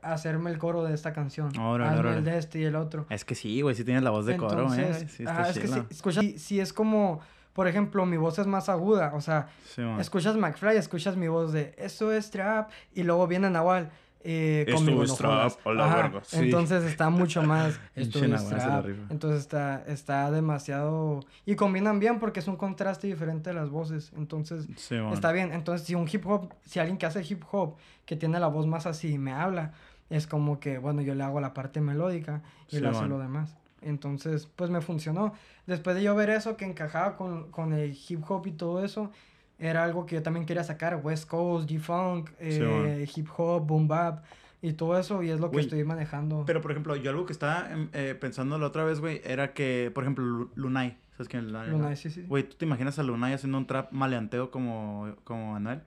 [0.01, 1.57] A hacerme el coro de esta canción.
[1.57, 2.18] Órale, Hazme órale.
[2.20, 3.05] el de este y el otro.
[3.09, 5.05] Es que sí, güey, sí tienes la voz de coro, eh.
[5.09, 7.20] Sí, está es que si, escucha, si, es como,
[7.53, 11.51] por ejemplo, mi voz es más aguda, o sea, Sí, escuchas McFly, escuchas mi voz
[11.53, 13.89] de eso es trap, y luego viene Nahual.
[14.26, 15.59] Eh, Esto conmigo es no trap, jodas.
[15.65, 16.38] a la Ajá, verga, sí.
[16.39, 17.80] Entonces está mucho más.
[17.95, 18.86] esto Pinche es Nahual se la trap.
[18.86, 19.01] rifa.
[19.09, 21.19] Entonces está, está demasiado.
[21.45, 24.11] Y combinan bien porque es un contraste diferente de las voces.
[24.15, 25.51] Entonces Sí, está bien.
[25.51, 28.65] Entonces, si un hip hop, si alguien que hace hip hop, que tiene la voz
[28.65, 29.74] más así, me habla,
[30.09, 33.19] es como que, bueno, yo le hago la parte melódica y Sí, le hace lo
[33.19, 33.55] demás.
[33.82, 35.34] Entonces, pues me funcionó.
[35.67, 39.11] Después de yo ver eso, que encajaba con, con el hip hop y todo eso,
[39.60, 40.99] era algo que yo también quería sacar.
[41.04, 44.24] West Coast, G-Funk, eh, hip hop, boom bap
[44.62, 45.24] y todo eso.
[45.24, 46.43] Y es lo que estoy manejando.
[46.45, 49.54] Pero, por ejemplo, yo algo que estaba em, eh, pensando la otra vez, güey, era
[49.54, 50.97] que, por ejemplo, Lu- Lunay.
[51.14, 51.70] ¿Sabes quién es Lunay?
[51.70, 51.78] no?
[51.78, 52.24] Lunay, sí, sí.
[52.28, 55.84] Güey, ¿tú te imaginas a Lunay haciendo un trap maleanteo como, como Anuel?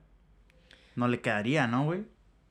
[0.95, 2.05] No le quedaría, ¿no, güey?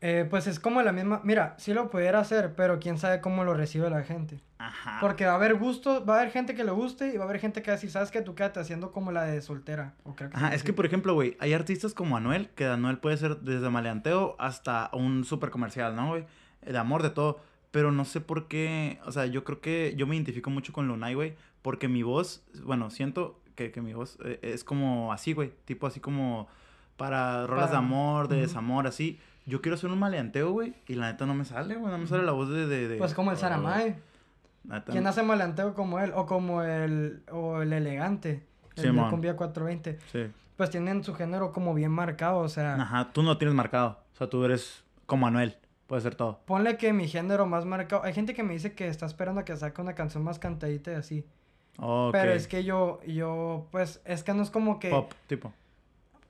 [0.08, 1.20] Eh, pues es como la misma...
[1.24, 4.38] Mira, sí lo pudiera hacer, pero quién sabe cómo lo recibe la gente.
[4.56, 4.98] Ajá.
[5.00, 7.28] Porque va a haber gusto, va a haber gente que le guste y va a
[7.28, 9.94] haber gente que va a decir, ¿sabes que Tú quédate haciendo como la de soltera.
[10.04, 12.98] O creo que Ajá, es que, por ejemplo, güey, hay artistas como Anuel, que Anuel
[12.98, 16.24] puede ser desde maleanteo hasta un super comercial, ¿no, güey?
[16.62, 17.40] De amor, de todo.
[17.72, 20.86] Pero no sé por qué, o sea, yo creo que yo me identifico mucho con
[20.86, 25.32] Lunay, güey, porque mi voz, bueno, siento que, que mi voz eh, es como así,
[25.32, 26.46] güey, tipo así como
[26.96, 29.18] para rolas de amor, de desamor, así.
[29.46, 32.06] Yo quiero hacer un maleanteo, güey, y la neta no me sale, güey, no me
[32.08, 32.66] sale la voz de...
[32.66, 33.96] de, de- Pues como el oh, Saramay.
[34.64, 36.12] neta ¿Quién hace malanteo como él?
[36.16, 38.42] O como el, o el elegante.
[38.74, 39.10] El de Simón.
[39.10, 39.98] Cumbia 420.
[40.10, 40.32] Sí.
[40.56, 42.38] Pues tienen su género como bien marcado.
[42.38, 46.16] O sea, Ajá, tú no tienes marcado, o sea, tú eres como Anuel, puede ser
[46.16, 46.40] todo.
[46.46, 48.02] ponle que mi género más marcado.
[48.02, 50.92] Hay gente que me dice que está esperando a que saque una canción más cantadita
[50.92, 51.24] y así.
[51.78, 52.12] Ok.
[52.12, 54.90] Pero es que yo, yo, pues, es que no es como que.
[54.90, 55.52] Pop, tipo.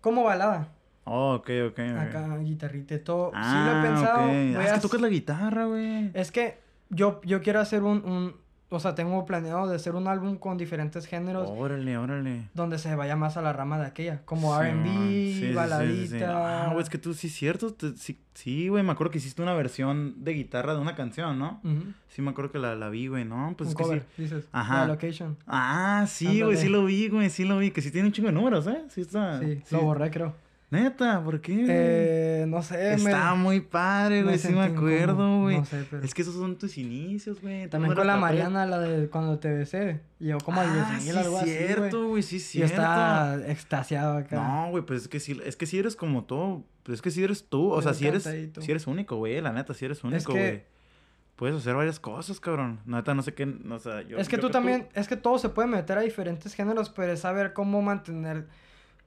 [0.01, 0.69] Como balada.
[1.09, 1.73] Oh, ok, ok.
[1.73, 1.79] ok.
[1.99, 3.31] Acá, guitarrita y todo.
[3.35, 4.25] Ah, sí lo he pensado.
[4.25, 4.27] ok.
[4.29, 6.11] voy Ah, es a que tocas la guitarra, güey.
[6.15, 6.59] Es que
[6.91, 8.35] yo, yo quiero hacer un, un,
[8.69, 12.49] o sea, tengo planeado de hacer un álbum con diferentes géneros Órale, órale.
[12.55, 15.09] donde se vaya más a la rama de aquella, como Sí, R&B, man.
[15.09, 16.65] Sí, baladita.
[16.65, 17.73] Ah, güey, es que tú sí es cierto.
[17.73, 21.39] te- sí, sí, güey, me acuerdo que hiciste una versión de guitarra de una canción,
[21.39, 21.61] ¿no?
[22.09, 23.55] Sí, me acuerdo que la, la vi, güey, ¿no?
[23.57, 24.23] Pues un es que cover, sí.
[24.23, 24.49] dices.
[24.51, 24.81] Ajá.
[24.81, 25.37] La location.
[25.47, 27.71] Ah, sí, güey, sí lo vi, güey, sí lo vi.
[27.71, 28.83] Que sí tiene un chingo de números, ¿eh?
[28.89, 29.39] Sí está.
[29.39, 30.35] Sí, lo borré creo.
[30.69, 31.65] Neta, ¿por qué?
[31.69, 35.59] Eh, no sé, Está me, muy padre, güey, sí me acuerdo, güey.
[35.59, 37.69] no sé, pero- Es que esos son tus inicios, güey.
[37.69, 40.01] También no con la Mariana, la de cuando te besé.
[40.19, 41.67] Llegó como a ah, 10 sí, algo así, güey.
[41.67, 42.75] cierto, güey, sí, Y cierto.
[42.75, 44.37] está extasiado acá.
[44.37, 46.65] No, güey, pues es que sí, es que sí eres como tú.
[46.83, 47.71] Pues es que sí eres tú.
[47.71, 49.41] O sea, sí eres, sí eres único, güey.
[49.41, 50.77] La neta, sí eres único, que- güey.
[51.37, 52.81] Puedes hacer varias cosas, cabrón.
[52.87, 53.45] Neta, no sé qué.
[53.71, 54.17] O sea, yo.
[54.17, 57.13] es que yo tú también, es que todo se puede meter a diferentes géneros, pero
[57.13, 58.47] es saber cómo mantener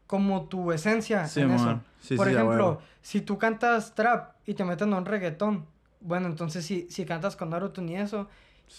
[0.09, 1.79] como tu esencia Sí, en eso.
[2.01, 5.67] Sí, Por sí, ejemplo, si tú cantas trap y te meten a un reggaetón,
[6.01, 8.27] bueno, entonces si, si cantas con autotune y eso,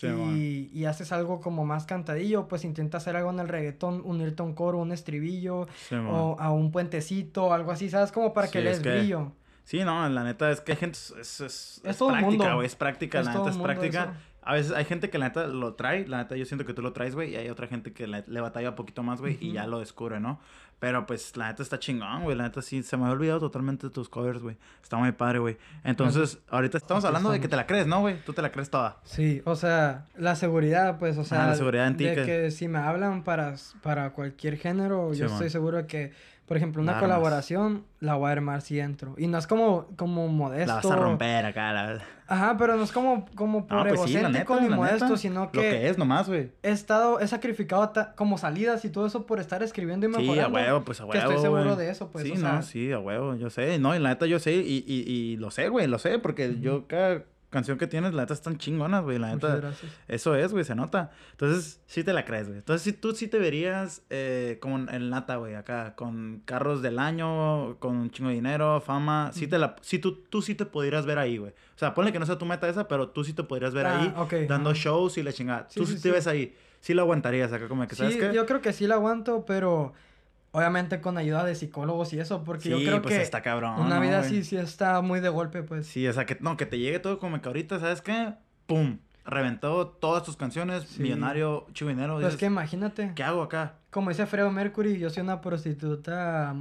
[0.02, 4.42] y, y haces algo como más cantadillo, pues intenta hacer algo en el reggaetón, unirte
[4.42, 5.68] a un coro, un estribillo,
[6.08, 8.10] o a un puentecito, algo así, ¿sabes?
[8.10, 9.32] Como para que le es des que- brillo.
[9.64, 10.98] Sí, no, la neta es que hay gente.
[11.20, 12.54] Es, es, Es todo práctica, mundo.
[12.56, 12.66] güey.
[12.66, 14.02] Es práctica, Es la neta es práctica.
[14.02, 14.12] eso.
[14.42, 16.08] A veces hay gente que la neta lo trae.
[16.08, 17.30] La neta, yo siento que tú lo traes, güey.
[17.34, 19.38] Y hay otra gente que le, le batalla un poquito más, güey.
[19.40, 20.40] Y ya lo descubre, ¿no?
[20.80, 22.34] Pero pues la neta está chingón, güey.
[22.36, 24.56] La neta sí, se me había olvidado totalmente de tus covers, güey.
[24.82, 25.58] Está muy padre, güey.
[25.84, 28.16] Entonces, ahorita estamos hablando de que te la crees, ¿no, güey?
[28.24, 28.96] Tú te la crees toda.
[29.04, 32.50] Sí, o sea, la seguridad, pues, o sea, la seguridad en ti de que- que...
[32.50, 35.34] si me hablan para, para cualquier género, Sí, yo man.
[35.34, 36.12] estoy seguro que,
[36.50, 39.14] por ejemplo, una colaboración la voy a armar si entro.
[39.16, 40.66] Y no es como, como modesto.
[40.66, 42.00] La vas a romper acá, la.
[42.26, 44.76] Ajá, pero no es como, como por No, pues sí, la egocéntrico neta, ni la
[44.76, 45.16] modesto, neta.
[45.16, 46.50] sino Lo que es nomás, güey.
[46.64, 50.58] he estado, he sacrificado como salidas y todo eso por estar escribiendo y Sí, mejorando.
[50.58, 51.12] a huevo, pues a huevo.
[51.12, 52.52] que estoy seguro de eso, pues, Sí, o sea.
[52.54, 53.78] no, sí, a huevo, yo sé.
[53.78, 56.56] No, y la neta yo sé, y, y, y lo sé, güey, lo sé, porque
[56.60, 59.56] yo cada canción que tienes, la neta están chingonas, güey, la neta.
[59.56, 59.92] gracias.
[60.08, 61.10] Eso es, güey, se nota.
[61.32, 62.58] Entonces, sí te la crees, güey.
[62.58, 66.98] Entonces, si tú sí te verías eh, como en Nata, güey, acá, con carros del
[66.98, 69.30] año, con un chingo de dinero, fama.
[69.34, 69.76] Sí te la...
[69.82, 71.50] Sí, tú, tú sí te podrías ver ahí, güey.
[71.50, 73.86] O sea, ponle que no sea tu meta esa, pero tú sí te podrías ver
[73.86, 75.66] Ah, ahí dando shows y la chingada.
[75.68, 76.10] Sí, tú sí, sí, te sí.
[76.12, 76.54] ves ahí.
[76.80, 78.32] Sí lo aguantarías acá, como que, ¿sabes Sí, qué?
[78.32, 79.92] yo creo que sí la aguanto, pero
[80.52, 83.80] obviamente con ayuda de psicólogos y eso, porque sí, yo creo pues que está cabrón.
[83.80, 84.26] una ¿no, vida güey?
[84.26, 85.86] así sí está muy de golpe, pues.
[85.86, 88.34] Sí, o sea, que no, que te llegue todo como que ahorita, ¿sabes qué?
[88.66, 88.98] ¡Pum!
[89.24, 91.02] Reventó todas tus canciones, Sí.
[91.02, 92.14] millonario, chivo dinero.
[92.14, 93.74] Pues es dices, que imagínate, ¿Qué hago acá?
[93.90, 96.54] como dice Fredo Mercury, yo soy una prostituta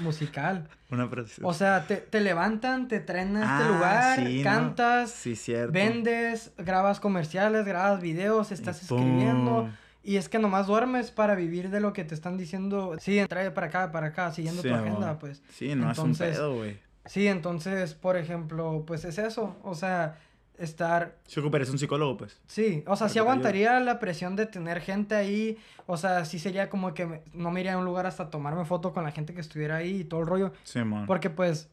[0.00, 0.68] musical.
[0.90, 1.44] Una presión.
[1.48, 4.44] O sea, te, te levantan, te traen a este Ah, lugar, sí, ¿no?
[4.44, 5.72] cantas, Sí, cierto.
[5.72, 9.70] vendes, grabas comerciales, grabas videos, estás Y pum.
[10.08, 12.94] Y es que nomás duermes para vivir de lo que te están diciendo.
[13.00, 14.86] Sí, trae para acá, para acá, siguiendo Sí, tu amor.
[14.88, 15.42] agenda, pues.
[15.50, 16.78] Sí, no Entonces, es un pedo, güey.
[17.06, 19.56] Sí, entonces, por ejemplo, pues es eso.
[19.64, 20.16] O sea,
[20.58, 22.40] estar Si ocuparías un psicólogo, pues.
[22.46, 25.58] Sí, o sea, sí aguantaría la presión de tener gente ahí.
[25.86, 28.64] O sea, sí sería como que me- no me iría a un lugar hasta tomarme
[28.64, 30.52] foto con la gente que estuviera ahí y todo el rollo.
[30.62, 31.06] Sí, man.
[31.06, 31.68] Porque pues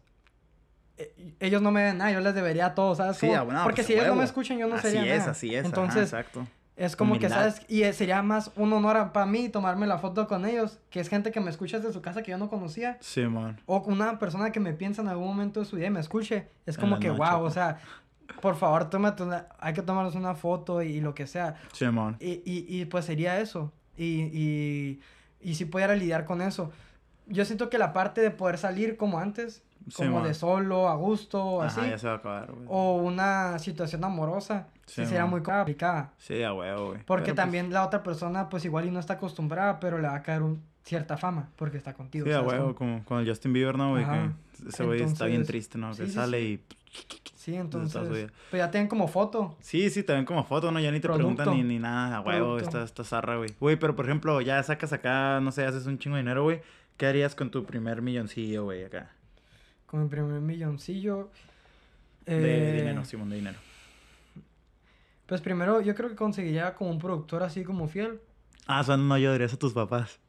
[0.97, 3.17] eh, ellos no me ven nada, yo les debería a todos, ¿sabes?
[3.17, 5.13] Sí, Como- ah, bueno, Porque pues, si ellos no me escuchan, yo no así sería
[5.13, 5.31] es, nada.
[5.31, 5.65] así es.
[5.65, 6.47] Entonces, exacto.
[6.75, 7.51] Es como que, Humildad.
[7.51, 7.61] ¿sabes?
[7.67, 11.09] Y eh, sería más un honor para mí tomarme la foto con ellos, que es
[11.09, 12.97] gente que me escucha desde su casa que yo no conocía.
[12.99, 13.59] Sí, man.
[13.65, 16.47] O una persona que me piensa en algún momento de su vida y me escuche.
[16.65, 17.53] Es como que, noche, wow, o pues.
[17.53, 17.77] sea,
[18.41, 21.55] por favor, tómate una, hay que tomarnos una foto y, y lo que sea.
[21.73, 22.17] Sí, man.
[22.19, 23.71] Y, y, y pues sería eso.
[23.95, 24.99] Y, y,
[25.41, 26.71] y si pudiera lidiar con eso.
[27.27, 30.23] Yo siento que la parte de poder salir como antes, Sí, como man.
[30.27, 34.67] de solo, a gusto, así, Ajá, ya se va a acabar, o una situación amorosa,
[34.85, 35.29] sí, Sí, man.
[35.29, 36.13] muy complicada.
[36.17, 36.99] Sí, a huevo, güey.
[37.05, 40.07] Porque Pero, pues, también la otra persona, pues igual y no está acostumbrada, pero le
[40.07, 42.25] va a caer un, cierta fama porque está contigo.
[42.25, 44.03] Sí, a ¿sabes huevo, como con el Justin Bieber, ¿no, güey?
[44.03, 44.33] Ajá.
[44.61, 45.91] Que ese güey está bien triste, ¿no?
[45.95, 46.63] Que sí, sale y...
[47.35, 49.57] Sí, entonces, pues ya tienen como foto.
[49.59, 50.79] Sí, sí, también como foto, ¿no?
[50.79, 52.17] Ya ni te preguntan ni, ni nada.
[52.17, 53.49] A huevo, está, está zarra, güey.
[53.59, 56.61] Güey, pero por ejemplo, ya sacas acá, no sé, haces un chingo de dinero, güey.
[56.95, 59.11] ¿Qué harías con tu primer milloncillo, güey, acá?
[59.87, 61.31] Con mi primer milloncillo.
[62.25, 63.57] De eh, dinero, Simón, de dinero.
[65.25, 68.21] Pues primero yo creo que conseguiría como un productor así como fiel.
[68.67, 70.19] Ah, o sea, no ayudarías a tus papás.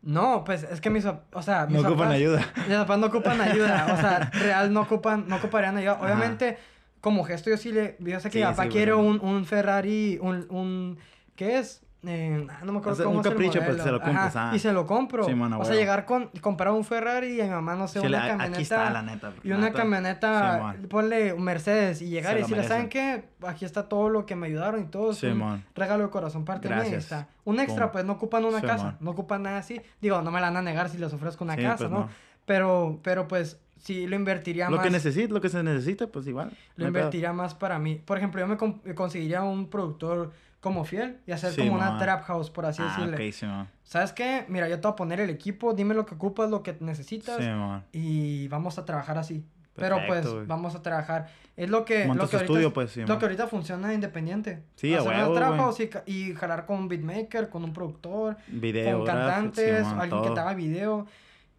[0.00, 2.38] No, pues es que mis o sea, mis No ocupan ayuda.
[2.68, 5.94] Mis papás no ocupan ayuda, o sea, real no ocupan, no ocuparían ayuda.
[5.94, 6.04] Ajá.
[6.04, 6.56] Obviamente,
[7.00, 9.10] como gesto yo sí le, yo sé que Sí, mi papá sí, quiere bueno.
[9.22, 10.98] un, un Ferrari, un, un,
[11.34, 11.82] ¿qué es?
[12.06, 13.82] Eh, ah, no me acuerdo O sea, cómo un es capricho, modelo.
[13.82, 14.56] se lo compras, Ajá, ah.
[14.56, 15.24] Y se lo compro.
[15.24, 15.80] Sí, mano, o sea, huevo.
[15.80, 18.52] llegar con, comprar un Ferrari y a mi mamá, no sé, Sí, una camioneta.
[18.54, 19.32] aquí está, la neta.
[19.42, 19.78] Y una neta.
[19.78, 20.86] camioneta, Simón.
[20.88, 23.24] ponle un Mercedes y llegar Se y lo decirle, ¿saben qué?
[23.44, 25.12] Aquí está todo lo que me ayudaron y todo.
[25.12, 25.64] Simón.
[25.74, 26.80] regalo de corazón parte de mí.
[26.82, 27.04] ahí Gracias.
[27.12, 27.28] está.
[27.44, 27.92] Un extra, Pum.
[27.94, 29.80] pues no ocupan una casa, no ocupan nada así.
[30.00, 31.98] Digo, no me la van a negar si les ofrezco una Sí, casa, pues, ¿no?
[32.00, 32.08] no.
[32.46, 34.84] Pero, pero pues sí lo invertiría Lo más.
[34.84, 36.50] que necesita, lo que se necesita, pues igual.
[36.76, 36.86] Lo pedo.
[36.88, 37.96] invertiría más para mí.
[38.04, 40.30] Por ejemplo, yo me con- conseguiría un productor
[40.60, 43.28] como fiel y hacer Sí, como una trap house, por así Ah, decirle.
[43.28, 43.68] ok, Simón.
[43.84, 44.44] ¿Sabes qué?
[44.48, 47.36] Mira, yo te voy a poner el equipo, dime lo que ocupas, lo que necesitas
[47.38, 47.84] Simón.
[47.92, 49.44] y vamos a trabajar así.
[49.74, 51.28] Pero pues vamos a trabajar.
[51.56, 54.64] Es lo que, lo que ahorita, estudio, pues, sí, lo que ahorita funciona independiente.
[54.74, 55.72] Sí, Hacer huevo,
[56.06, 60.40] y, y jalar con un beatmaker, con un productor, Video, con cantantes, alguien que te
[60.40, 61.06] haga video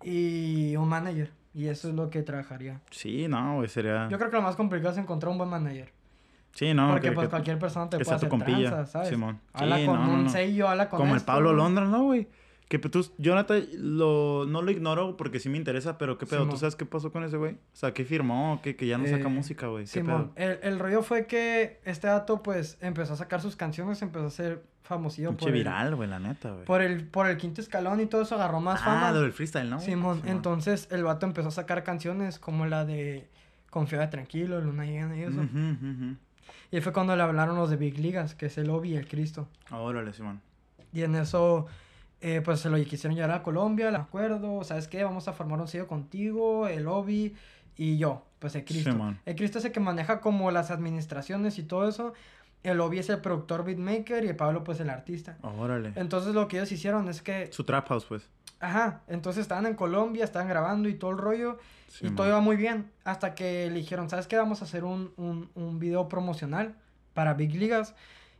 [0.03, 1.31] y un manager.
[1.53, 2.79] Y eso es lo que trabajaría.
[2.91, 4.07] Sí, no, güey, sería...
[4.09, 5.91] Yo creo que lo más complicado es encontrar un buen manager.
[6.53, 9.09] Sí, no, porque que- pues que- cualquier persona te puede hacer compilla, tranzas, ¿sabes?
[9.09, 9.39] Simón.
[9.53, 10.29] Habla Sí, con no, un no.
[10.29, 11.53] sello, habla con Como el Pablo.
[11.53, 12.27] Londra, ¿no, güey?
[12.67, 16.25] Que pues, tú, yo neta lo, no lo ignoro porque sí me interesa, pero qué
[16.27, 16.51] pedo, Simón.
[16.53, 17.53] ¿tú sabes qué pasó con ese güey?
[17.53, 18.59] O sea, ¿qué firmó?
[18.61, 19.85] ¿Que, que ya no saca Eh, música, güey?
[19.85, 20.47] ¿Qué Simón, pedo?
[20.51, 24.29] el, el rollo fue que este dato pues empezó a sacar sus canciones, empezó a
[24.29, 26.65] ser famosillo Pinche por viral, güey, la neta, güey.
[26.65, 29.11] por el por el quinto escalón y todo eso agarró más ah, fama.
[29.13, 29.79] lo del freestyle, ¿no?
[29.79, 33.27] Simón, entonces el vato empezó a sacar canciones como la de
[33.71, 35.41] Confiada Tranquilo, Luna Llena y eso.
[35.41, 36.15] Ujú, ujú.
[36.71, 39.07] Y fue cuando le hablaron los de Big Ligas, que es el Obi y el
[39.07, 39.47] Cristo.
[39.71, 40.41] Órale, Simón.
[40.93, 41.67] Y en eso,
[42.21, 44.63] eh, pues se lo quisieron llevar a Colombia, me acuerdo.
[44.63, 45.03] ¿Sabes qué?
[45.03, 47.35] Vamos a formar un sello contigo, el Obi
[47.77, 48.91] y yo, pues el Cristo.
[48.91, 49.19] Simón.
[49.25, 52.13] el Cristo es el que maneja como las administraciones y todo eso.
[52.61, 55.37] El Obi es el productor beatmaker y el Pablo, pues el artista.
[55.41, 55.93] Órale.
[55.95, 58.29] Entonces lo que ellos hicieron es que, Su trap house, pues.
[58.59, 61.57] Ajá, entonces estaban en Colombia, estaban grabando y todo el rollo.
[62.01, 62.91] y todo iba muy bien.
[63.03, 64.37] Hasta que le dijeron, ¿sabes qué?
[64.37, 66.75] Vamos a hacer un, un, un video promocional
[67.13, 67.95] para Big Ligas.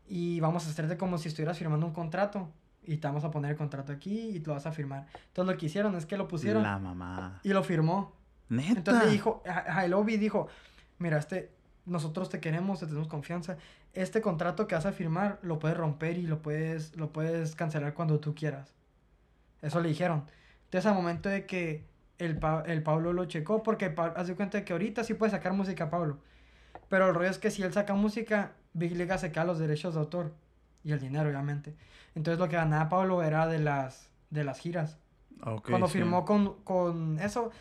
[0.08, 2.50] Y vamos a hacerte como si estuvieras firmando un contrato.
[2.84, 5.06] Y te vamos a poner el contrato aquí y te lo vas a firmar.
[5.28, 7.40] Entonces lo que hicieron es que lo pusieron La mamá.
[7.44, 8.14] y lo firmó.
[8.50, 8.72] Neta.
[8.80, 9.44] Entonces le dijo,
[9.94, 10.48] Obi dijo,
[10.98, 11.52] mira, este,
[11.86, 13.58] nosotros te queremos, te tenemos confianza.
[13.94, 17.94] Este contrato que vas a firmar lo puedes romper y lo puedes, lo puedes cancelar
[17.94, 18.74] cuando tú quieras.
[19.62, 20.26] Eso le dijeron.
[20.66, 21.86] Entonces al momento de que
[22.18, 25.90] el, Pa- el Pablo lo checó, porque de cuenta que ahorita sí puede sacar música
[25.90, 26.20] Pablo.
[26.90, 29.94] Pero el rollo es que si él saca música, Big Liga se queda los derechos
[29.94, 30.34] de autor.
[30.84, 31.76] Y el dinero, obviamente.
[32.16, 34.98] Entonces lo que ganaba Pablo era de las, de las giras.
[35.66, 35.94] Cuando sí.
[35.94, 37.52] firmó con, con eso,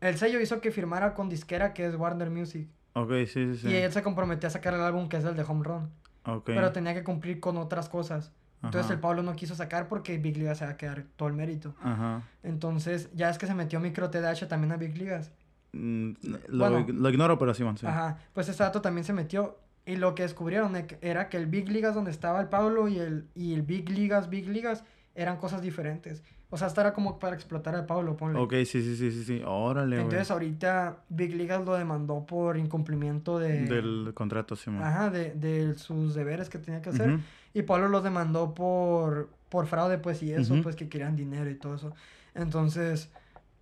[0.00, 2.68] el sello hizo que firmara con disquera que es Warner Music.
[2.92, 3.68] Ok, sí, sí, sí.
[3.68, 5.90] Y él se comprometió a sacar el álbum que es el de Home Run.
[6.24, 6.44] Ok.
[6.46, 8.32] Pero tenía que cumplir con otras cosas.
[8.62, 8.94] Entonces Ajá.
[8.94, 11.74] el Pablo no quiso sacar porque Big Liga se va a quedar todo el mérito.
[11.82, 12.22] Ajá.
[12.42, 15.30] Entonces ya es que se metió micro TDH también a Big Ligas.
[15.72, 16.12] Mm,
[16.48, 16.86] lo, Bueno.
[16.92, 17.62] lo ignoro, pero sí.
[17.84, 18.18] Ajá.
[18.32, 19.58] Pues ese dato también se metió.
[19.84, 22.98] Y lo que descubrieron e- era que el Big Ligas donde estaba el Pablo y
[22.98, 24.82] el, y el Big Ligas, Big Ligas,
[25.14, 26.24] eran cosas diferentes.
[26.50, 28.38] O sea, esto era como para explotar al Pablo, ponle.
[28.38, 29.42] Ok, sí, sí, sí, sí, sí.
[29.44, 29.96] Órale.
[30.00, 33.62] Entonces ahorita Big Ligas lo demandó por incumplimiento de...
[33.66, 34.82] Del contrato, Simón.
[34.82, 37.10] Ajá, de, de sus deberes que tenía que hacer.
[37.14, 37.22] Ujú.
[37.56, 41.54] Y Pablo los demandó por, por fraude, pues, y eso, pues, que querían dinero y
[41.54, 41.94] todo eso.
[42.34, 43.10] Entonces,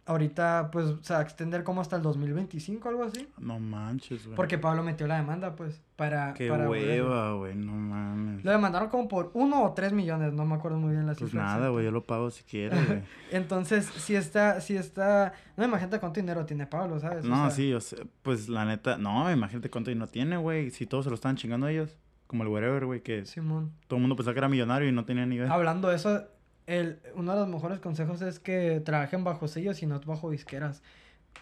[0.07, 3.28] ahorita, pues, se va a extender como hasta el 2025, algo así.
[3.38, 4.34] No manches, güey.
[4.36, 6.34] Porque Pablo metió la demanda, pues, para...
[6.34, 7.55] Qué para hueva, güey.
[7.55, 8.45] No mames.
[8.45, 11.30] Lo demandaron como por uno o tres millones, no me acuerdo muy bien la Pues
[11.30, 11.42] cifra.
[11.45, 11.68] nada, exacta.
[11.70, 11.84] güey.
[11.84, 13.03] Yo lo pago si quieres, güey.
[13.30, 15.34] Entonces, si está, si está...
[15.57, 17.24] No, imagínate cuánto dinero tiene Pablo, ¿sabes?
[17.24, 20.72] O No, sea, sí, o sea, pues la neta, no, imagínate cuánto dinero tiene, güey.
[20.72, 21.97] Si todos se lo estaban chingando ellos.
[22.35, 23.70] Como el wherever, güey, que Simón.
[23.87, 25.53] todo el mundo pensaba que era millonario y no tenía ni idea.
[25.53, 26.24] Hablando de eso,
[26.66, 30.82] el, uno de los mejores consejos es que trabajen bajo sellos y no bajo disqueras.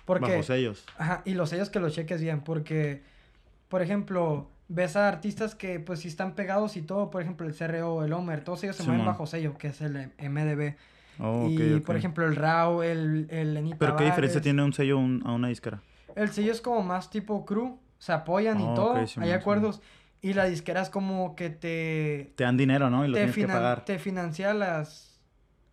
[0.05, 0.30] Porque...
[0.30, 0.84] Bajo sellos.
[0.99, 3.03] Ajá, y los sellos que los cheques bien, porque,
[3.68, 7.55] por ejemplo, ves a artistas que pues sí están pegados y todo, por ejemplo, el
[7.55, 10.74] CRO, el Homer, todos ellos se mueven bajo sello, que es el MDB.
[11.20, 14.99] Oh, y, por ejemplo, el RAW, el, el Lenny Pero qué diferencia tiene un sello
[14.99, 15.80] a un- a una disquera.
[16.16, 19.34] El sello es como más tipo crew, se apoyan Oh, y todo, ok, Simón, hay
[19.34, 19.80] acuerdos.
[20.25, 23.05] Y la disquera es como que te, Te dan dinero, ¿no?
[23.05, 23.85] Y lo te, tienes que pagar.
[23.85, 25.20] te financia las,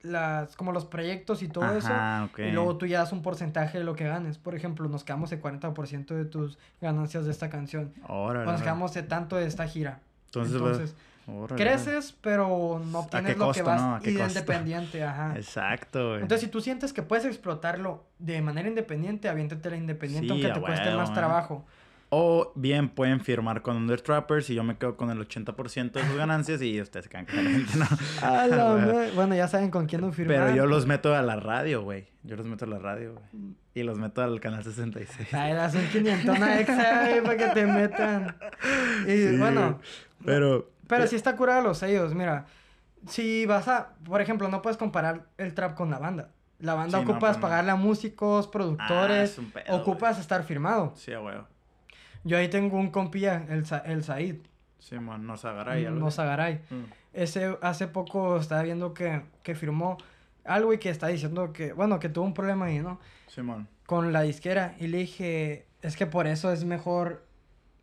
[0.02, 1.88] las, como los proyectos y todo eso.
[1.88, 2.40] Ajá, ok.
[2.40, 4.40] Y luego tú ya das un porcentaje de lo que ganes.
[4.40, 7.94] Por ejemplo, nos quedamos el 40% de tus ganancias de esta canción.
[8.08, 8.48] Órale.
[8.48, 10.00] O nos quedamos de tanto de esta gira.
[10.26, 10.96] Entonces, Entonces,
[11.28, 13.96] órale, creces, pero no obtienes qué lo costo, que vas no?
[13.96, 15.34] ¿A qué y de independiente, ajá.
[15.36, 16.22] Exacto, güey.
[16.24, 20.60] Entonces, si tú sientes que puedes explotarlo de manera independiente, aviéntate la independiente, Sí, aunque
[20.60, 21.14] te cueste más eh.
[21.14, 21.66] trabajo.
[22.12, 26.04] O bien pueden firmar con Under Trappers y yo me quedo con el 80% de
[26.08, 27.86] sus ganancias y ustedes se quedan con el 20, ¿no?
[28.92, 29.12] Güey.
[29.16, 30.38] bueno, ya saben con quién no firmar.
[30.38, 32.08] Pero yo los meto a la radio, güey.
[32.24, 33.54] Yo los meto a la radio, güey.
[33.76, 35.34] Y los meto al canal 66.
[35.34, 38.36] Ay, das un quinientona extra ahí para que te metan.
[39.08, 39.76] Y Sí, bueno, güey.
[40.26, 40.72] Pero.
[40.88, 42.48] Pero sí está curada los sellos, mira.
[43.08, 46.32] Si vas a, por ejemplo, no puedes comparar el trap con la banda.
[46.58, 47.42] La banda Sí, ocupas pues no.
[47.42, 50.92] pagarle a músicos, Ah, productores, es un pedo, ocupas estar firmado.
[50.96, 51.48] Sí, a huevo.
[52.24, 54.38] Yo ahí tengo un compilla, el, Sa- el Said,
[54.80, 56.00] Sí, man, nos agarra y algo.
[56.00, 56.62] no Sagaray.
[56.70, 56.84] Mm.
[57.14, 59.98] Ese hace poco estaba viendo que, que firmó
[60.46, 63.00] algo y que está diciendo que, bueno, que tuvo un problema ahí, ¿no?
[63.28, 63.68] Simón.
[63.86, 64.76] Con la disquera.
[64.80, 67.26] Y le dije, es que por eso es mejor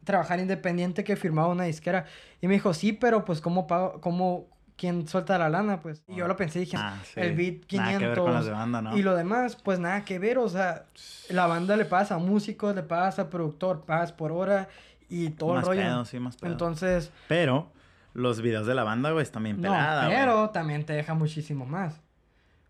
[0.04, 2.06] trabajar independiente que firmar una disquera.
[2.40, 4.46] Y me dijo, sí, pero pues ¿cómo pago, cómo,
[4.76, 5.80] quién suelta la lana?
[5.80, 6.02] Pues.
[6.08, 7.20] Y yo lo pensé y dije, Ah, sí.
[7.20, 7.78] el beat 500.
[7.78, 8.96] Nada que ver con las de banda, ¿no?
[8.96, 10.84] Y lo demás, pues nada que ver, o sea,
[11.30, 14.68] la banda le pagas a músicos, le pagas a productor, pagas por hora
[15.08, 15.80] y todo más el rollo.
[15.82, 16.50] pedo, sí, más pedo.
[16.52, 17.70] Entonces, Pero
[18.14, 20.16] los videos de la banda, güey, están bien no, pelada, güey.
[20.16, 22.00] pero también te deja muchísimo más.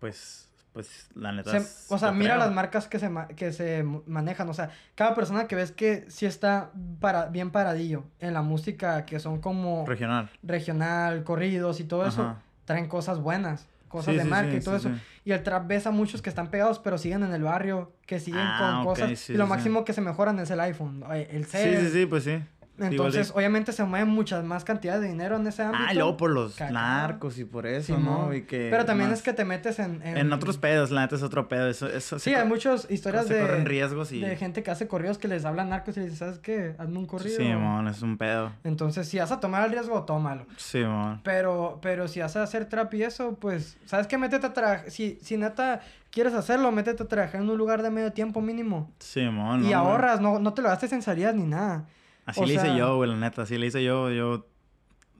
[0.00, 0.45] Pues,
[0.76, 1.58] pues, la neta.
[1.58, 2.44] Se- o sea, mira creo.
[2.44, 6.04] las marcas que se, ma- que se manejan, o sea, cada persona que ves que
[6.10, 6.70] sí está
[7.00, 10.28] para, bien paradillo en la música, que son como Regional.
[10.42, 14.60] regional, corridos y todo eso, traen cosas buenas, cosas Sí, de sí, marca sí, y
[14.60, 14.96] todo sí, eso.
[14.98, 15.02] sí.
[15.24, 18.20] Y el trap ves a muchos que están pegados, pero siguen en el barrio, que
[18.20, 19.18] siguen Ah, con cosas.
[19.18, 19.56] sí, y lo sí, sí.
[19.56, 21.86] máximo que se mejoran es el iPhone, eh, el Sí, cel.
[21.86, 22.42] sí, sí, pues sí.
[22.78, 25.84] Entonces, obviamente se mueven muchas más cantidades de dinero en ese de- ámbito.
[25.88, 27.98] Ah, luego por los narcos y por eso.
[27.98, 28.34] ¿no?
[28.34, 30.02] Y que Pero también más- es que te metes en...
[30.02, 31.68] En otros pedos, la neta es otro pedo.
[31.68, 33.40] Eso, eso Sí, hay co- muchas historias de...
[33.40, 34.20] corren riesgos y...
[34.20, 36.74] de gente que hace corridos que les hablan narcos y les dice, ¿sabes qué?
[36.78, 37.36] Hazme un corrido.
[37.36, 38.52] Sí, mon, es un pedo.
[38.64, 40.44] Entonces, si vas a tomar el riesgo, tómalo.
[40.56, 41.20] Sí, mon.
[41.22, 44.18] Pero, pero si vas a hacer trap y eso, pues, ¿sabes qué?
[44.18, 44.90] Métete a trabajar.
[44.90, 48.90] Si, si neta quieres hacerlo, métete a trabajar en un lugar de medio tiempo mínimo.
[48.98, 49.64] Sí, mon.
[49.64, 51.84] y no, ahorras, no, no te lo gastes en salidas ni nada.
[52.26, 53.42] Así o le hice sea- yo, güey, la neta.
[53.42, 54.10] Así le hice yo.
[54.10, 54.46] Yo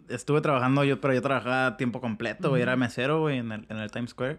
[0.09, 2.62] estuve trabajando, yo, pero yo trabajaba a tiempo completo, güey.
[2.62, 2.80] Era Ujú.
[2.80, 4.38] mesero, güey, en el, en el Times Square.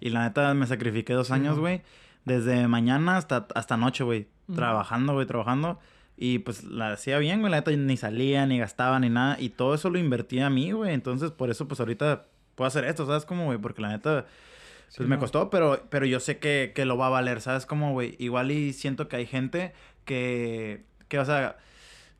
[0.00, 1.60] Y la neta me sacrifiqué dos años, mon.
[1.60, 1.82] güey.
[2.24, 4.28] Desde mañana hasta, hasta noche, güey.
[4.48, 4.56] Ujú.
[4.56, 5.78] Trabajando, güey, trabajando.
[6.16, 7.50] Y pues la hacía bien, güey.
[7.50, 9.36] La neta ni salía, ni gastaba, ni nada.
[9.40, 10.92] Y todo eso lo invertía a mí, güey.
[10.92, 13.58] Entonces, por eso, pues ahorita puedo hacer esto, ¿sabes cómo, güey?
[13.58, 14.24] Porque la neta...
[14.24, 15.18] Pues Sí, me mon.
[15.18, 18.16] costó, pero, pero yo sé que, que lo va a valer, ¿sabes cómo, güey?
[18.18, 19.74] Igual y siento que hay gente
[20.06, 21.58] que, que o sea,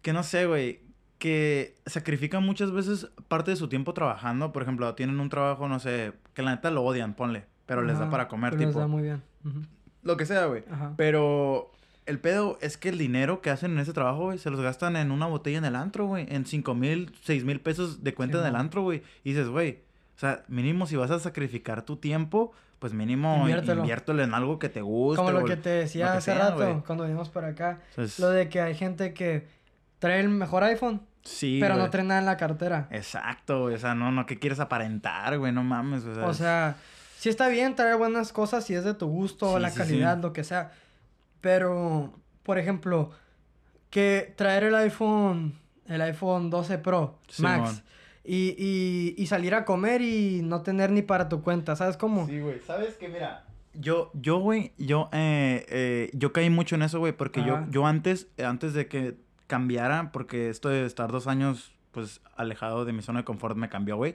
[0.03, 0.81] que no sé, güey,
[1.19, 4.53] que sacrifican muchas veces parte de su tiempo trabajando.
[4.53, 7.99] Por ejemplo, tienen un trabajo, no sé, que la neta lo odian, ponle, pero les
[7.99, 8.81] da para comer, pero Les tipo.
[8.81, 9.23] da muy bien.
[10.03, 10.65] Lo que sea, güey.
[10.97, 11.73] Pero
[12.07, 14.97] el pedo es que el dinero que hacen en ese trabajo, güey, se los gastan
[14.97, 16.27] en una botella en el antro, güey.
[16.31, 19.03] En cinco mil, seis mil pesos de cuenta Sí, en el antro, güey.
[19.25, 19.81] Y dices, güey,
[20.17, 23.81] o sea, mínimo si vas a sacrificar tu tiempo, pues mínimo Inviértelo.
[23.81, 25.17] inviértelo en algo que te guste.
[25.17, 27.81] Como lo que te decía hace sea, rato, cuando vinimos para acá.
[28.19, 29.47] Lo de que hay gente que
[29.99, 31.91] trae el mejor iPhone, Sí, pero no güey.
[31.91, 32.89] trae nada en la cartera.
[32.91, 33.75] Exacto, güey.
[33.75, 35.53] O sea, no, no, ¿qué quieres aparentar, güey?
[35.53, 36.27] No mames, o sea.
[36.27, 36.77] O sea,
[37.19, 39.79] sí está bien traer buenas cosas si es de tu gusto, Sí, la sí, sí.
[39.81, 40.73] calidad, lo que sea.
[41.41, 42.13] Pero,
[42.43, 43.11] por ejemplo,
[43.91, 45.55] que traer el iPhone,
[45.87, 47.19] el iPhone 12 Pro.
[47.39, 47.83] Max
[48.25, 52.27] y, y, y salir a comer y no tener ni para tu cuenta, ¿sabes cómo?
[52.27, 52.61] Sí, güey.
[52.67, 53.09] ¿Sabes qué?
[53.09, 57.57] Mira, yo, yo, güey, yo, eh, eh, yo caí mucho en eso, güey, porque yo,
[57.57, 57.67] Ajá.
[57.71, 59.17] yo antes, antes de que
[59.49, 63.69] cambiara, porque esto de estar dos años pues, alejado de mi zona de confort me
[63.69, 64.15] cambió, güey.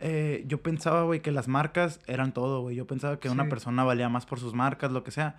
[0.00, 2.74] Eh, yo pensaba, güey, que las marcas eran todo, güey.
[2.74, 3.50] Yo pensaba que una Sí.
[3.50, 5.36] persona valía más por sus marcas, lo que sea.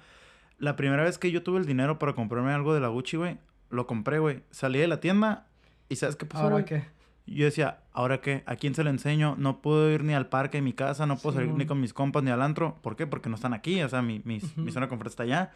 [0.57, 3.39] La primera vez que yo tuve el dinero para comprarme algo de la Gucci, güey,
[3.71, 4.43] lo compré, güey.
[4.51, 5.47] Salí de la tienda
[5.89, 6.65] y ¿sabes qué pasó, ¿Ahora güey?
[6.65, 6.83] qué?
[7.25, 8.43] Yo decía, ¿ahora qué?
[8.45, 9.35] ¿A quién se lo enseño?
[9.37, 11.57] No puedo ir ni al parque de mi casa, no puedo salir Simón.
[11.59, 12.77] ni con mis compas ni al antro.
[12.81, 13.07] ¿Por qué?
[13.07, 14.61] Porque no están aquí, o sea, mi, mis- Ujú.
[14.61, 15.51] mi zona de confort está allá.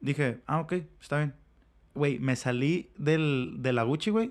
[0.00, 1.34] Dije, ah, ok, está bien.
[1.94, 4.30] Güey, me salí del, de la Gucci, güey,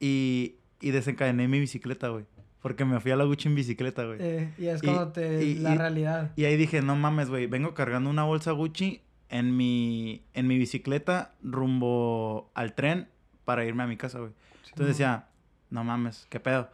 [0.00, 2.24] y, y desencadené mi bicicleta, güey.
[2.60, 4.18] Porque me fui a la Gucci en bicicleta, güey.
[4.20, 5.44] Eh, y es Y- cuando te...
[5.44, 6.32] y- la y- realidad.
[6.36, 10.56] Y ahí dije, no mames, güey, vengo cargando una bolsa Gucci en mi, en mi
[10.58, 13.08] bicicleta rumbo al tren
[13.44, 14.32] para irme a mi casa, güey.
[14.70, 14.88] Entonces Simón.
[14.88, 15.26] decía,
[15.70, 16.70] no mames, qué pedo.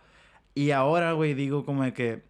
[0.54, 2.22] Y ahora, güey, digo como de que...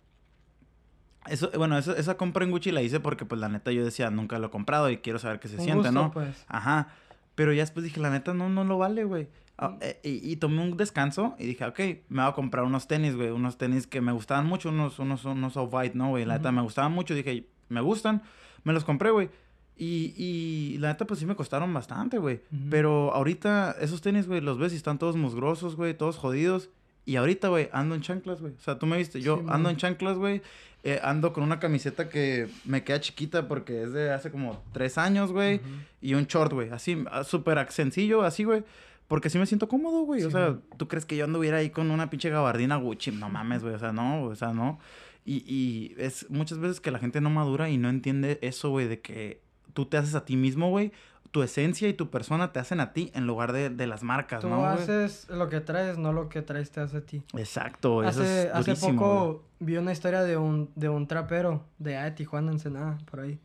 [1.28, 4.11] Eso, bueno, eso- esa compra en Gucci la hice porque, pues, la neta, yo decía,
[4.11, 6.11] nunca lo he comprado y quiero saber qué se Un siente, gusto, ¿no?
[6.12, 6.44] pues.
[6.48, 6.89] Ajá.
[7.35, 9.28] Pero ya después dije, la neta, no, no lo vale, güey.
[9.57, 11.78] Ah, eh, y, y tomé un descanso y dije, ok,
[12.09, 13.31] me voy a comprar unos tenis, güey.
[13.31, 16.24] Unos tenis que me gustaban mucho, unos, unos, unos off-white, ¿no, güey?
[16.24, 17.15] La neta, me gustaban mucho.
[17.15, 18.23] Dije, me gustan.
[18.65, 19.31] Me los compré, güey.
[19.77, 22.43] Y, y la neta, pues sí me costaron bastante, güey.
[22.52, 22.70] Ujú.
[22.70, 26.69] Pero ahorita, esos tenis, güey, los ves y están todos musgrosos, güey, todos jodidos.
[27.10, 28.52] Y ahorita, güey, ando en chanclas, güey.
[28.52, 29.72] O sea, tú me viste, yo Sí, ando man.
[29.72, 30.42] en chanclas, güey.
[30.84, 34.96] Eh, ando con una camiseta que me queda chiquita porque es de hace como tres
[34.96, 35.60] años, güey.
[36.00, 36.70] Y un short, güey.
[36.70, 38.62] Así, ah, súper sencillo, así, güey.
[39.08, 40.22] Porque sí me siento cómodo, güey.
[40.22, 40.62] o sea, man.
[40.76, 43.10] ¿tú crees que yo anduviera ahí con una pinche gabardina Gucci?
[43.10, 43.74] No mames, güey.
[43.74, 44.78] O sea, no, o sea, no.
[45.24, 48.86] Y, y es muchas veces que la gente no madura y no entiende eso, güey,
[48.86, 49.40] de que
[49.74, 50.92] tú te haces a ti mismo, güey.
[51.31, 54.40] Tu esencia y tu persona te hacen a ti en lugar de, de las marcas,
[54.40, 54.59] Tú ¿no?
[54.59, 54.70] güey?
[54.70, 57.23] haces lo que traes, no lo que traes te hace a ti.
[57.36, 59.39] Exacto, eso Hace, es hace durísimo, poco güey.
[59.61, 63.39] vi una historia de un, de un trapero de allá de Tijuana, Ensenada, por ahí.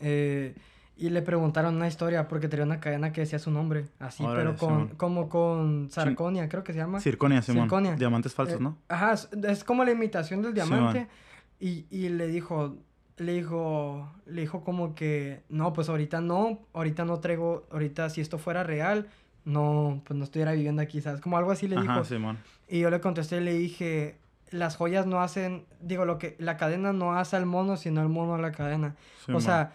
[0.00, 0.54] Eh,
[0.96, 4.38] y le preguntaron una historia porque tenía una cadena que decía su nombre, así, Órale,
[4.40, 4.88] pero con, Simón.
[4.96, 7.00] como con zarconia, creo que se llama.
[7.00, 7.64] Circonia, Simón.
[7.64, 7.94] Circonia.
[7.96, 8.76] Diamantes falsos, Eh, ¿no?
[8.88, 11.08] Ajá, es, es como la imitación del diamante.
[11.08, 11.08] Simón.
[11.60, 12.76] y, y le dijo,
[13.18, 18.20] le dijo, le dijo como que, no, pues ahorita no, ahorita no traigo, ahorita si
[18.20, 19.08] esto fuera real,
[19.44, 21.20] no, pues no estuviera viviendo aquí, ¿sabes?
[21.20, 22.04] Como algo así le Ajá, dijo.
[22.04, 22.38] Simón.
[22.68, 24.16] Y yo le contesté y le dije,
[24.50, 28.08] las joyas no hacen, digo, lo que, la cadena no hace al mono, sino el
[28.08, 28.94] mono a la cadena.
[29.24, 29.38] Simón.
[29.38, 29.72] O sea,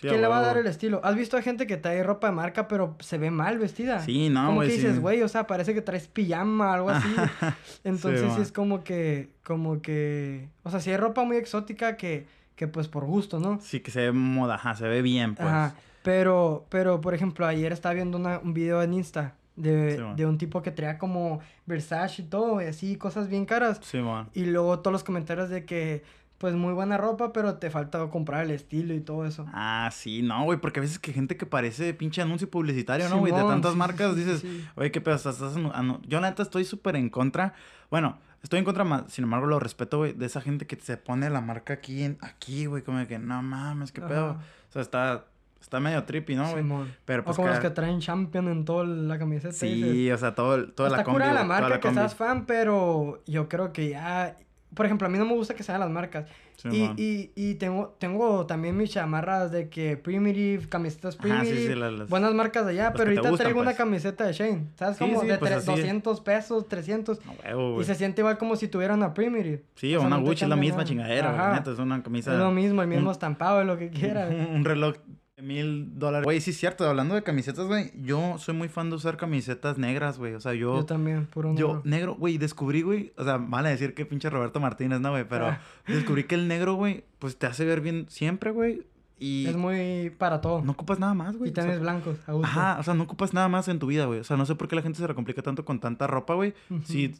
[0.00, 1.02] Sí, ¿quién le va a dar el estilo?
[1.04, 4.00] ¿Has visto a gente que trae ropa de marca, pero se ve mal vestida?
[4.00, 7.06] Sí, no, como que dices, güey, o sea, parece que traes pijama, algo así.
[7.84, 12.24] Entonces sí, es como que, como que, o sea, si hay ropa muy exótica que,
[12.60, 13.58] que pues por gusto, ¿no?
[13.62, 15.48] Sí, que se ve moda, ajá, se ve bien, pues.
[15.48, 15.74] Ajá.
[16.02, 20.14] Pero, pero, por ejemplo, ayer estaba viendo una- un video en Insta de, Sí, man.
[20.16, 23.80] de un tipo que traía como Versace y todo, y así, cosas bien caras.
[23.82, 24.28] Simón.
[24.34, 26.02] Y luego todos los comentarios de que,
[26.36, 29.46] pues muy buena ropa, pero te falta comprar el estilo y todo eso.
[29.54, 33.18] Ah, sí, no, güey, porque a veces que gente que parece pinche anuncio publicitario, ¿no,
[33.20, 33.32] güey?
[33.32, 34.64] De tantas sí, sí, marcas sí, sí, dices, sí.
[34.76, 36.00] oye, qué pedo, estás, estás anu- anu-".
[36.06, 37.54] Yo, la neta, estoy súper en contra.
[37.90, 40.96] Bueno, estoy en contra, ma- sin embargo, lo respeto, güey, de esa gente que se
[40.96, 44.30] pone la marca aquí, en, aquí, güey, como de que, no mames, qué pedo.
[44.30, 44.40] Ajá.
[44.68, 45.24] O sea, está,
[45.60, 46.62] está medio trippy, ¿no, güey?
[46.62, 46.94] Simón.
[47.04, 49.52] Pero o pues como los que traen Champion en toda la camiseta.
[49.52, 51.88] Sí, o sea, todo, toda Está la combi, cura la güey, toda marca la que
[51.88, 51.98] combi.
[52.00, 54.36] seas fan, pero yo creo que ya...
[54.74, 56.26] Por ejemplo, a mí no me gusta que sean las marcas.
[56.70, 61.74] Y, y, y tengo, tengo también mis chamarras de que Primitive, camisetas Ajá, sí, Primitive,
[61.74, 63.76] sí, las- las- buenas marcas de allá, las pero ahorita gustan, traigo una pues.
[63.78, 64.98] camiseta de Shane, ¿sabes?
[64.98, 65.66] Como de pues tre- así.
[65.66, 67.18] 200 pesos, 300.
[67.44, 69.62] A huevo, Y se siente igual como si tuviera una Primitive.
[69.76, 71.54] Sí, o sea, una Gucci es la misma chingadera, Ajá.
[71.58, 72.32] neta, es una camisa...
[72.32, 74.28] Es lo mismo, el mismo un- estampado, lo que quiera.
[74.28, 74.96] Un, reloj
[75.42, 76.24] mil dólares.
[76.24, 79.78] Güey, sí es cierto, hablando de camisetas, güey, yo soy muy fan de usar camisetas
[79.78, 80.34] negras, güey.
[80.34, 80.76] O sea, yo...
[80.78, 81.82] Yo también, puro Yo, negro.
[81.84, 85.24] negro, güey, descubrí, güey, o sea, van a decir que pinche Roberto Martínez, ¿no, güey?
[85.28, 85.60] Pero Ah.
[85.86, 88.82] descubrí que el negro, güey, pues te hace ver bien siempre, güey.
[89.22, 90.62] Y Es muy para todo.
[90.62, 91.50] no ocupas nada más, güey.
[91.50, 92.46] y o sea, blancos, a gusto.
[92.48, 94.20] Ajá, o sea, no ocupas nada más en tu vida, güey.
[94.20, 96.32] O sea, no sé por qué la gente se la complica tanto con tanta ropa,
[96.32, 96.54] güey.
[96.70, 96.80] Ujú.
[96.84, 97.14] Si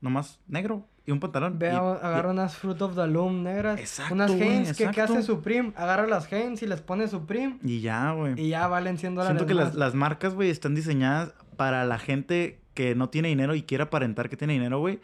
[0.00, 1.58] nomás negro y un pantalón.
[1.58, 3.78] Ve, y- agarra unas Fruit of the Loom negras.
[3.78, 5.72] Exacto, unas Hanes que, que hace Supreme.
[5.76, 7.58] Agarra las Hanes y les pone Supreme.
[7.62, 8.40] Y ya, güey.
[8.40, 9.36] Y ya valen 100 dólares.
[9.38, 13.54] Siento que las, las marcas, güey, están diseñadas para la gente que no tiene dinero
[13.54, 15.00] y quiere aparentar que tiene dinero, güey.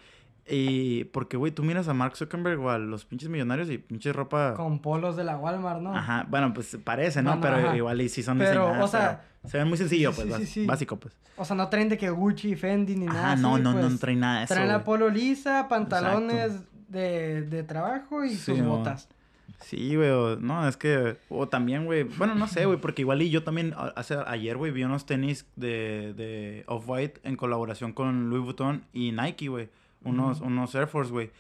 [0.51, 4.14] Y porque, güey, tú miras a Mark Zuckerberg o a los pinches millonarios y pinches
[4.16, 4.55] ropa...
[4.55, 5.94] Con polos de la Walmart, ¿no?
[5.94, 7.36] Ajá, bueno, pues parece, ¿no?
[7.36, 7.77] Bueno, pero ajá.
[7.77, 8.85] igual y sí son Pero, diseñadas.
[8.85, 11.16] o sea, pero se ven muy sencillo, sí, pues, sí, básico, pues.
[11.36, 13.32] O sea, no traen de que Gucci, Fendi ni nada.
[13.32, 13.93] Ajá, no, así, no, no, pues.
[13.93, 16.52] no traen nada de eso, Traen la polo lisa, pantalones
[16.89, 18.78] de, de trabajo y Sí, sus mo.
[18.78, 19.09] botas.
[19.60, 20.10] Sí, güey,
[20.40, 23.74] no, es que, o también, güey, bueno, no sé, güey, porque igual y yo también,
[23.94, 29.12] hace, ayer, güey, vi unos tenis de, de Off-White en colaboración con Louis Vuitton y
[29.12, 29.68] Nike, güey,
[30.05, 31.31] unos, unos Air Force, güey.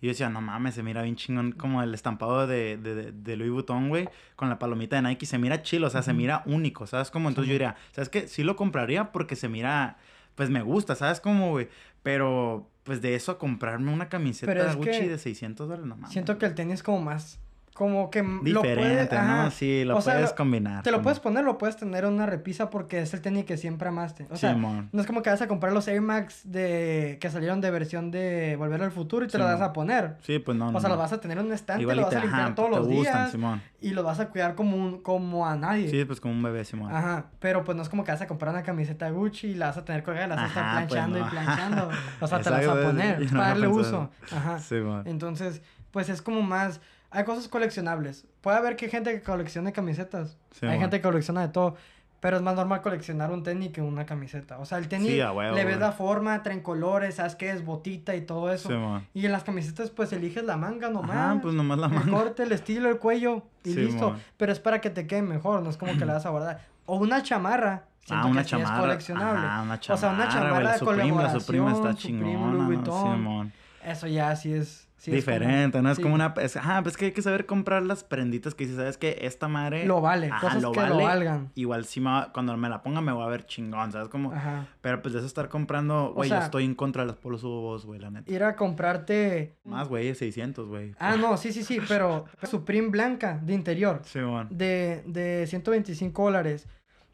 [0.00, 3.36] Y yo decía, no mames, se mira bien chingón como el estampado de, de, de,
[3.36, 6.42] Louis Vuitton, güey, con la palomita de Nike, se mira chido, o sea, se mira
[6.46, 7.10] único, ¿sabes?
[7.10, 8.26] Como entonces yo diría, ¿sabes qué?
[8.26, 9.98] Sí lo compraría porque se mira,
[10.36, 11.68] pues me gusta, ¿sabes cómo, güey?
[12.02, 16.12] Pero, pues de eso a comprarme una camiseta Gucci de 600 dólares, no mames.
[16.12, 17.38] Siento que el tenis es como más...
[17.80, 19.12] Como que lo Diferente, puedes...
[19.12, 19.18] ¿no?
[19.18, 19.50] ajá.
[19.52, 20.82] Sí, lo O sea, puedes lo- combinar.
[20.82, 23.46] Te lo como- puedes poner, lo puedes tener en una repisa porque es el tenis
[23.46, 24.26] que siempre amaste.
[24.28, 24.90] O sea, Simón.
[24.92, 27.16] no es como que vas a comprar los Air Max de...
[27.22, 29.60] que salieron de versión de Volver al Futuro y te los Simón.
[29.60, 30.16] vas a poner.
[30.24, 30.68] Sí, pues no.
[30.68, 31.02] O no, sea, los no.
[31.04, 32.76] vas a tener en un estante, Igual lo y vas a limpiar ajá, todos te
[32.76, 33.62] los gustan, días Simón.
[33.80, 35.88] y los vas a cuidar como, un, como a nadie.
[35.88, 36.94] Sí, pues como un bebé, Simón.
[36.94, 39.68] Ajá, pero pues no es como que vas a comprar una camiseta Gucci y la
[39.68, 41.26] vas a tener colgada y la vas a estar pues planchando no.
[41.26, 41.90] y planchando.
[42.20, 44.10] O sea, te la vas a poner yo es no para darle uso.
[44.30, 44.58] Ajá.
[45.06, 45.62] Entonces,
[45.92, 46.82] pues es como más...
[47.10, 48.26] Hay cosas coleccionables.
[48.40, 50.36] Puede haber que hay gente que coleccione camisetas.
[50.52, 51.76] Sí, hay gente que colecciona de todo.
[52.20, 54.58] Pero es más normal coleccionar un tenis que una camiseta.
[54.58, 58.14] O sea, el tenis Sí, le ves la forma, traen colores, sabes que es botita
[58.14, 58.68] y todo eso.
[58.68, 59.06] Simón.
[59.14, 61.16] Y en las camisetas, pues eliges la manga nomás.
[61.16, 62.10] Ajá, pues nomás la el manga.
[62.12, 64.10] corte, el estilo, el cuello y Sí, listo.
[64.10, 64.20] mon.
[64.36, 66.66] Pero es para que te quede mejor, no es como que la vas a guardar.
[66.84, 67.84] O una chamarra.
[68.04, 68.80] Siento Ah, una que sí es chamarra.
[68.82, 69.46] coleccionable.
[69.46, 72.32] Ajá, una O sea, una chamarra, chamarra la de Supreme, la Supreme está colaboración, Supreme,
[72.34, 72.52] chingona.
[72.52, 72.66] Louis.
[72.80, 73.52] Vuitton.
[73.82, 74.79] Eso ya sí es...
[75.00, 75.90] sí es como- Diferente, ¿no?
[75.90, 76.02] Es sí.
[76.02, 76.34] como una...
[76.40, 79.18] Es, ajá, pues que hay que saber comprar las prenditas que dices, ¿sabes qué?
[79.22, 79.86] Esta madre...
[79.86, 81.04] Lo vale, Ajá, cosas lo que lo vale.
[81.04, 81.50] valgan.
[81.54, 84.08] Igual sí me va- cuando me la ponga me voy a ver chingón, ¿sabes?
[84.08, 84.32] Como...
[84.32, 84.66] Ajá.
[84.82, 86.12] Pero pues de eso estar comprando...
[86.14, 88.30] Güey, sea- yo estoy en contra de los polos Hugo güey, la neta.
[88.30, 89.56] Ir a comprarte...
[89.64, 90.94] Más, güey, 600, güey.
[90.98, 94.02] Ah, no, sí, sí, sí, pero Supreme blanca de interior.
[94.04, 94.48] Simón.
[94.50, 96.68] de, de 125 dólares.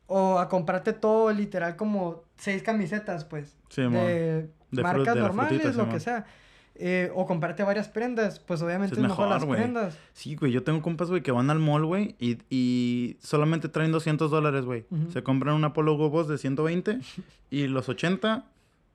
[0.08, 3.56] O a comprarte todo literal como seis camisetas, pues.
[3.68, 3.92] Simón.
[4.06, 6.24] de marcas de normales, frutita, lo que sea.
[6.78, 9.98] Eh, o comprarte varias prendas, pues obviamente Es es mejor, mejor, las prendas.
[10.12, 13.92] Sí, güey, yo tengo compas, güey, que van al mall, güey, y, y solamente traen
[13.92, 14.84] 200 dólares, güey.
[15.12, 16.98] Se compran una Polo Hugo Boss de 120
[17.50, 18.44] y los 80,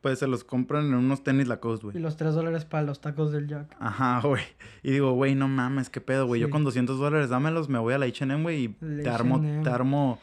[0.02, 2.04] pues se los compran en unos tenis Lacoste, Y güey.
[2.04, 3.76] los 3 dólares para los tacos del Jack.
[3.80, 4.44] Ajá, güey.
[4.84, 6.42] Y digo, güey, no mames, qué pedo, güey.
[6.42, 8.68] Yo con 200 dólares, dámelos, me voy a la H&M, güey, y
[9.04, 10.20] te armo, te armo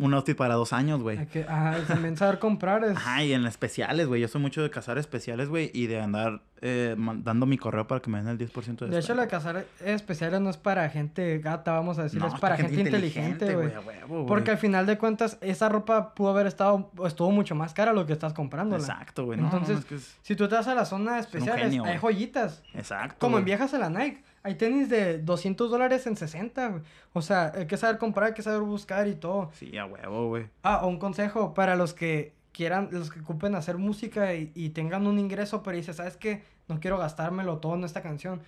[0.00, 1.18] un outfit para dos años, güey.
[1.48, 2.96] Ajá, también saber comprar es...
[2.96, 4.20] Ajá, y en especiales, güey.
[4.20, 8.00] Yo soy mucho de cazar especiales, güey, y de andar eh, dando mi correo para
[8.00, 9.14] que me den el 10% de De hecho, descuento.
[9.14, 12.80] la cazar especiales no es para gente gata, vamos a decir, No, es para gente,
[12.80, 14.26] inteligente, güey.
[14.26, 18.06] Porque al final de cuentas, esa ropa pudo haber estado, estuvo mucho más cara lo
[18.06, 18.82] que estás comprándola.
[18.82, 19.38] Exacto, güey.
[19.38, 20.18] No, Entonces, no, es que es...
[20.22, 22.62] Si tú te vas a la zona especiales, genio, hay joyitas.
[22.74, 23.16] Exacto.
[23.18, 23.56] Como en güey.
[23.56, 24.22] viajas a la Nike.
[24.42, 26.82] Hay tenis de 200 dólares en 60, güey.
[27.12, 29.50] O sea, hay que saber comprar, hay que saber buscar y todo.
[29.54, 30.48] Sí, a huevo, güey.
[30.62, 35.06] Ah, un consejo para los que quieran, los que ocupen hacer música y, y tengan
[35.06, 36.42] un ingreso, pero dices, ¿sabes qué?
[36.68, 38.40] No quiero gastármelo todo en esta canción.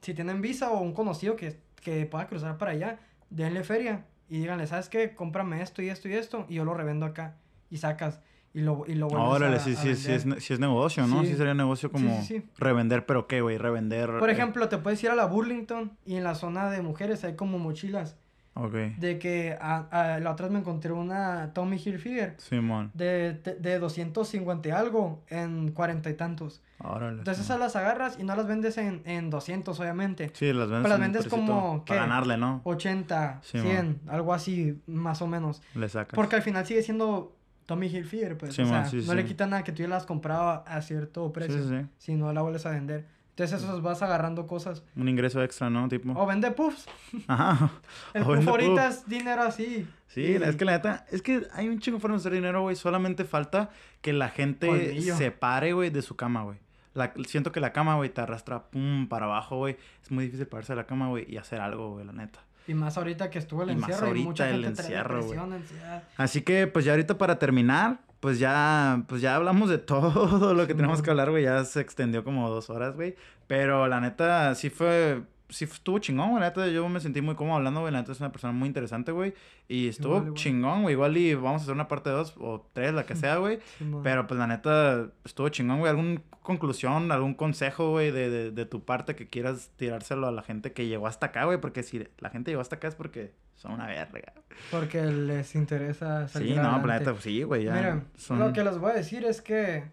[0.00, 2.98] Si tienen visa o un conocido que, que pueda cruzar para allá,
[3.30, 5.14] denle feria y díganle, ¿sabes qué?
[5.14, 7.36] Cómprame esto y esto y esto y yo lo revendo acá.
[7.70, 8.20] Y sacas
[8.56, 11.06] y lo, y lo vuelves Órale, a- sí, a sí, sí, es, sí es negocio,
[11.06, 11.20] ¿no?
[11.22, 11.36] Sí, Sí.
[11.36, 12.44] sería negocio como sí, sí.
[12.58, 13.58] revender, pero ¿qué, güey?
[13.58, 14.18] Revender...
[14.18, 17.22] Por eh, ejemplo, te puedes ir a la Burlington y en la zona de mujeres
[17.24, 18.16] hay como mochilas.
[18.58, 18.72] Ok.
[18.96, 22.90] De que a, a- la otra vez me encontré una Tommy Hilfiger Simón.
[22.94, 26.62] de, de, de 250 y algo en 40 y tantos.
[26.78, 27.18] Órale.
[27.18, 30.30] Entonces esas las agarras y no las vendes en, en 200, obviamente.
[30.32, 32.06] Sí, las vendes, Pues las vendes como, Para ¿qué?
[32.06, 32.62] ganarle, ¿no?
[32.64, 33.66] 80, Simón.
[33.66, 35.60] 100, algo así, más o menos.
[35.74, 36.14] Le sacas.
[36.16, 37.35] Porque al final sigue siendo
[37.66, 38.58] Tommy Hilfiger, pues.
[38.58, 39.14] O sea, sí, no sí.
[39.14, 41.86] le quita nada que tú ya la has comprado a, cierto precio.
[41.98, 43.06] Si no la vuelves a vender.
[43.30, 44.82] Entonces esos vas agarrando cosas.
[44.96, 45.88] Un ingreso extra, ¿no?
[45.88, 46.12] Tipo.
[46.18, 46.86] O vende puffs.
[47.26, 47.70] Ajá.
[48.14, 48.96] El O puff vende ahorita puff.
[48.98, 49.86] es dinero así.
[50.06, 52.36] Sí, Y- es que la neta, es que hay un chingo de formas de hacer
[52.40, 52.76] dinero, güey.
[52.76, 53.68] Solamente falta
[54.00, 55.16] que la gente Colmillo.
[55.16, 56.58] se pare, güey, de su cama, güey.
[56.94, 59.76] La- siento que la cama, güey, te arrastra pum para abajo, güey.
[60.02, 62.40] Es muy difícil pararse de la cama, güey, y hacer algo, güey, la neta.
[62.66, 64.98] Y más ahorita que estuvo el Y más encierro y ahorita mucha el gente traía
[65.00, 65.30] encierro, güey.
[65.30, 66.02] depresión, ansiedad.
[66.16, 70.66] Así que, pues ya ahorita para terminar, pues ya, pues ya hablamos de todo lo
[70.66, 71.44] que tenemos que hablar, güey.
[71.44, 73.14] Ya se extendió como dos horas, güey.
[73.46, 76.40] Pero la neta, sí fue, sí estuvo chingón, güey.
[76.40, 77.92] La neta, yo me sentí muy cómodo hablando, güey.
[77.92, 79.34] La neta es una persona muy interesante, güey.
[79.68, 80.94] Y estuvo Igual, chingón, güey.
[80.94, 83.58] Igual y vamos a hacer una parte dos o tres, la que sea, güey.
[83.78, 84.02] Simón.
[84.02, 85.90] Pero pues la neta, estuvo chingón, güey.
[85.90, 90.42] ¿Alguna conclusión, algún consejo, güey, de, de, de tu parte que quieras tirárselo a la
[90.42, 91.60] gente que llegó hasta acá, güey?
[91.60, 94.32] Porque si la gente llegó hasta acá es porque son una verga.
[94.70, 96.88] Porque les interesa salir Sí, no, adelante.
[96.88, 97.64] la neta, pues sí, güey.
[97.64, 98.38] Ya Mira, son...
[98.38, 99.84] lo que les voy a decir es que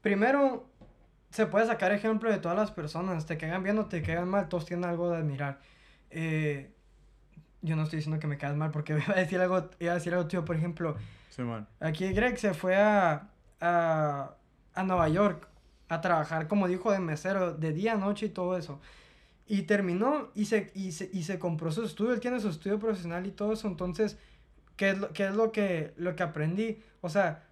[0.00, 0.68] primero
[1.30, 4.48] se puede sacar ejemplo de todas las personas, te caigan bien o te caigan mal,
[4.48, 5.60] todos tienen algo de admirar.
[6.10, 6.72] Eh,
[7.62, 9.96] yo no estoy diciendo que me caigas mal porque iba a decir algo, iba a
[9.96, 10.96] decir algo tío, por ejemplo,
[11.30, 11.66] Sí, man.
[11.80, 13.28] aquí Greg se fue a,
[13.60, 14.34] a,
[14.74, 15.48] a Nueva York
[15.88, 18.80] a trabajar, como dijo, de mesero, de día, noche y todo eso.
[19.46, 22.78] Y terminó y se, y se, y se compró su estudio, él tiene su estudio
[22.80, 24.18] profesional y todo eso, entonces,
[24.76, 26.82] ¿qué es lo, qué es lo, que, lo que aprendí?
[27.00, 27.44] O sea,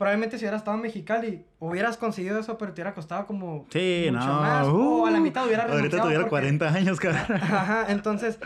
[0.00, 4.08] probablemente si hubieras estado en Mexicali, hubieras conseguido eso, pero te hubiera costado como Sí,
[4.10, 4.40] mucho no.
[4.40, 7.26] más, uh, o a la mitad hubiera Ahorita tuviera porque- 40 años, cabrón.
[7.42, 8.38] Ajá, entonces,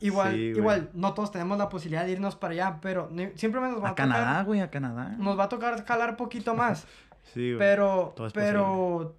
[0.00, 3.76] igual, Sí, igual, no todos tenemos la posibilidad de irnos para allá, pero ni- simplemente
[3.76, 5.14] nos va a, A Canadá, güey, a Canadá.
[5.18, 6.86] nos va a tocar jalar poquito más,
[7.32, 7.58] Sí, güey.
[7.58, 9.16] pero, Todo es pero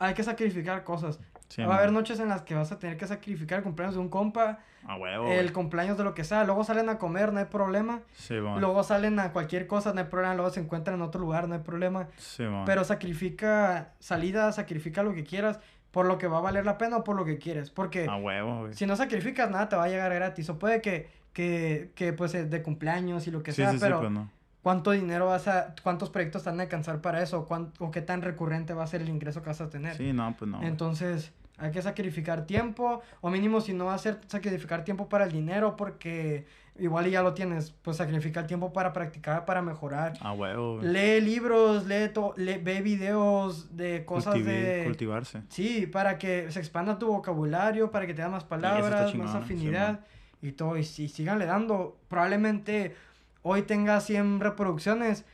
[0.00, 1.20] hay que sacrificar cosas.
[1.54, 3.94] Sí, va a haber noches en las que vas a tener que sacrificar el cumpleaños
[3.96, 5.26] de un compa, A huevo.
[5.30, 8.00] el cumpleaños de lo que sea, luego salen a comer, no hay problema.
[8.14, 8.34] Sí.
[8.36, 10.34] Luego salen a cualquier cosa, no hay problema.
[10.34, 12.08] Luego se encuentran en otro lugar, no hay problema.
[12.16, 12.44] Sí.
[12.64, 15.60] Pero sacrifica salida, sacrifica lo que quieras
[15.90, 17.68] por lo que va a valer la pena o por lo que quieres.
[17.70, 20.48] Porque A huevo, si no sacrificas nada te va a llegar gratis.
[20.48, 23.80] O puede que, que, que pues eh, de cumpleaños y lo que sea, sí, sí,
[23.82, 24.30] pero pues no.
[24.62, 27.44] ¿cuánto dinero vas a, cuántos proyectos te van a alcanzar para eso?
[27.46, 29.94] ¿Cuán- ¿O qué tan recurrente va a ser el ingreso que vas a tener?
[29.96, 30.62] Sí, no, pues no.
[30.62, 35.76] Entonces, hay que sacrificar tiempo, o mínimo si no ser sacrificar tiempo para el dinero,
[35.76, 36.46] porque
[36.78, 40.14] igual ya lo tienes, pues sacrifica el tiempo para practicar, para mejorar.
[40.20, 40.80] A huevo.
[40.82, 44.84] Lee libros, lee, to- lee- ve videos de cosas Cultivi- de...
[44.86, 45.42] Cultivarse.
[45.50, 49.36] Sí, para que se expanda tu vocabulario, para que te da más palabras, más sí,
[49.38, 50.00] afinidad
[50.40, 50.76] y todo.
[50.78, 52.96] Y si síganle dando, probablemente
[53.42, 55.24] hoy tenga 100 reproducciones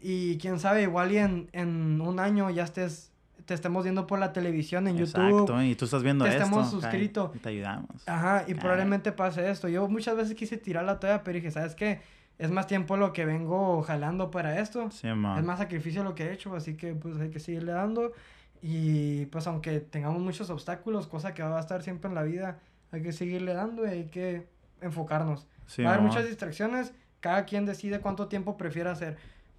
[0.00, 3.12] y quién sabe, igual y en, en un año ya estés,
[3.48, 5.22] te estemos viendo por la televisión, en YouTube.
[5.24, 6.42] Exacto, y tú estás viendo que esto.
[6.42, 7.32] estemos acá, y- suscrito.
[7.34, 8.06] y te ayudamos.
[8.06, 9.68] Ajá, y probablemente pase esto.
[9.68, 12.02] Yo muchas veces quise tirar la toalla, pero dije, ¿sabes qué?
[12.38, 14.90] Es más tiempo lo que vengo jalando para esto.
[14.90, 15.38] Sí, man.
[15.38, 18.12] Es más sacrificio lo que he hecho, así que pues hay que seguirle dando.
[18.60, 22.58] Y pues aunque tengamos muchos obstáculos, cosa que va a estar siempre en la vida,
[22.92, 24.46] hay que seguirle dando y hay que
[24.82, 25.46] enfocarnos.
[25.66, 29.16] Sí, va a haber muchas distracciones, cada quien decide cuánto tiempo prefiere hacer.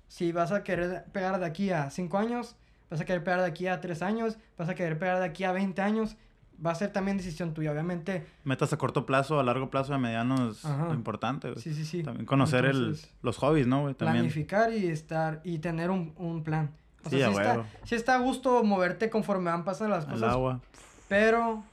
[0.08, 2.56] Si vas a querer pegar de aquí a 5 años,
[2.90, 5.44] vas a querer pegar de aquí a 3 años, vas a querer pegar de aquí
[5.44, 6.16] a 20 años,
[6.66, 7.72] va a ser también decisión tuya.
[7.72, 10.88] Obviamente, Metas a corto plazo, a largo plazo, a mediano es Ajá.
[10.88, 12.04] lo importante, sí, sí, sí.
[12.04, 13.84] También conocer el, Entonces, los hobbies, ¿no?
[13.96, 13.96] También.
[14.24, 16.72] planificar y estar y tener un, un plan.
[17.06, 20.12] O Sí, sea, sí, está, sí está a gusto moverte conforme van pasando las El
[20.12, 20.60] cosas, agua.
[21.08, 21.64] pero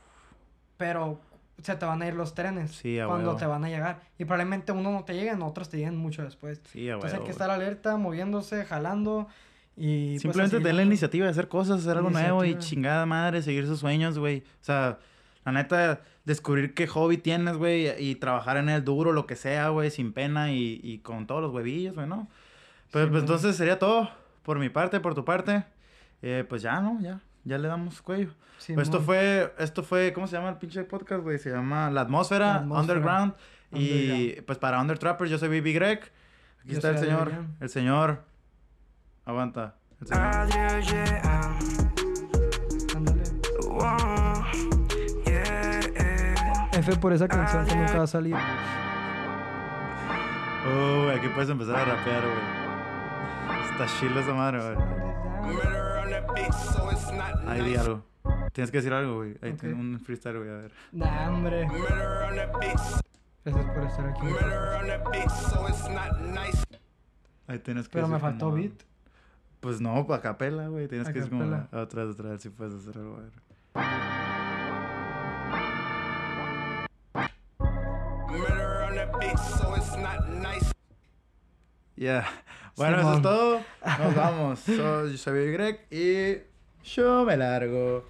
[0.76, 1.18] pero
[1.62, 3.38] se te van a ir los trenes Sí, cuando huevo.
[3.38, 6.60] te van a llegar y probablemente uno no te lleguen, otros te lleguen mucho después.
[6.70, 9.26] Sí, Entonces hay que estar alerta, moviéndose, jalando
[9.76, 13.04] y pues, Simplemente así, tener la iniciativa de hacer cosas, hacer algo nuevo y chingada
[13.04, 14.38] madre, seguir sus sueños, güey.
[14.40, 14.98] O sea,
[15.44, 19.68] la neta, descubrir qué hobby tienes, güey, y trabajar en él duro, lo que sea,
[19.68, 22.28] güey, sin pena y, y con todos los huevillos, güey, ¿no?
[22.90, 24.10] Pues, Sí, pues entonces sería todo
[24.42, 25.64] por mi parte, por tu parte.
[26.22, 26.98] Eh, pues ya, ¿no?
[27.00, 28.30] Ya, ya le damos cuello.
[28.58, 28.82] Simón.
[28.82, 31.38] esto fue, esto fue, ¿cómo se llama el pinche podcast, güey?
[31.38, 32.98] Se llama La Atmósfera, La Atmósfera.
[32.98, 33.34] Underground.
[33.72, 36.00] Y pues para Under Trappers, yo soy BB Greg.
[36.60, 37.46] Aquí Yo está el señor, el señor.
[37.60, 38.35] El señor.
[39.26, 41.58] Adriel, yeah,
[42.94, 43.22] Ándale.
[43.68, 44.44] wow,
[45.26, 46.70] yeah, yeah.
[46.72, 48.36] F por esa canción que nunca va a salir.
[50.68, 52.38] Oh, güey, aquí puedes empezar a rapear, güey.
[53.72, 54.76] Está chila esa madre, güey.
[57.48, 58.02] Ahí di algo.
[58.52, 59.36] Tienes que decir algo, güey.
[59.42, 59.58] Ahí Ok.
[59.60, 60.72] tiene un freestyle, güey, a ver.
[60.92, 61.66] Nah, hombre.
[63.44, 64.26] Gracias por estar aquí.
[67.48, 68.72] Ahí tienes que Pero me faltó como- beat.
[69.66, 70.86] Pues no, a capela, güey.
[70.86, 71.68] Tienes A que como capela.
[71.82, 73.18] otra vez, otra vez, si puedes hacer algo.
[81.96, 82.24] Ya.
[82.76, 83.60] Bueno, eso es todo.
[83.98, 84.58] Nos vamos.
[84.60, 86.42] So- yo soy Greg y
[86.84, 88.04] yo me largo.